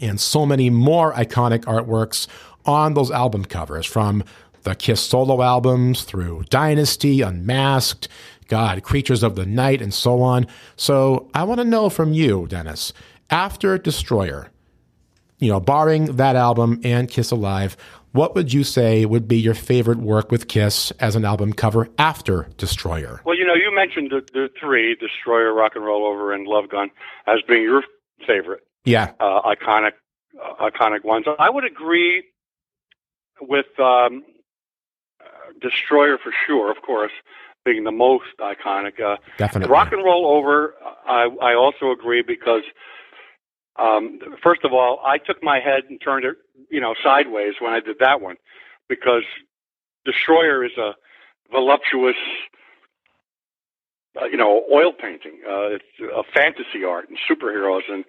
and 0.00 0.20
so 0.20 0.46
many 0.46 0.70
more 0.70 1.12
iconic 1.14 1.64
artworks 1.64 2.26
on 2.64 2.94
those 2.94 3.10
album 3.10 3.44
covers 3.44 3.86
from 3.86 4.22
the 4.62 4.74
Kiss 4.74 5.00
solo 5.00 5.42
albums 5.42 6.02
through 6.02 6.44
Dynasty, 6.50 7.22
Unmasked, 7.22 8.08
God, 8.48 8.82
Creatures 8.82 9.22
of 9.22 9.36
the 9.36 9.46
Night, 9.46 9.80
and 9.80 9.94
so 9.94 10.20
on. 10.20 10.46
So 10.76 11.30
I 11.34 11.44
want 11.44 11.60
to 11.60 11.64
know 11.64 11.88
from 11.88 12.12
you, 12.12 12.46
Dennis, 12.48 12.92
after 13.30 13.78
Destroyer, 13.78 14.48
you 15.38 15.50
know, 15.50 15.60
barring 15.60 16.16
that 16.16 16.34
album 16.34 16.80
and 16.82 17.08
Kiss 17.08 17.30
Alive, 17.30 17.76
what 18.12 18.34
would 18.34 18.52
you 18.52 18.64
say 18.64 19.04
would 19.04 19.28
be 19.28 19.38
your 19.38 19.54
favorite 19.54 19.98
work 19.98 20.32
with 20.32 20.48
Kiss 20.48 20.90
as 20.92 21.14
an 21.14 21.24
album 21.24 21.52
cover 21.52 21.88
after 21.98 22.48
Destroyer? 22.56 23.20
Well, 23.24 23.36
you 23.36 23.46
know, 23.46 23.54
you 23.54 23.72
mentioned 23.74 24.10
the, 24.10 24.26
the 24.32 24.48
three 24.58 24.96
Destroyer, 24.96 25.52
Rock 25.52 25.72
and 25.76 25.84
Roll 25.84 26.06
Over, 26.06 26.32
and 26.32 26.46
Love 26.46 26.70
Gun 26.70 26.90
as 27.26 27.40
being 27.46 27.62
your 27.62 27.82
favorite. 28.26 28.62
Yeah. 28.84 29.12
Uh, 29.20 29.42
iconic, 29.42 29.92
uh, 30.42 30.68
iconic 30.70 31.04
ones. 31.04 31.26
I 31.38 31.50
would 31.50 31.64
agree 31.64 32.24
with 33.40 33.66
um, 33.78 34.24
Destroyer 35.60 36.18
for 36.18 36.32
sure, 36.46 36.70
of 36.70 36.82
course 36.82 37.12
being 37.68 37.84
the 37.84 37.92
most 37.92 38.24
iconic. 38.40 39.00
Uh, 39.00 39.16
Definitely. 39.36 39.70
Rock 39.70 39.92
and 39.92 40.04
Roll 40.04 40.26
Over, 40.26 40.74
I, 41.06 41.28
I 41.42 41.54
also 41.54 41.90
agree 41.90 42.22
because, 42.26 42.62
um, 43.78 44.18
first 44.42 44.64
of 44.64 44.72
all, 44.72 45.00
I 45.04 45.18
took 45.18 45.42
my 45.42 45.60
head 45.60 45.84
and 45.88 46.00
turned 46.02 46.24
it, 46.24 46.36
you 46.70 46.80
know, 46.80 46.94
sideways 47.02 47.54
when 47.60 47.72
I 47.72 47.80
did 47.80 47.96
that 48.00 48.20
one 48.20 48.36
because 48.88 49.24
Destroyer 50.04 50.64
is 50.64 50.72
a 50.78 50.92
voluptuous, 51.52 52.16
uh, 54.20 54.24
you 54.26 54.36
know, 54.36 54.64
oil 54.72 54.92
painting. 54.92 55.40
Uh, 55.46 55.76
it's 55.76 55.84
a 56.00 56.22
fantasy 56.34 56.84
art 56.86 57.08
and 57.08 57.18
superheroes. 57.30 57.82
And 57.90 58.04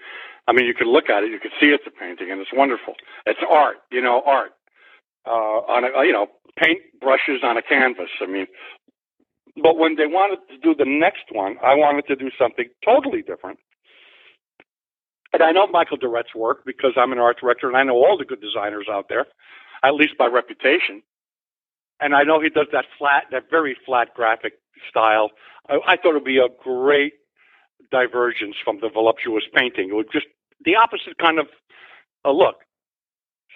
I 0.48 0.54
mean, 0.54 0.66
you 0.66 0.74
could 0.74 0.88
look 0.88 1.10
at 1.10 1.24
it, 1.24 1.32
you 1.32 1.40
could 1.40 1.52
see 1.60 1.68
it's 1.68 1.84
a 1.86 1.92
painting 1.92 2.32
and 2.32 2.40
it's 2.40 2.54
wonderful. 2.54 2.96
It's 3.26 3.40
art, 3.52 3.78
you 3.92 4.02
know, 4.02 4.24
art. 4.26 4.52
Uh, 5.30 5.62
on 5.70 5.84
a, 5.84 6.06
you 6.08 6.12
know, 6.12 6.28
paint 6.58 6.80
brushes 7.00 7.42
on 7.44 7.56
a 7.58 7.62
canvas. 7.62 8.10
I 8.22 8.26
mean, 8.26 8.48
but 9.62 9.78
when 9.78 9.96
they 9.96 10.08
wanted 10.08 10.40
to 10.50 10.58
do 10.58 10.74
the 10.74 10.90
next 10.90 11.26
one, 11.32 11.58
I 11.64 11.76
wanted 11.76 12.08
to 12.08 12.16
do 12.16 12.32
something 12.38 12.66
totally 12.84 13.22
different. 13.22 13.60
And 15.34 15.44
I 15.44 15.52
know 15.52 15.68
Michael 15.68 15.98
Doret's 15.98 16.34
work 16.36 16.64
because 16.66 16.94
I'm 16.98 17.12
an 17.12 17.20
art 17.20 17.38
director 17.40 17.68
and 17.68 17.78
I 17.78 17.84
know 17.84 17.96
all 17.96 18.18
the 18.18 18.26
good 18.26 18.42
designers 18.42 18.88
out 18.92 19.06
there, 19.10 19.28
at 19.84 19.94
least 19.94 20.18
by 20.18 20.26
reputation. 20.26 21.04
And 22.02 22.16
I 22.16 22.24
know 22.24 22.42
he 22.42 22.50
does 22.50 22.68
that 22.72 22.86
flat, 22.98 23.26
that 23.32 23.44
very 23.52 23.78
flat 23.86 24.14
graphic 24.16 24.54
style. 24.90 25.30
I, 25.70 25.76
I 25.88 25.98
thought 25.98 26.12
it 26.12 26.14
would 26.16 26.24
be 26.24 26.40
a 26.40 26.50
great 26.64 27.14
divergence 27.92 28.56
from 28.64 28.80
the 28.82 28.90
voluptuous 28.90 29.44
painting. 29.56 29.90
It 29.90 29.96
would 29.96 30.12
just 30.12 30.28
the 30.66 30.76
opposite 30.76 31.18
kind 31.20 31.40
of 31.40 31.48
a 32.26 32.32
look. 32.32 32.58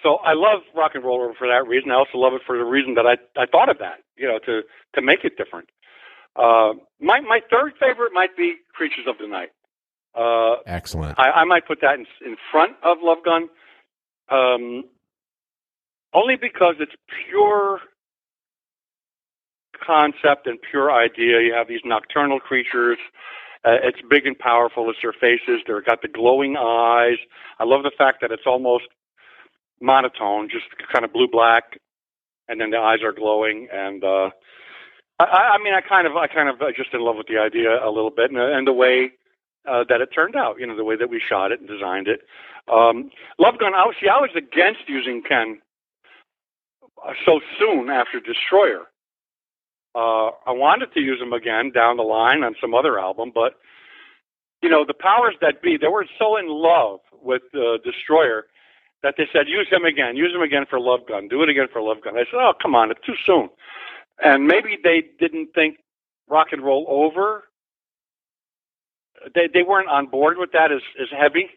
So 0.04 0.16
I 0.16 0.34
love 0.34 0.60
rock 0.76 0.92
and 0.94 1.02
roll 1.02 1.32
for 1.38 1.48
that 1.48 1.66
reason. 1.66 1.90
I 1.90 1.94
also 1.94 2.18
love 2.18 2.34
it 2.34 2.42
for 2.46 2.58
the 2.58 2.64
reason 2.64 2.94
that 2.94 3.06
I 3.06 3.16
I 3.40 3.46
thought 3.46 3.70
of 3.70 3.78
that, 3.78 4.04
you 4.16 4.28
know, 4.28 4.38
to 4.44 4.60
to 4.94 5.02
make 5.02 5.24
it 5.24 5.36
different. 5.38 5.70
Uh, 6.36 6.74
my 7.00 7.20
my 7.20 7.40
third 7.50 7.72
favorite 7.80 8.12
might 8.12 8.36
be 8.36 8.56
Creatures 8.72 9.06
of 9.08 9.16
the 9.18 9.26
Night. 9.26 9.48
Uh, 10.14 10.60
Excellent. 10.66 11.18
I, 11.18 11.30
I 11.30 11.44
might 11.44 11.66
put 11.66 11.80
that 11.80 11.94
in, 11.94 12.06
in 12.24 12.36
front 12.52 12.76
of 12.84 12.98
Love 13.02 13.18
Gun, 13.24 13.48
um, 14.30 14.84
only 16.12 16.36
because 16.36 16.76
it's 16.78 16.94
pure 17.28 17.80
concept 19.84 20.46
and 20.46 20.58
pure 20.70 20.92
idea. 20.92 21.40
You 21.40 21.54
have 21.54 21.66
these 21.66 21.80
nocturnal 21.84 22.40
creatures. 22.40 22.98
Uh, 23.64 23.80
it's 23.82 23.98
big 24.08 24.26
and 24.26 24.38
powerful. 24.38 24.88
It's 24.90 24.98
their 25.02 25.14
faces. 25.14 25.62
They've 25.66 25.84
got 25.84 26.02
the 26.02 26.08
glowing 26.08 26.56
eyes. 26.56 27.16
I 27.58 27.64
love 27.64 27.82
the 27.82 27.92
fact 27.96 28.18
that 28.20 28.30
it's 28.30 28.46
almost 28.46 28.84
monotone, 29.84 30.48
just 30.50 30.66
kind 30.92 31.04
of 31.04 31.12
blue 31.12 31.28
black, 31.30 31.78
and 32.48 32.60
then 32.60 32.70
the 32.70 32.78
eyes 32.78 33.02
are 33.02 33.12
glowing. 33.12 33.68
And 33.72 34.02
uh, 34.02 34.30
I, 35.20 35.56
I 35.56 35.58
mean, 35.62 35.74
I 35.74 35.80
kind 35.80 36.06
of, 36.06 36.16
I 36.16 36.26
kind 36.26 36.48
of 36.48 36.58
just 36.76 36.92
in 36.92 37.00
love 37.00 37.16
with 37.16 37.28
the 37.28 37.38
idea 37.38 37.84
a 37.84 37.90
little 37.90 38.10
bit, 38.10 38.30
and, 38.30 38.38
and 38.38 38.66
the 38.66 38.72
way 38.72 39.12
uh, 39.68 39.84
that 39.88 40.00
it 40.00 40.08
turned 40.14 40.36
out. 40.36 40.56
You 40.58 40.66
know, 40.66 40.76
the 40.76 40.84
way 40.84 40.96
that 40.96 41.10
we 41.10 41.20
shot 41.20 41.52
it 41.52 41.60
and 41.60 41.68
designed 41.68 42.08
it. 42.08 42.20
Um, 42.72 43.10
Love 43.38 43.58
Gun. 43.58 43.74
I 43.74 43.84
was, 43.84 43.94
see, 44.00 44.08
I 44.08 44.18
was 44.18 44.30
against 44.36 44.88
using 44.88 45.22
Ken 45.22 45.60
uh, 47.06 47.12
so 47.26 47.40
soon 47.58 47.90
after 47.90 48.20
Destroyer. 48.20 48.84
Uh, 49.94 50.34
I 50.46 50.50
wanted 50.50 50.92
to 50.94 51.00
use 51.00 51.20
him 51.20 51.32
again 51.32 51.70
down 51.72 51.98
the 51.98 52.02
line 52.02 52.42
on 52.42 52.56
some 52.60 52.74
other 52.74 52.98
album, 52.98 53.30
but 53.32 53.54
you 54.60 54.70
know, 54.70 54.84
the 54.84 54.94
powers 54.94 55.34
that 55.42 55.60
be, 55.62 55.76
they 55.76 55.88
were 55.88 56.06
so 56.18 56.38
in 56.38 56.46
love 56.48 57.00
with 57.22 57.42
uh, 57.54 57.76
Destroyer 57.84 58.46
that 59.04 59.14
they 59.16 59.28
said, 59.32 59.46
use 59.46 59.68
him 59.70 59.84
again, 59.84 60.16
use 60.16 60.34
him 60.34 60.42
again 60.42 60.66
for 60.68 60.80
Love 60.80 61.06
Gun, 61.06 61.28
do 61.28 61.44
it 61.44 61.48
again 61.48 61.68
for 61.72 61.80
Love 61.80 62.02
Gun. 62.02 62.16
I 62.16 62.24
said, 62.24 62.40
oh, 62.42 62.54
come 62.60 62.74
on, 62.74 62.90
it's 62.90 63.06
too 63.06 63.14
soon 63.24 63.48
and 64.22 64.46
maybe 64.46 64.78
they 64.82 65.02
didn't 65.18 65.48
think 65.54 65.78
rock 66.28 66.48
and 66.52 66.62
roll 66.62 66.86
over. 66.88 67.44
They 69.34 69.48
they 69.52 69.62
weren't 69.62 69.88
on 69.88 70.06
board 70.06 70.36
with 70.38 70.52
that 70.52 70.70
as 70.70 70.82
as 71.00 71.08
heavy 71.10 71.48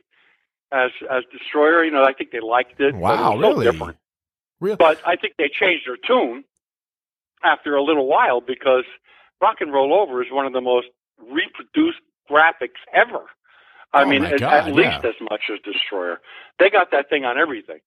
as 0.71 0.91
as 1.11 1.23
Destroyer. 1.31 1.83
You 1.83 1.91
know, 1.91 2.03
I 2.03 2.13
think 2.13 2.31
they 2.31 2.39
liked 2.39 2.79
it. 2.79 2.95
Wow, 2.95 3.33
it 3.33 3.39
really? 3.39 3.65
So 3.65 3.71
different. 3.71 3.97
Really? 4.59 4.77
But 4.77 5.01
I 5.05 5.15
think 5.15 5.35
they 5.37 5.49
changed 5.49 5.87
their 5.87 5.97
tune 5.97 6.43
after 7.43 7.75
a 7.75 7.83
little 7.83 8.07
while 8.07 8.41
because 8.41 8.85
Rock 9.41 9.57
and 9.59 9.71
Roll 9.71 9.93
Over 9.93 10.23
is 10.23 10.31
one 10.31 10.45
of 10.45 10.53
the 10.53 10.61
most 10.61 10.87
reproduced 11.19 11.99
graphics 12.29 12.79
ever. 12.93 13.25
I 13.93 14.03
Oh, 14.03 14.05
mean, 14.05 14.21
God, 14.21 14.43
at 14.43 14.73
least 14.73 14.99
yeah. 15.03 15.09
as 15.09 15.15
much 15.21 15.41
as 15.51 15.59
Destroyer. 15.63 16.19
They 16.59 16.69
got 16.69 16.91
that 16.91 17.09
thing 17.09 17.25
on 17.25 17.37
everything. 17.37 17.79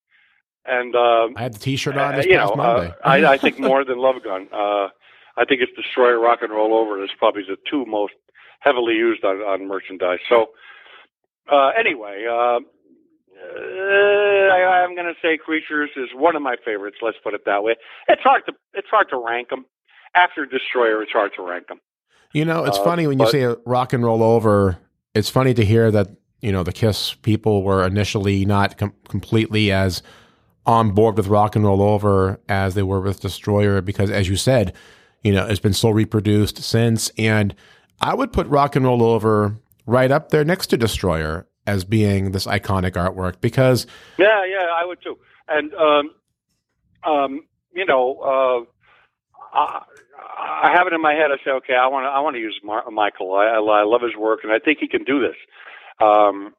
And 0.64 0.94
um, 0.94 1.34
I 1.36 1.42
had 1.42 1.55
the 1.55 1.59
T-shirt 1.59 1.96
on 1.96 2.14
uh, 2.14 2.16
this 2.18 2.26
you 2.26 2.36
past 2.36 2.51
know, 2.51 2.57
Monday. 2.57 2.88
Uh, 2.90 2.94
I, 3.09 3.32
I 3.32 3.38
think 3.38 3.59
more 3.70 3.84
than 3.84 3.98
Love 3.98 4.16
Gun. 4.24 4.48
Uh, 4.53 4.88
I 5.36 5.44
think 5.48 5.61
it's 5.62 5.72
Destroyer, 5.76 6.18
Rock 6.20 6.40
and 6.42 6.53
Roll 6.53 6.74
Over. 6.74 7.03
It's 7.03 7.12
probably 7.18 7.42
the 7.42 7.57
two 7.70 7.84
most 7.86 8.12
heavily 8.61 8.94
used 8.94 9.24
on, 9.24 9.36
on 9.36 9.66
merchandise. 9.68 10.18
So, 10.28 10.48
uh, 11.51 11.70
anyway, 11.78 12.26
uh, 12.28 12.59
uh, 13.42 14.53
I, 14.53 14.82
I'm 14.84 14.94
going 14.94 15.07
to 15.07 15.14
say 15.22 15.38
Creatures 15.38 15.90
is 15.96 16.09
one 16.14 16.36
of 16.36 16.42
my 16.42 16.57
favorites. 16.64 16.98
Let's 17.03 17.16
put 17.22 17.34
it 17.34 17.42
that 17.46 17.62
way. 17.62 17.76
It's 18.09 18.22
hard 18.22 18.42
to 18.46 18.53
it's 18.74 18.88
hard 18.90 19.09
to 19.11 19.16
rank 19.24 19.48
them. 19.48 19.64
After 20.14 20.44
Destroyer, 20.44 21.03
it's 21.03 21.12
hard 21.12 21.32
to 21.36 21.42
rank 21.42 21.68
them. 21.68 21.80
You 22.32 22.44
know, 22.44 22.64
it's 22.64 22.78
Uh, 22.78 22.84
funny 22.84 23.07
when 23.07 23.18
you 23.18 23.28
say 23.28 23.46
rock 23.64 23.92
and 23.92 24.05
roll 24.05 24.22
over. 24.22 24.78
It's 25.14 25.28
funny 25.28 25.54
to 25.54 25.64
hear 25.64 25.90
that 25.90 26.08
you 26.40 26.52
know 26.52 26.62
the 26.62 26.72
Kiss 26.72 27.14
people 27.14 27.62
were 27.62 27.84
initially 27.84 28.44
not 28.44 28.78
com- 28.78 28.94
completely 29.08 29.72
as 29.72 30.02
on 30.66 30.92
board 30.92 31.16
with 31.16 31.26
rock 31.26 31.56
and 31.56 31.64
roll 31.64 31.82
over 31.82 32.40
as 32.48 32.74
they 32.74 32.82
were 32.82 33.00
with 33.00 33.20
Destroyer 33.20 33.80
because, 33.80 34.11
as 34.11 34.28
you 34.28 34.36
said, 34.36 34.74
you 35.22 35.32
know 35.32 35.46
it's 35.46 35.61
been 35.61 35.72
so 35.72 35.90
reproduced 35.90 36.62
since. 36.62 37.11
And 37.18 37.54
I 38.00 38.14
would 38.14 38.32
put 38.32 38.46
rock 38.46 38.76
and 38.76 38.84
roll 38.84 39.02
over 39.02 39.56
right 39.86 40.11
up 40.11 40.30
there 40.30 40.44
next 40.44 40.68
to 40.68 40.76
Destroyer 40.76 41.46
as 41.66 41.84
being 41.84 42.32
this 42.32 42.46
iconic 42.46 42.92
artwork 42.92 43.40
because 43.40 43.86
Yeah, 44.18 44.44
yeah, 44.46 44.66
I 44.74 44.84
would 44.84 45.02
too. 45.02 45.18
And 45.48 45.74
um, 45.74 46.11
um, 47.04 47.40
you 47.74 47.84
know, 47.84 48.66
uh, 49.54 49.80
I 50.38 50.72
have 50.74 50.86
it 50.86 50.92
in 50.92 51.02
my 51.02 51.12
head. 51.14 51.30
I 51.32 51.36
say, 51.44 51.50
okay, 51.50 51.74
I 51.74 51.86
want 51.88 52.04
to, 52.04 52.08
I 52.08 52.20
want 52.20 52.36
to 52.36 52.40
use 52.40 52.58
Mar- 52.64 52.90
Michael. 52.90 53.34
I, 53.34 53.46
I, 53.46 53.58
I 53.58 53.84
love 53.84 54.02
his 54.02 54.16
work, 54.16 54.40
and 54.44 54.52
I 54.52 54.58
think 54.58 54.78
he 54.80 54.88
can 54.88 55.04
do 55.04 55.20
this. 55.20 55.36
Um, 56.00 56.54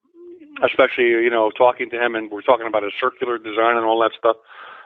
especially, 0.64 1.06
you 1.06 1.30
know, 1.30 1.52
talking 1.52 1.90
to 1.92 2.04
him, 2.04 2.16
and 2.16 2.30
we're 2.32 2.42
talking 2.42 2.68
about 2.68 2.84
a 2.84 2.92
circular 3.00 3.38
design 3.38 3.78
and 3.78 3.86
all 3.86 4.00
that 4.02 4.12
stuff. 4.18 4.38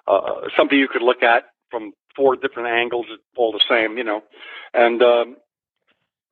Uh, 0.07 0.47
something 0.57 0.77
you 0.77 0.87
could 0.87 1.01
look 1.01 1.23
at 1.23 1.45
from 1.71 1.93
four 2.15 2.35
different 2.35 2.69
angles, 2.69 3.05
all 3.37 3.51
the 3.51 3.61
same, 3.69 3.97
you 3.97 4.03
know. 4.03 4.21
And 4.73 5.01
um, 5.01 5.35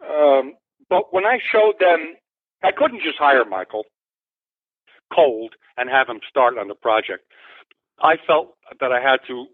um, 0.07 0.53
but 0.89 1.13
when 1.13 1.25
I 1.25 1.39
showed 1.51 1.75
them, 1.79 2.15
I 2.63 2.71
couldn't 2.71 3.01
just 3.03 3.17
hire 3.17 3.45
Michael 3.45 3.85
cold 5.13 5.53
and 5.77 5.89
have 5.89 6.07
him 6.07 6.19
start 6.29 6.57
on 6.57 6.67
the 6.67 6.75
project. 6.75 7.23
I 8.01 8.15
felt 8.25 8.55
that 8.79 8.91
I 8.91 9.01
had 9.01 9.19
to, 9.27 9.47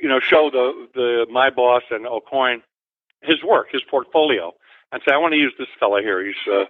you 0.00 0.08
know, 0.08 0.20
show 0.20 0.50
the 0.50 0.88
the 0.94 1.26
my 1.30 1.50
boss 1.50 1.82
and 1.90 2.06
Aucoin 2.06 2.62
his 3.22 3.42
work, 3.42 3.68
his 3.70 3.82
portfolio, 3.90 4.52
and 4.92 5.02
say, 5.06 5.12
I 5.12 5.18
want 5.18 5.32
to 5.32 5.38
use 5.38 5.54
this 5.58 5.68
fella 5.78 6.00
here. 6.00 6.24
He's 6.24 6.34
uh, 6.52 6.64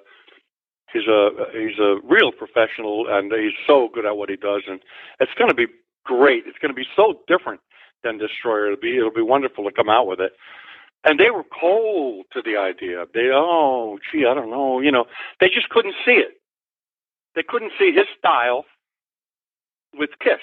he's 0.92 1.06
a 1.06 1.30
he's 1.52 1.78
a 1.78 1.96
real 2.04 2.32
professional, 2.32 3.06
and 3.08 3.32
he's 3.32 3.52
so 3.66 3.88
good 3.92 4.06
at 4.06 4.16
what 4.16 4.30
he 4.30 4.36
does, 4.36 4.62
and 4.68 4.80
it's 5.20 5.34
going 5.34 5.50
to 5.50 5.54
be 5.54 5.66
great. 6.04 6.44
It's 6.46 6.58
going 6.58 6.70
to 6.70 6.74
be 6.74 6.86
so 6.96 7.20
different 7.26 7.60
than 8.02 8.18
Destroyer. 8.18 8.72
It'll 8.72 8.80
be 8.80 8.96
it'll 8.96 9.10
be 9.12 9.22
wonderful 9.22 9.64
to 9.64 9.72
come 9.72 9.88
out 9.88 10.06
with 10.06 10.20
it. 10.20 10.32
And 11.04 11.20
they 11.20 11.30
were 11.30 11.44
cold 11.44 12.26
to 12.32 12.42
the 12.42 12.56
idea. 12.56 13.04
They 13.12 13.30
oh 13.32 13.98
gee, 14.10 14.26
I 14.26 14.34
don't 14.34 14.50
know, 14.50 14.80
you 14.80 14.90
know, 14.90 15.06
they 15.40 15.48
just 15.48 15.68
couldn't 15.68 15.94
see 16.04 16.12
it. 16.12 16.40
They 17.34 17.42
couldn't 17.42 17.72
see 17.78 17.92
his 17.92 18.06
style 18.18 18.64
with 19.94 20.10
Kiss. 20.20 20.40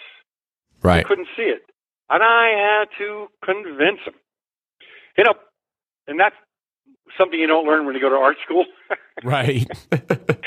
Right. 0.82 0.98
They 0.98 1.04
couldn't 1.04 1.28
see 1.36 1.44
it. 1.44 1.64
And 2.10 2.22
I 2.24 2.80
had 2.80 2.86
to 3.00 3.28
convince 3.44 4.00
them. 4.06 4.16
You 5.18 5.24
know, 5.26 5.34
and 6.08 6.20
that's 6.20 6.36
something 7.18 7.40
you 7.40 7.48
don't 7.48 7.66
learn 7.66 7.86
when 7.86 7.96
you 7.96 8.02
go 8.02 8.10
to 8.10 8.16
art 8.16 8.38
school. 8.44 8.66
Right. 9.24 9.68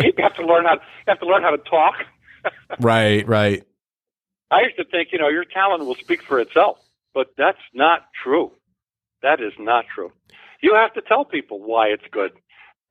you 0.01 0.13
have 0.19 0.35
to 0.37 0.45
learn 0.45 0.65
how 0.65 0.75
you 0.75 1.07
have 1.07 1.21
to 1.21 1.27
learn 1.27 1.43
how 1.43 1.51
to 1.51 1.59
talk. 1.59 1.95
right, 2.81 3.27
right. 3.27 3.65
I 4.51 4.63
used 4.63 4.77
to 4.77 4.85
think, 4.85 5.11
you 5.13 5.19
know, 5.19 5.29
your 5.29 5.45
talent 5.45 5.87
will 5.87 5.95
speak 5.95 6.21
for 6.21 6.41
itself, 6.41 6.79
but 7.15 7.29
that's 7.39 7.61
not 7.73 8.09
true. 8.23 8.51
That 9.23 9.41
is 9.41 9.53
not 9.59 9.87
true. 9.95 10.13
You 10.61 10.75
have 10.75 10.93
to 10.95 11.01
tell 11.01 11.25
people 11.25 11.61
why 11.61 11.87
it's 11.87 12.05
good, 12.11 12.33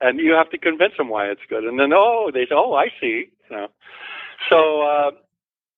and 0.02 0.20
you 0.20 0.32
have 0.32 0.50
to 0.52 0.58
convince 0.58 0.94
them 0.98 1.10
why 1.10 1.28
it's 1.28 1.42
good, 1.50 1.66
and 1.66 1.80
then 1.80 1.92
oh, 1.94 2.32
they 2.34 2.46
say, 2.46 2.56
oh, 2.56 2.74
I 2.74 2.88
see. 3.00 3.26
You 3.50 3.56
know. 3.56 3.68
So 4.50 4.82
uh, 4.82 5.12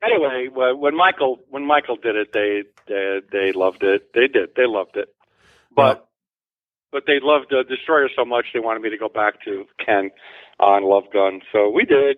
anyway, 0.03 0.47
when 0.53 0.95
Michael 0.95 1.39
when 1.49 1.65
Michael 1.65 1.97
did 1.97 2.15
it, 2.15 2.33
they 2.33 2.63
they 2.87 3.21
they 3.31 3.51
loved 3.51 3.83
it. 3.83 4.13
They 4.13 4.27
did. 4.27 4.49
They 4.55 4.65
loved 4.65 4.95
it, 4.97 5.09
but. 5.75 6.03
But 6.89 7.03
they 7.05 7.19
loved 7.21 7.53
uh, 7.53 7.63
Destroyer 7.63 8.07
so 8.15 8.23
much 8.23 8.45
they 8.53 8.61
wanted 8.61 8.81
me 8.81 8.89
to 8.89 8.97
go 8.97 9.09
back 9.09 9.43
to 9.43 9.65
Ken 9.85 10.09
on 10.57 10.83
Love 10.83 11.03
Gun. 11.11 11.41
So 11.51 11.69
we 11.69 11.83
did. 11.83 12.15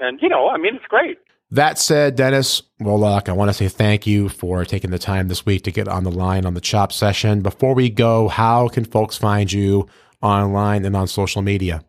And, 0.00 0.20
you 0.20 0.28
know, 0.28 0.48
I 0.48 0.56
mean, 0.56 0.74
it's 0.74 0.84
great. 0.86 1.18
That 1.52 1.78
said, 1.78 2.16
Dennis 2.16 2.62
Woloch, 2.80 3.28
I 3.28 3.32
want 3.32 3.50
to 3.50 3.54
say 3.54 3.68
thank 3.68 4.06
you 4.06 4.28
for 4.28 4.64
taking 4.64 4.90
the 4.90 4.98
time 4.98 5.28
this 5.28 5.44
week 5.44 5.62
to 5.64 5.72
get 5.72 5.88
on 5.88 6.04
the 6.04 6.10
line 6.10 6.46
on 6.46 6.54
the 6.54 6.60
Chop 6.60 6.92
session. 6.92 7.40
Before 7.40 7.74
we 7.74 7.90
go, 7.90 8.28
how 8.28 8.68
can 8.68 8.84
folks 8.84 9.16
find 9.16 9.52
you 9.52 9.88
online 10.22 10.84
and 10.84 10.94
on 10.96 11.08
social 11.08 11.42
media? 11.42 11.84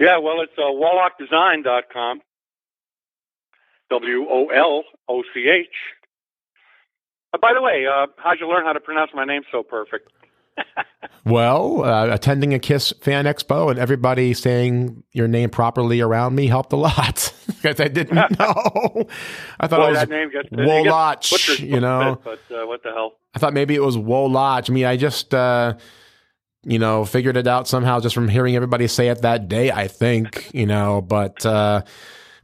Yeah, 0.00 0.18
well, 0.18 0.40
it's 0.40 0.52
uh, 0.58 0.62
wolochdesign.com. 0.62 2.20
W 3.92 4.26
O 4.30 4.46
L 4.46 4.84
O 5.08 5.22
C 5.34 5.48
H. 5.48 5.68
Uh, 7.34 7.38
by 7.38 7.52
the 7.52 7.60
way, 7.60 7.84
uh, 7.86 8.06
how'd 8.16 8.40
you 8.40 8.48
learn 8.48 8.64
how 8.64 8.72
to 8.72 8.80
pronounce 8.80 9.10
my 9.14 9.26
name 9.26 9.42
so 9.52 9.62
perfect? 9.62 10.10
well, 11.26 11.84
uh, 11.84 12.06
attending 12.08 12.54
a 12.54 12.58
Kiss 12.58 12.92
fan 13.00 13.26
expo 13.26 13.70
and 13.70 13.78
everybody 13.78 14.32
saying 14.32 15.02
your 15.12 15.28
name 15.28 15.50
properly 15.50 16.00
around 16.00 16.34
me 16.34 16.46
helped 16.46 16.72
a 16.72 16.76
lot 16.76 17.34
because 17.46 17.80
I 17.80 17.88
didn't 17.88 18.14
know. 18.38 19.06
I 19.60 19.66
thought 19.66 19.80
Boy, 19.80 19.86
it 19.86 19.90
was 19.90 19.98
that 19.98 20.08
name 20.08 20.30
gets, 20.30 20.48
Woloch, 20.48 21.50
it 21.50 21.60
you 21.60 21.80
know. 21.80 22.18
Bit, 22.24 22.38
but 22.48 22.56
uh, 22.56 22.66
what 22.66 22.82
the 22.82 22.92
hell? 22.92 23.12
I 23.34 23.38
thought 23.38 23.52
maybe 23.52 23.74
it 23.74 23.82
was 23.82 23.98
Woloch. 23.98 24.70
I 24.70 24.72
mean, 24.72 24.86
I 24.86 24.96
just, 24.96 25.34
uh, 25.34 25.74
you 26.64 26.78
know, 26.78 27.04
figured 27.04 27.36
it 27.36 27.46
out 27.46 27.68
somehow 27.68 28.00
just 28.00 28.14
from 28.14 28.28
hearing 28.28 28.56
everybody 28.56 28.86
say 28.86 29.08
it 29.08 29.20
that 29.22 29.48
day, 29.48 29.70
I 29.70 29.88
think, 29.88 30.50
you 30.54 30.66
know, 30.66 31.02
but, 31.02 31.44
uh, 31.44 31.82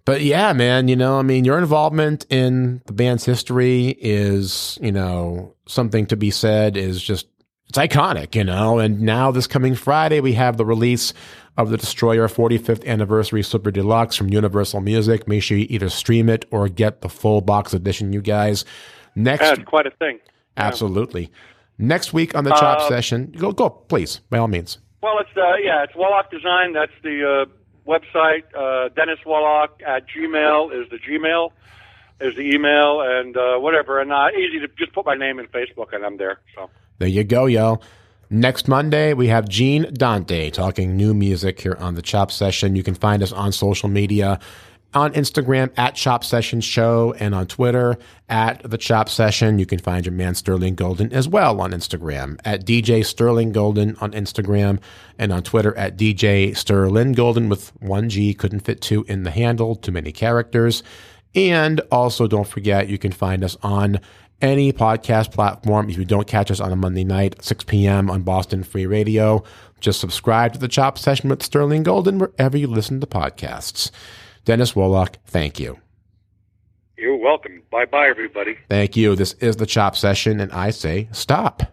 but 0.09 0.23
yeah, 0.23 0.55
man, 0.55 0.89
you 0.89 0.97
know, 0.97 1.19
I 1.19 1.23
mean, 1.23 1.45
your 1.45 1.59
involvement 1.59 2.25
in 2.31 2.81
the 2.87 2.95
band's 2.95 3.27
history 3.27 3.89
is, 4.01 4.79
you 4.81 4.91
know, 4.91 5.55
something 5.67 6.07
to 6.07 6.17
be 6.17 6.31
said 6.31 6.79
is 6.79 7.03
just, 7.03 7.27
it's 7.69 7.77
iconic, 7.77 8.35
you 8.35 8.43
know, 8.43 8.79
and 8.79 9.03
now 9.03 9.31
this 9.31 9.47
coming 9.47 9.75
Friday, 9.75 10.21
we 10.21 10.33
have 10.33 10.57
the 10.57 10.65
release 10.65 11.13
of 11.59 11.69
the 11.69 11.77
Destroyer 11.77 12.27
45th 12.27 12.87
Anniversary 12.87 13.43
Super 13.43 13.71
Deluxe 13.71 14.17
from 14.17 14.31
Universal 14.31 14.81
Music. 14.81 15.29
Make 15.29 15.43
sure 15.43 15.59
you 15.59 15.67
either 15.69 15.91
stream 15.91 16.31
it 16.31 16.47
or 16.51 16.71
get 16.71 17.03
the 17.03 17.11
full 17.11 17.43
box 17.43 17.75
edition, 17.75 18.15
you 18.15 18.23
guys. 18.23 18.65
Next, 19.15 19.43
That's 19.43 19.63
quite 19.65 19.87
a 19.87 19.91
thing. 19.91 20.21
Absolutely. 20.57 21.31
Next 21.77 22.15
week 22.15 22.35
on 22.35 22.45
the 22.45 22.51
Chop 22.55 22.79
Uh, 22.79 22.89
session, 22.89 23.35
go, 23.37 23.53
go, 23.53 23.69
please, 23.69 24.21
by 24.31 24.39
all 24.39 24.49
means. 24.49 24.79
Well, 25.03 25.19
it's 25.21 25.37
uh, 25.37 25.57
yeah, 25.63 25.85
it's 25.85 25.93
Woloch 25.93 26.31
Design. 26.31 26.73
That's 26.73 26.93
the 27.03 27.45
uh, 27.47 27.53
website. 27.89 28.45
Uh, 28.55 28.91
Dennis 28.91 29.19
Woloch 29.27 29.83
at 29.85 30.05
Gmail 30.09 30.73
is 30.81 30.89
the 30.91 30.99
Gmail, 30.99 31.51
is 32.21 32.37
the 32.37 32.43
email, 32.43 33.01
and 33.01 33.37
uh, 33.37 33.59
whatever. 33.59 34.01
And 34.01 34.13
uh, 34.13 34.29
easy 34.37 34.61
to 34.61 34.69
just 34.79 34.93
put 34.93 35.07
my 35.07 35.15
name 35.15 35.39
in 35.39 35.47
Facebook, 35.47 35.93
and 35.93 36.05
I'm 36.05 36.19
there. 36.19 36.41
So 36.55 36.71
There 36.99 37.09
you 37.09 37.25
go, 37.25 37.47
yo. 37.47 37.81
Next 38.31 38.69
Monday, 38.69 39.15
we 39.15 39.29
have 39.29 39.49
Gene 39.49 39.91
Dante 39.95 40.51
talking 40.51 40.97
new 40.97 41.15
music 41.15 41.59
here 41.61 41.79
on 41.81 41.95
the 41.95 42.03
Chop 42.03 42.31
Session. 42.31 42.77
You 42.77 42.83
can 42.83 42.95
find 42.95 43.23
us 43.23 43.33
on 43.33 43.53
social 43.53 43.89
media 43.89 44.39
on 44.95 45.13
Instagram 45.13 45.71
at 45.77 45.95
Chop 45.95 46.25
Session 46.25 46.61
Show 46.61 47.15
and 47.19 47.35
on 47.35 47.47
Twitter 47.47 47.99
at 48.29 48.63
The 48.69 48.79
Chop 48.79 49.09
Session. 49.09 49.59
You 49.59 49.67
can 49.67 49.79
find 49.79 50.07
your 50.07 50.15
man 50.15 50.35
Sterling 50.35 50.75
Golden 50.75 51.13
as 51.13 51.29
well 51.29 51.61
on 51.61 51.73
Instagram 51.73 52.39
at 52.45 52.65
DJ 52.65 53.05
Sterling 53.05 53.53
Golden 53.53 53.97
on 53.97 54.13
Instagram 54.13 54.81
and 55.19 55.33
on 55.33 55.43
Twitter 55.43 55.77
at 55.77 55.99
DJ 55.99 56.57
Sterling 56.57 57.13
Golden 57.13 57.49
with 57.49 57.71
one 57.83 58.09
G. 58.09 58.33
Couldn't 58.33 58.61
fit 58.61 58.81
two 58.81 59.05
in 59.09 59.25
the 59.25 59.31
handle, 59.31 59.77
too 59.77 59.93
many 59.93 60.11
characters. 60.11 60.83
And 61.35 61.81
also, 61.93 62.27
don't 62.27 62.49
forget, 62.49 62.89
you 62.89 62.97
can 62.99 63.13
find 63.13 63.45
us 63.45 63.57
on 63.63 64.01
any 64.41 64.73
podcast 64.73 65.33
platform. 65.33 65.91
If 65.91 65.99
you 65.99 66.05
don't 66.05 66.27
catch 66.27 66.51
us 66.51 66.61
on 66.61 66.73
a 66.73 66.77
Monday 66.77 67.05
night, 67.05 67.45
6 67.45 67.65
p.m. 67.65 68.11
on 68.11 68.23
Boston 68.23 68.63
Free 68.63 68.87
Radio, 68.87 69.45
just 69.81 70.01
subscribe 70.01 70.55
to 70.55 70.59
the 70.59 70.69
Chop 70.69 70.97
Session 70.99 71.29
with 71.29 71.43
Sterling 71.43 71.83
Golden 71.83 72.19
wherever 72.19 72.57
you 72.57 72.67
listen 72.67 73.01
to 73.01 73.07
podcasts. 73.07 73.91
Dennis 74.49 74.73
Woloch, 74.73 75.15
thank 75.27 75.61
you. 75.61 75.77
you're 76.97 77.19
welcome. 77.19 77.61
Bye 77.71 77.85
bye, 77.85 78.09
everybody. 78.09 78.57
Thank 78.71 78.97
you. 78.97 79.15
This 79.15 79.35
is 79.35 79.57
the 79.57 79.67
Chop 79.67 79.95
Session, 79.95 80.41
and 80.41 80.51
I 80.53 80.71
say 80.71 81.11
stop. 81.13 81.65